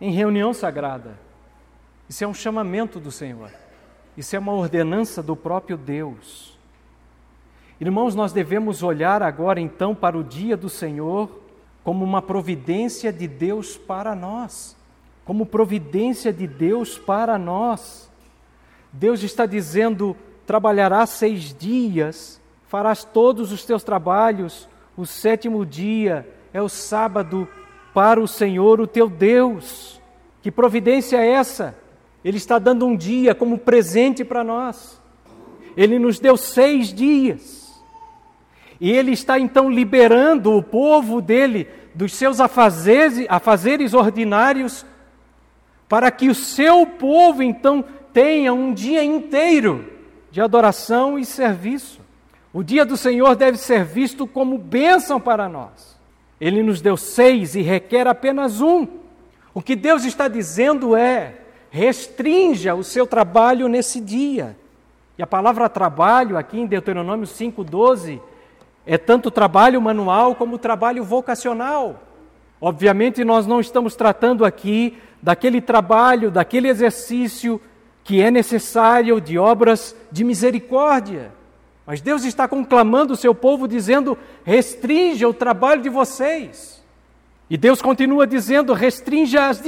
em 0.00 0.10
reunião 0.10 0.52
sagrada. 0.52 1.18
Isso 2.08 2.24
é 2.24 2.26
um 2.26 2.34
chamamento 2.34 3.00
do 3.00 3.10
Senhor. 3.10 3.50
Isso 4.16 4.36
é 4.36 4.38
uma 4.38 4.52
ordenança 4.52 5.22
do 5.22 5.34
próprio 5.34 5.76
Deus. 5.76 6.58
Irmãos, 7.80 8.14
nós 8.14 8.32
devemos 8.32 8.82
olhar 8.82 9.22
agora 9.22 9.60
então 9.60 9.94
para 9.94 10.18
o 10.18 10.22
dia 10.22 10.56
do 10.56 10.68
Senhor 10.68 11.40
como 11.82 12.04
uma 12.04 12.20
providência 12.20 13.12
de 13.12 13.26
Deus 13.26 13.76
para 13.76 14.14
nós. 14.14 14.76
Como 15.24 15.46
providência 15.46 16.32
de 16.32 16.46
Deus 16.46 16.98
para 16.98 17.38
nós. 17.38 18.10
Deus 18.92 19.22
está 19.22 19.46
dizendo: 19.46 20.16
trabalharás 20.44 21.10
seis 21.10 21.54
dias, 21.54 22.40
farás 22.72 23.04
todos 23.04 23.52
os 23.52 23.66
teus 23.66 23.84
trabalhos, 23.84 24.66
o 24.96 25.04
sétimo 25.04 25.66
dia 25.66 26.26
é 26.54 26.62
o 26.62 26.70
sábado 26.70 27.46
para 27.92 28.18
o 28.18 28.26
Senhor, 28.26 28.80
o 28.80 28.86
teu 28.86 29.10
Deus. 29.10 30.00
Que 30.40 30.50
providência 30.50 31.18
é 31.18 31.32
essa? 31.32 31.76
Ele 32.24 32.38
está 32.38 32.58
dando 32.58 32.86
um 32.86 32.96
dia 32.96 33.34
como 33.34 33.58
presente 33.58 34.24
para 34.24 34.42
nós. 34.42 34.98
Ele 35.76 35.98
nos 35.98 36.18
deu 36.18 36.34
seis 36.34 36.94
dias. 36.94 37.78
E 38.80 38.90
ele 38.90 39.12
está 39.12 39.38
então 39.38 39.70
liberando 39.70 40.56
o 40.56 40.62
povo 40.62 41.20
dele 41.20 41.68
dos 41.94 42.14
seus 42.14 42.40
afazeres, 42.40 43.26
afazeres 43.28 43.92
ordinários, 43.92 44.86
para 45.90 46.10
que 46.10 46.30
o 46.30 46.34
seu 46.34 46.86
povo 46.86 47.42
então 47.42 47.84
tenha 48.14 48.54
um 48.54 48.72
dia 48.72 49.04
inteiro 49.04 49.92
de 50.30 50.40
adoração 50.40 51.18
e 51.18 51.26
serviço. 51.26 52.01
O 52.52 52.62
dia 52.62 52.84
do 52.84 52.96
Senhor 52.96 53.34
deve 53.34 53.56
ser 53.56 53.84
visto 53.84 54.26
como 54.26 54.58
bênção 54.58 55.18
para 55.18 55.48
nós. 55.48 55.98
Ele 56.40 56.62
nos 56.62 56.80
deu 56.80 56.96
seis 56.96 57.54
e 57.54 57.62
requer 57.62 58.06
apenas 58.06 58.60
um. 58.60 58.86
O 59.54 59.62
que 59.62 59.74
Deus 59.74 60.04
está 60.04 60.28
dizendo 60.28 60.94
é: 60.94 61.36
restrinja 61.70 62.74
o 62.74 62.84
seu 62.84 63.06
trabalho 63.06 63.68
nesse 63.68 64.00
dia. 64.00 64.56
E 65.16 65.22
a 65.22 65.26
palavra 65.26 65.68
trabalho, 65.68 66.36
aqui 66.36 66.60
em 66.60 66.66
Deuteronômio 66.66 67.26
5,12, 67.26 68.20
é 68.84 68.98
tanto 68.98 69.30
trabalho 69.30 69.80
manual 69.80 70.34
como 70.34 70.58
trabalho 70.58 71.04
vocacional. 71.04 72.02
Obviamente, 72.60 73.24
nós 73.24 73.46
não 73.46 73.60
estamos 73.60 73.96
tratando 73.96 74.44
aqui 74.44 74.98
daquele 75.22 75.60
trabalho, 75.60 76.30
daquele 76.30 76.68
exercício 76.68 77.60
que 78.04 78.20
é 78.20 78.30
necessário 78.30 79.20
de 79.20 79.38
obras 79.38 79.96
de 80.10 80.24
misericórdia. 80.24 81.32
Mas 81.86 82.00
Deus 82.00 82.24
está 82.24 82.46
conclamando 82.46 83.14
o 83.14 83.16
seu 83.16 83.34
povo, 83.34 83.66
dizendo: 83.66 84.16
restrinja 84.44 85.28
o 85.28 85.34
trabalho 85.34 85.82
de 85.82 85.88
vocês. 85.88 86.82
E 87.50 87.56
Deus 87.56 87.82
continua 87.82 88.26
dizendo: 88.26 88.72
restrinja 88.72 89.48
as, 89.48 89.60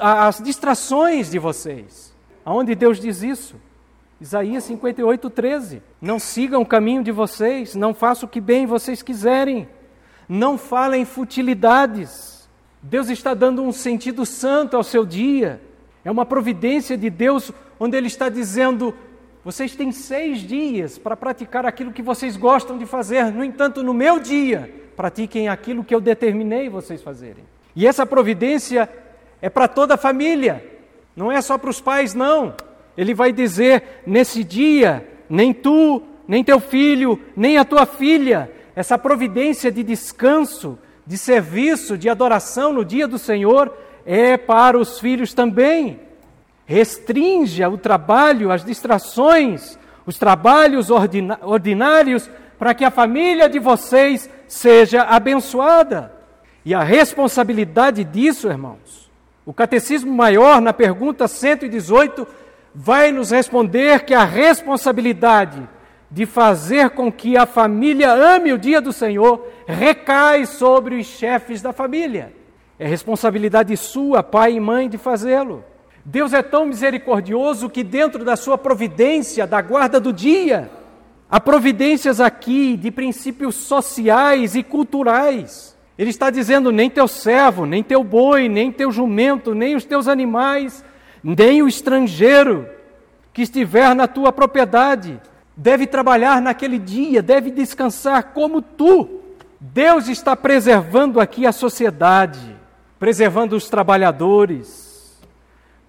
as 0.00 0.40
distrações 0.40 1.30
de 1.30 1.38
vocês. 1.38 2.12
Aonde 2.44 2.74
Deus 2.74 2.98
diz 2.98 3.22
isso? 3.22 3.56
Isaías 4.20 4.64
58, 4.64 5.28
13. 5.30 5.82
Não 6.00 6.18
sigam 6.18 6.62
o 6.62 6.66
caminho 6.66 7.02
de 7.02 7.12
vocês, 7.12 7.74
não 7.74 7.92
façam 7.92 8.26
o 8.28 8.30
que 8.30 8.40
bem 8.40 8.66
vocês 8.66 9.02
quiserem, 9.02 9.68
não 10.28 10.56
falem 10.56 11.04
futilidades. 11.04 12.48
Deus 12.80 13.08
está 13.08 13.34
dando 13.34 13.62
um 13.62 13.72
sentido 13.72 14.24
santo 14.24 14.76
ao 14.76 14.82
seu 14.82 15.04
dia. 15.04 15.60
É 16.04 16.10
uma 16.10 16.26
providência 16.26 16.96
de 16.96 17.10
Deus, 17.10 17.52
onde 17.78 17.96
Ele 17.96 18.06
está 18.06 18.28
dizendo: 18.28 18.94
vocês 19.44 19.74
têm 19.74 19.90
seis 19.90 20.40
dias 20.40 20.98
para 20.98 21.16
praticar 21.16 21.66
aquilo 21.66 21.92
que 21.92 22.02
vocês 22.02 22.36
gostam 22.36 22.78
de 22.78 22.86
fazer, 22.86 23.32
no 23.32 23.44
entanto, 23.44 23.82
no 23.82 23.92
meu 23.92 24.20
dia, 24.20 24.72
pratiquem 24.96 25.48
aquilo 25.48 25.82
que 25.82 25.94
eu 25.94 26.00
determinei 26.00 26.68
vocês 26.68 27.02
fazerem. 27.02 27.44
E 27.74 27.86
essa 27.86 28.06
providência 28.06 28.88
é 29.40 29.50
para 29.50 29.66
toda 29.66 29.94
a 29.94 29.98
família, 29.98 30.64
não 31.16 31.30
é 31.30 31.40
só 31.40 31.58
para 31.58 31.70
os 31.70 31.80
pais, 31.80 32.14
não. 32.14 32.54
Ele 32.96 33.14
vai 33.14 33.32
dizer: 33.32 34.02
nesse 34.06 34.44
dia, 34.44 35.06
nem 35.28 35.52
tu, 35.52 36.02
nem 36.28 36.44
teu 36.44 36.60
filho, 36.60 37.18
nem 37.36 37.58
a 37.58 37.64
tua 37.64 37.84
filha, 37.84 38.50
essa 38.76 38.96
providência 38.96 39.72
de 39.72 39.82
descanso, 39.82 40.78
de 41.06 41.18
serviço, 41.18 41.98
de 41.98 42.08
adoração 42.08 42.72
no 42.72 42.84
dia 42.84 43.08
do 43.08 43.18
Senhor 43.18 43.76
é 44.06 44.36
para 44.36 44.78
os 44.78 45.00
filhos 45.00 45.34
também. 45.34 46.00
Restrinja 46.66 47.68
o 47.68 47.76
trabalho, 47.76 48.50
as 48.50 48.64
distrações, 48.64 49.78
os 50.06 50.18
trabalhos 50.18 50.88
ordinários, 50.90 52.30
para 52.58 52.74
que 52.74 52.84
a 52.84 52.90
família 52.90 53.48
de 53.48 53.58
vocês 53.58 54.30
seja 54.46 55.02
abençoada. 55.02 56.12
E 56.64 56.74
a 56.74 56.82
responsabilidade 56.82 58.04
disso, 58.04 58.48
irmãos, 58.48 59.10
o 59.44 59.52
Catecismo 59.52 60.12
Maior, 60.12 60.60
na 60.60 60.72
pergunta 60.72 61.26
118, 61.26 62.26
vai 62.74 63.10
nos 63.10 63.30
responder 63.30 64.04
que 64.04 64.14
a 64.14 64.24
responsabilidade 64.24 65.68
de 66.10 66.26
fazer 66.26 66.90
com 66.90 67.10
que 67.10 67.36
a 67.36 67.46
família 67.46 68.12
ame 68.12 68.52
o 68.52 68.58
dia 68.58 68.80
do 68.80 68.92
Senhor 68.92 69.46
recai 69.66 70.46
sobre 70.46 70.96
os 70.96 71.06
chefes 71.06 71.62
da 71.62 71.72
família. 71.72 72.32
É 72.78 72.86
responsabilidade 72.86 73.76
sua, 73.76 74.22
pai 74.22 74.52
e 74.52 74.60
mãe, 74.60 74.88
de 74.88 74.98
fazê-lo. 74.98 75.64
Deus 76.04 76.32
é 76.32 76.42
tão 76.42 76.66
misericordioso 76.66 77.70
que, 77.70 77.84
dentro 77.84 78.24
da 78.24 78.34
sua 78.34 78.58
providência, 78.58 79.46
da 79.46 79.62
guarda 79.62 80.00
do 80.00 80.12
dia, 80.12 80.70
há 81.30 81.38
providências 81.38 82.20
aqui 82.20 82.76
de 82.76 82.90
princípios 82.90 83.54
sociais 83.54 84.56
e 84.56 84.62
culturais. 84.62 85.76
Ele 85.96 86.10
está 86.10 86.28
dizendo: 86.28 86.72
nem 86.72 86.90
teu 86.90 87.06
servo, 87.06 87.66
nem 87.66 87.82
teu 87.82 88.02
boi, 88.02 88.48
nem 88.48 88.72
teu 88.72 88.90
jumento, 88.90 89.54
nem 89.54 89.76
os 89.76 89.84
teus 89.84 90.08
animais, 90.08 90.84
nem 91.22 91.62
o 91.62 91.68
estrangeiro 91.68 92.68
que 93.32 93.42
estiver 93.42 93.94
na 93.94 94.08
tua 94.08 94.32
propriedade 94.32 95.20
deve 95.56 95.86
trabalhar 95.86 96.40
naquele 96.42 96.78
dia, 96.78 97.22
deve 97.22 97.50
descansar 97.50 98.32
como 98.32 98.60
tu. 98.60 99.20
Deus 99.60 100.08
está 100.08 100.34
preservando 100.34 101.20
aqui 101.20 101.46
a 101.46 101.52
sociedade, 101.52 102.56
preservando 102.98 103.54
os 103.54 103.68
trabalhadores, 103.68 104.81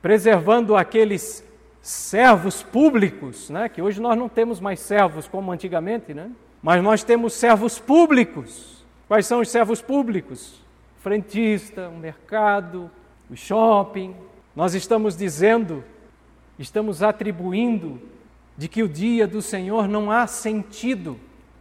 preservando 0.03 0.75
aqueles 0.75 1.41
servos 1.81 2.61
públicos, 2.61 3.49
né? 3.49 3.69
que 3.69 3.81
hoje 3.81 4.01
nós 4.01 4.17
não 4.17 4.27
temos 4.27 4.59
mais 4.59 4.81
servos 4.81 5.29
como 5.29 5.49
antigamente, 5.49 6.13
né? 6.13 6.29
mas 6.61 6.83
nós 6.83 7.05
temos 7.05 7.31
servos 7.31 7.79
públicos. 7.79 8.83
Quais 9.07 9.25
são 9.25 9.39
os 9.39 9.49
servos 9.49 9.81
públicos? 9.81 10.61
Frentista, 10.99 11.87
o 11.87 11.97
mercado, 11.97 12.91
o 13.31 13.35
shopping. 13.37 14.13
Nós 14.53 14.73
estamos 14.73 15.15
dizendo, 15.15 15.85
estamos 16.59 17.01
atribuindo 17.01 18.01
de 18.57 18.67
que 18.67 18.83
o 18.83 18.89
dia 18.89 19.25
do 19.25 19.41
Senhor 19.41 19.87
não 19.87 20.11
há 20.11 20.27
sentido 20.27 21.17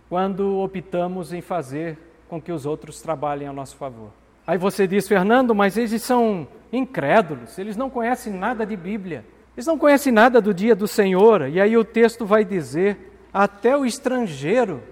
quando 0.09 0.59
optamos 0.59 1.33
em 1.33 1.41
fazer 1.41 1.97
com 2.29 2.43
que 2.43 2.51
os 2.51 2.67
outros 2.67 3.01
trabalhem 3.01 3.47
a 3.47 3.53
nosso 3.53 3.77
favor. 3.77 4.11
Aí 4.45 4.59
você 4.59 4.85
diz, 4.85 5.07
Fernando, 5.07 5.55
mas 5.55 5.77
eles 5.77 6.03
são 6.03 6.49
incrédulos, 6.73 7.59
eles 7.59 7.77
não 7.77 7.91
conhecem 7.91 8.33
nada 8.33 8.65
de 8.65 8.77
Bíblia, 8.77 9.25
eles 9.57 9.67
não 9.67 9.77
conhecem 9.77 10.13
nada 10.13 10.41
do 10.41 10.55
dia 10.55 10.75
do 10.75 10.89
Senhor. 10.89 11.49
E 11.49 11.61
aí 11.61 11.77
o 11.77 11.85
texto 11.85 12.25
vai 12.25 12.45
dizer: 12.45 12.97
até 13.33 13.77
o 13.77 13.85
estrangeiro 13.85 14.83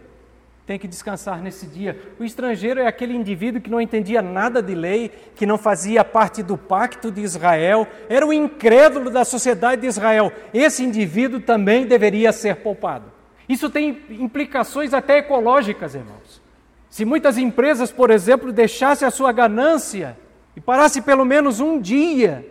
tem 0.67 0.79
que 0.79 0.87
descansar 0.87 1.43
nesse 1.43 1.67
dia. 1.67 2.01
O 2.17 2.23
estrangeiro 2.23 2.79
é 2.79 2.87
aquele 2.87 3.17
indivíduo 3.17 3.61
que 3.61 3.71
não 3.71 3.81
entendia 3.81 4.23
nada 4.23 4.63
de 4.63 4.73
lei, 4.73 5.11
que 5.35 5.45
não 5.45 5.59
fazia 5.59 6.05
parte 6.05 6.45
do 6.45 6.57
pacto 6.57 7.11
de 7.11 7.23
Israel, 7.23 7.89
era 8.09 8.25
o 8.25 8.33
incrédulo 8.33 9.11
da 9.11 9.25
sociedade 9.25 9.81
de 9.81 9.89
Israel. 9.89 10.33
Esse 10.55 10.85
indivíduo 10.85 11.41
também 11.41 11.87
deveria 11.87 12.31
ser 12.31 12.57
poupado. 12.57 13.07
Isso 13.49 13.69
tem 13.69 14.01
implicações 14.11 14.95
até 14.95 15.19
ecológicas, 15.19 15.97
irmãos. 15.97 16.41
Se 16.89 17.05
muitas 17.05 17.37
empresas, 17.37 17.91
por 17.91 18.11
exemplo, 18.11 18.53
deixassem 18.53 19.09
a 19.09 19.11
sua 19.11 19.33
ganância 19.33 20.17
e 20.61 20.63
parasse 20.63 21.01
pelo 21.01 21.25
menos 21.25 21.59
um 21.59 21.81
dia 21.81 22.47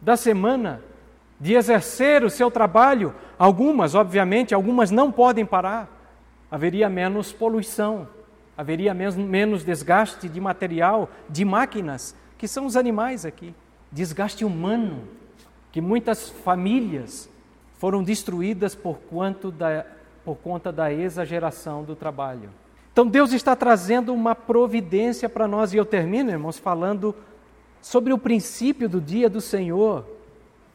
da 0.00 0.16
semana 0.16 0.82
de 1.38 1.52
exercer 1.52 2.24
o 2.24 2.30
seu 2.30 2.50
trabalho, 2.50 3.14
algumas, 3.38 3.94
obviamente, 3.94 4.54
algumas 4.54 4.90
não 4.90 5.12
podem 5.12 5.44
parar. 5.44 5.86
Haveria 6.50 6.88
menos 6.88 7.34
poluição, 7.34 8.08
haveria 8.56 8.94
menos 8.94 9.62
desgaste 9.62 10.30
de 10.30 10.40
material, 10.40 11.10
de 11.28 11.44
máquinas, 11.44 12.16
que 12.38 12.48
são 12.48 12.64
os 12.64 12.74
animais 12.74 13.26
aqui, 13.26 13.54
desgaste 13.92 14.42
humano, 14.42 15.06
que 15.70 15.82
muitas 15.82 16.30
famílias 16.30 17.28
foram 17.76 18.02
destruídas 18.02 18.74
por, 18.74 18.98
da, 19.52 19.84
por 20.24 20.36
conta 20.36 20.72
da 20.72 20.90
exageração 20.90 21.84
do 21.84 21.94
trabalho. 21.94 22.48
Então 22.96 23.06
Deus 23.06 23.34
está 23.34 23.54
trazendo 23.54 24.14
uma 24.14 24.34
providência 24.34 25.28
para 25.28 25.46
nós, 25.46 25.74
e 25.74 25.76
eu 25.76 25.84
termino, 25.84 26.30
irmãos, 26.30 26.56
falando 26.56 27.14
sobre 27.78 28.10
o 28.10 28.16
princípio 28.16 28.88
do 28.88 29.02
dia 29.02 29.28
do 29.28 29.38
Senhor. 29.38 30.06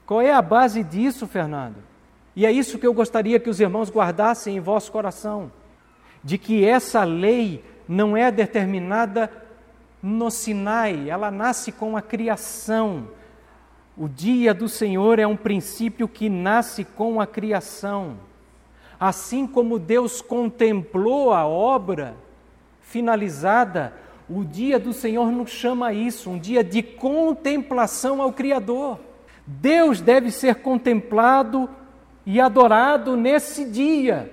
Qual 0.05 0.21
é 0.21 0.31
a 0.31 0.39
base 0.39 0.83
disso, 0.83 1.25
Fernando? 1.25 1.77
E 2.35 2.45
é 2.45 2.51
isso 2.51 2.77
que 2.77 2.85
eu 2.85 2.93
gostaria 2.93 3.39
que 3.39 3.49
os 3.49 3.59
irmãos 3.59 3.89
guardassem 3.89 4.55
em 4.55 4.59
vosso 4.59 4.91
coração 4.91 5.51
de 6.23 6.37
que 6.37 6.63
essa 6.63 7.03
lei 7.03 7.65
não 7.87 8.15
é 8.15 8.31
determinada 8.31 9.27
no 9.99 10.29
Sinai, 10.29 11.09
ela 11.09 11.31
nasce 11.31 11.71
com 11.71 11.97
a 11.97 12.03
criação. 12.03 13.07
O 13.97 14.07
dia 14.07 14.53
do 14.53 14.69
Senhor 14.69 15.17
é 15.17 15.25
um 15.25 15.35
princípio 15.35 16.07
que 16.07 16.29
nasce 16.29 16.85
com 16.85 17.19
a 17.19 17.25
criação. 17.25 18.15
Assim 19.01 19.47
como 19.47 19.79
Deus 19.79 20.21
contemplou 20.21 21.33
a 21.33 21.47
obra 21.47 22.15
finalizada, 22.81 23.95
o 24.29 24.43
dia 24.43 24.77
do 24.77 24.93
Senhor 24.93 25.31
nos 25.31 25.49
chama 25.49 25.87
a 25.87 25.93
isso, 25.93 26.29
um 26.29 26.37
dia 26.37 26.63
de 26.63 26.83
contemplação 26.83 28.21
ao 28.21 28.31
Criador. 28.31 28.99
Deus 29.47 30.01
deve 30.01 30.29
ser 30.29 30.57
contemplado 30.57 31.67
e 32.27 32.39
adorado 32.39 33.17
nesse 33.17 33.65
dia. 33.65 34.31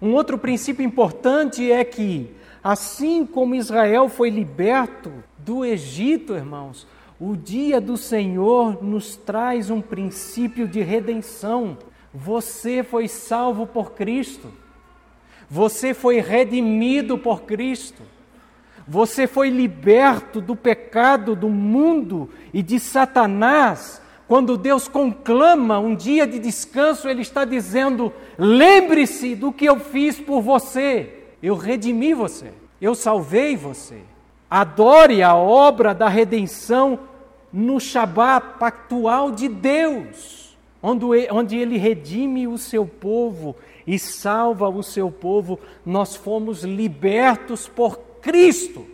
Um 0.00 0.14
outro 0.14 0.38
princípio 0.38 0.82
importante 0.82 1.70
é 1.70 1.84
que, 1.84 2.34
assim 2.64 3.26
como 3.26 3.54
Israel 3.54 4.08
foi 4.08 4.30
liberto 4.30 5.12
do 5.36 5.62
Egito, 5.62 6.32
irmãos, 6.32 6.86
o 7.20 7.36
dia 7.36 7.78
do 7.82 7.98
Senhor 7.98 8.82
nos 8.82 9.14
traz 9.14 9.68
um 9.68 9.82
princípio 9.82 10.66
de 10.66 10.80
redenção. 10.80 11.76
Você 12.12 12.82
foi 12.82 13.08
salvo 13.08 13.66
por 13.66 13.92
Cristo. 13.92 14.52
Você 15.48 15.94
foi 15.94 16.20
redimido 16.20 17.18
por 17.18 17.42
Cristo. 17.42 18.02
Você 18.86 19.26
foi 19.26 19.50
liberto 19.50 20.40
do 20.40 20.56
pecado 20.56 21.36
do 21.36 21.48
mundo 21.48 22.30
e 22.52 22.62
de 22.62 22.80
Satanás 22.80 24.00
quando 24.30 24.56
Deus 24.56 24.86
conclama 24.86 25.80
um 25.80 25.92
dia 25.92 26.24
de 26.24 26.38
descanso, 26.38 27.08
Ele 27.08 27.20
está 27.20 27.44
dizendo: 27.44 28.12
lembre-se 28.38 29.34
do 29.34 29.50
que 29.50 29.64
eu 29.64 29.80
fiz 29.80 30.20
por 30.20 30.40
você. 30.40 31.24
Eu 31.42 31.56
redimi 31.56 32.14
você, 32.14 32.52
eu 32.80 32.94
salvei 32.94 33.56
você. 33.56 33.98
Adore 34.48 35.20
a 35.20 35.34
obra 35.34 35.92
da 35.92 36.08
redenção 36.08 37.00
no 37.52 37.80
Shabat 37.80 38.58
pactual 38.60 39.32
de 39.32 39.48
Deus, 39.48 40.49
onde 40.82 41.56
Ele 41.56 41.76
redime 41.76 42.46
o 42.46 42.56
seu 42.56 42.86
povo 42.86 43.56
e 43.86 43.98
salva 43.98 44.68
o 44.68 44.82
seu 44.82 45.10
povo. 45.10 45.58
Nós 45.84 46.16
fomos 46.16 46.62
libertos 46.62 47.68
por 47.68 47.98
Cristo. 48.20 48.86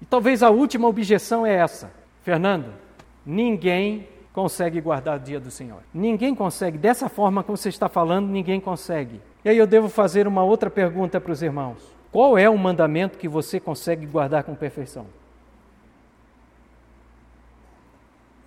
E 0.00 0.04
talvez 0.04 0.42
a 0.42 0.50
última 0.50 0.88
objeção 0.88 1.46
é 1.46 1.54
essa, 1.54 1.90
Fernando: 2.22 2.72
ninguém 3.24 4.08
consegue 4.32 4.80
guardar 4.80 5.16
o 5.16 5.22
dia 5.22 5.38
do 5.38 5.50
Senhor. 5.50 5.80
Ninguém 5.92 6.34
consegue, 6.34 6.76
dessa 6.76 7.08
forma 7.08 7.42
como 7.42 7.56
você 7.56 7.68
está 7.68 7.88
falando, 7.88 8.28
ninguém 8.28 8.60
consegue. 8.60 9.20
E 9.44 9.48
aí 9.48 9.56
eu 9.56 9.66
devo 9.66 9.88
fazer 9.88 10.26
uma 10.26 10.42
outra 10.42 10.68
pergunta 10.68 11.20
para 11.20 11.32
os 11.32 11.42
irmãos: 11.42 11.78
qual 12.10 12.36
é 12.36 12.48
o 12.50 12.58
mandamento 12.58 13.18
que 13.18 13.28
você 13.28 13.58
consegue 13.58 14.06
guardar 14.06 14.44
com 14.44 14.54
perfeição? 14.54 15.06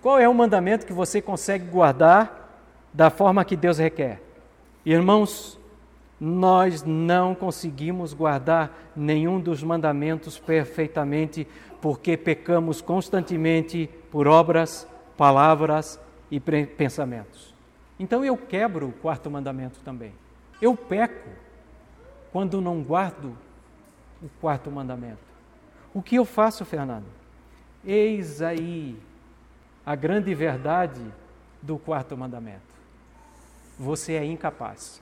Qual 0.00 0.18
é 0.18 0.28
o 0.28 0.34
mandamento 0.34 0.86
que 0.86 0.92
você 0.92 1.20
consegue 1.20 1.64
guardar 1.64 2.37
da 2.98 3.10
forma 3.10 3.44
que 3.44 3.54
Deus 3.54 3.78
requer? 3.78 4.20
Irmãos, 4.84 5.56
nós 6.20 6.82
não 6.82 7.32
conseguimos 7.32 8.12
guardar 8.12 8.90
nenhum 8.96 9.38
dos 9.38 9.62
mandamentos 9.62 10.36
perfeitamente 10.36 11.46
porque 11.80 12.16
pecamos 12.16 12.80
constantemente 12.80 13.88
por 14.10 14.26
obras 14.26 14.84
palavras 15.16 16.00
e 16.28 16.40
pensamentos. 16.40 17.54
Então 18.00 18.24
eu 18.24 18.36
quebro 18.36 18.88
o 18.88 18.92
quarto 18.92 19.30
mandamento 19.30 19.78
também. 19.84 20.12
Eu 20.60 20.76
peco 20.76 21.28
quando 22.32 22.60
não 22.60 22.82
guardo 22.82 23.38
o 24.20 24.28
quarto 24.40 24.72
mandamento. 24.72 25.22
O 25.94 26.02
que 26.02 26.16
eu 26.16 26.24
faço, 26.24 26.64
Fernando? 26.64 27.06
Eis 27.86 28.42
aí 28.42 28.98
a 29.86 29.94
grande 29.94 30.34
verdade 30.34 31.00
do 31.62 31.78
quarto 31.78 32.16
mandamento. 32.16 32.67
Você 33.78 34.14
é 34.14 34.24
incapaz. 34.24 35.00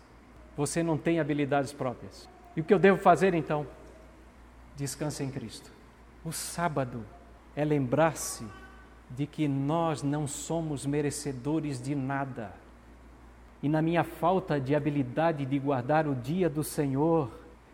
Você 0.56 0.82
não 0.82 0.98
tem 0.98 1.18
habilidades 1.20 1.72
próprias. 1.72 2.28
E 2.56 2.60
o 2.60 2.64
que 2.64 2.72
eu 2.72 2.78
devo 2.78 2.98
fazer 2.98 3.34
então? 3.34 3.66
Descanse 4.76 5.22
em 5.22 5.30
Cristo. 5.30 5.70
O 6.24 6.32
sábado 6.32 7.04
é 7.54 7.64
lembrar-se 7.64 8.44
de 9.10 9.26
que 9.26 9.46
nós 9.46 10.02
não 10.02 10.26
somos 10.26 10.84
merecedores 10.84 11.80
de 11.80 11.94
nada. 11.94 12.52
E 13.62 13.68
na 13.68 13.80
minha 13.80 14.04
falta 14.04 14.60
de 14.60 14.74
habilidade 14.74 15.46
de 15.46 15.58
guardar 15.58 16.06
o 16.06 16.14
dia 16.14 16.48
do 16.50 16.64
Senhor, 16.64 17.30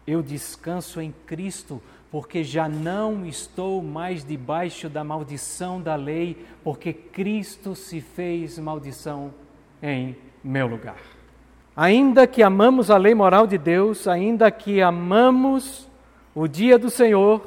eu 0.06 0.22
descanso 0.22 1.00
em 1.00 1.12
Cristo, 1.26 1.82
porque 2.10 2.44
já 2.44 2.68
não 2.68 3.24
estou 3.24 3.82
mais 3.82 4.24
debaixo 4.24 4.88
da 4.88 5.02
maldição 5.02 5.80
da 5.80 5.94
lei, 5.94 6.46
porque 6.62 6.92
Cristo 6.92 7.74
se 7.74 8.00
fez 8.00 8.58
maldição 8.58 9.32
em 9.82 10.16
meu 10.42 10.66
lugar. 10.66 10.96
Ainda 11.76 12.26
que 12.26 12.42
amamos 12.42 12.90
a 12.90 12.96
lei 12.96 13.14
moral 13.14 13.46
de 13.46 13.56
Deus, 13.56 14.06
ainda 14.06 14.50
que 14.50 14.82
amamos 14.82 15.88
o 16.34 16.46
dia 16.46 16.78
do 16.78 16.90
Senhor, 16.90 17.40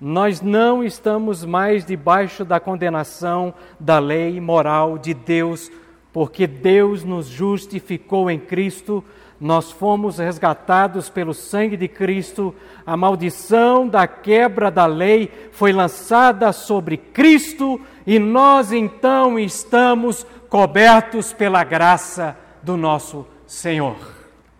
nós 0.00 0.40
não 0.40 0.82
estamos 0.82 1.44
mais 1.44 1.84
debaixo 1.84 2.42
da 2.42 2.58
condenação 2.58 3.52
da 3.78 3.98
lei 3.98 4.40
moral 4.40 4.96
de 4.96 5.12
Deus, 5.12 5.70
porque 6.10 6.46
Deus 6.46 7.04
nos 7.04 7.26
justificou 7.26 8.30
em 8.30 8.38
Cristo, 8.38 9.04
nós 9.38 9.70
fomos 9.70 10.18
resgatados 10.18 11.10
pelo 11.10 11.34
sangue 11.34 11.76
de 11.76 11.88
Cristo, 11.88 12.54
a 12.86 12.96
maldição 12.96 13.86
da 13.86 14.06
quebra 14.06 14.70
da 14.70 14.86
lei 14.86 15.30
foi 15.52 15.72
lançada 15.72 16.50
sobre 16.52 16.96
Cristo 16.96 17.80
e 18.06 18.18
nós 18.18 18.72
então 18.72 19.38
estamos 19.38 20.26
cobertos 20.50 21.32
pela 21.32 21.64
graça 21.64 22.36
do 22.62 22.76
nosso 22.76 23.26
Senhor. 23.46 23.96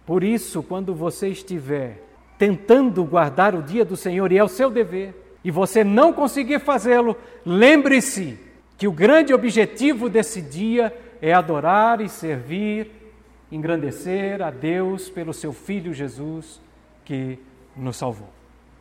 Por 0.07 0.25
isso, 0.25 0.63
quando 0.63 0.95
você 0.95 1.29
estiver 1.29 2.03
tentando 2.39 3.05
guardar 3.05 3.55
o 3.55 3.63
dia 3.63 3.85
do 3.85 3.97
Senhor, 3.97 4.33
e 4.33 4.39
é 4.39 4.43
o 4.43 4.49
seu 4.49 4.71
dever, 4.71 5.15
e 5.45 5.51
você 5.51 5.85
não 5.85 6.13
conseguir 6.13 6.61
fazê-lo, 6.61 7.15
lembre-se 7.45 8.39
que 8.79 8.89
o 8.89 8.93
grande 8.93 9.35
objetivo 9.35 10.09
desse 10.09 10.41
dia 10.41 10.97
é 11.21 11.35
adorar 11.35 12.01
e 12.01 12.09
servir 12.09 13.01
engrandecer 13.51 14.41
a 14.41 14.51
Deus 14.51 15.11
pelo 15.11 15.33
seu 15.33 15.53
Filho 15.53 15.93
Jesus 15.93 16.61
que 17.05 17.39
nos 17.77 17.97
salvou. 17.97 18.40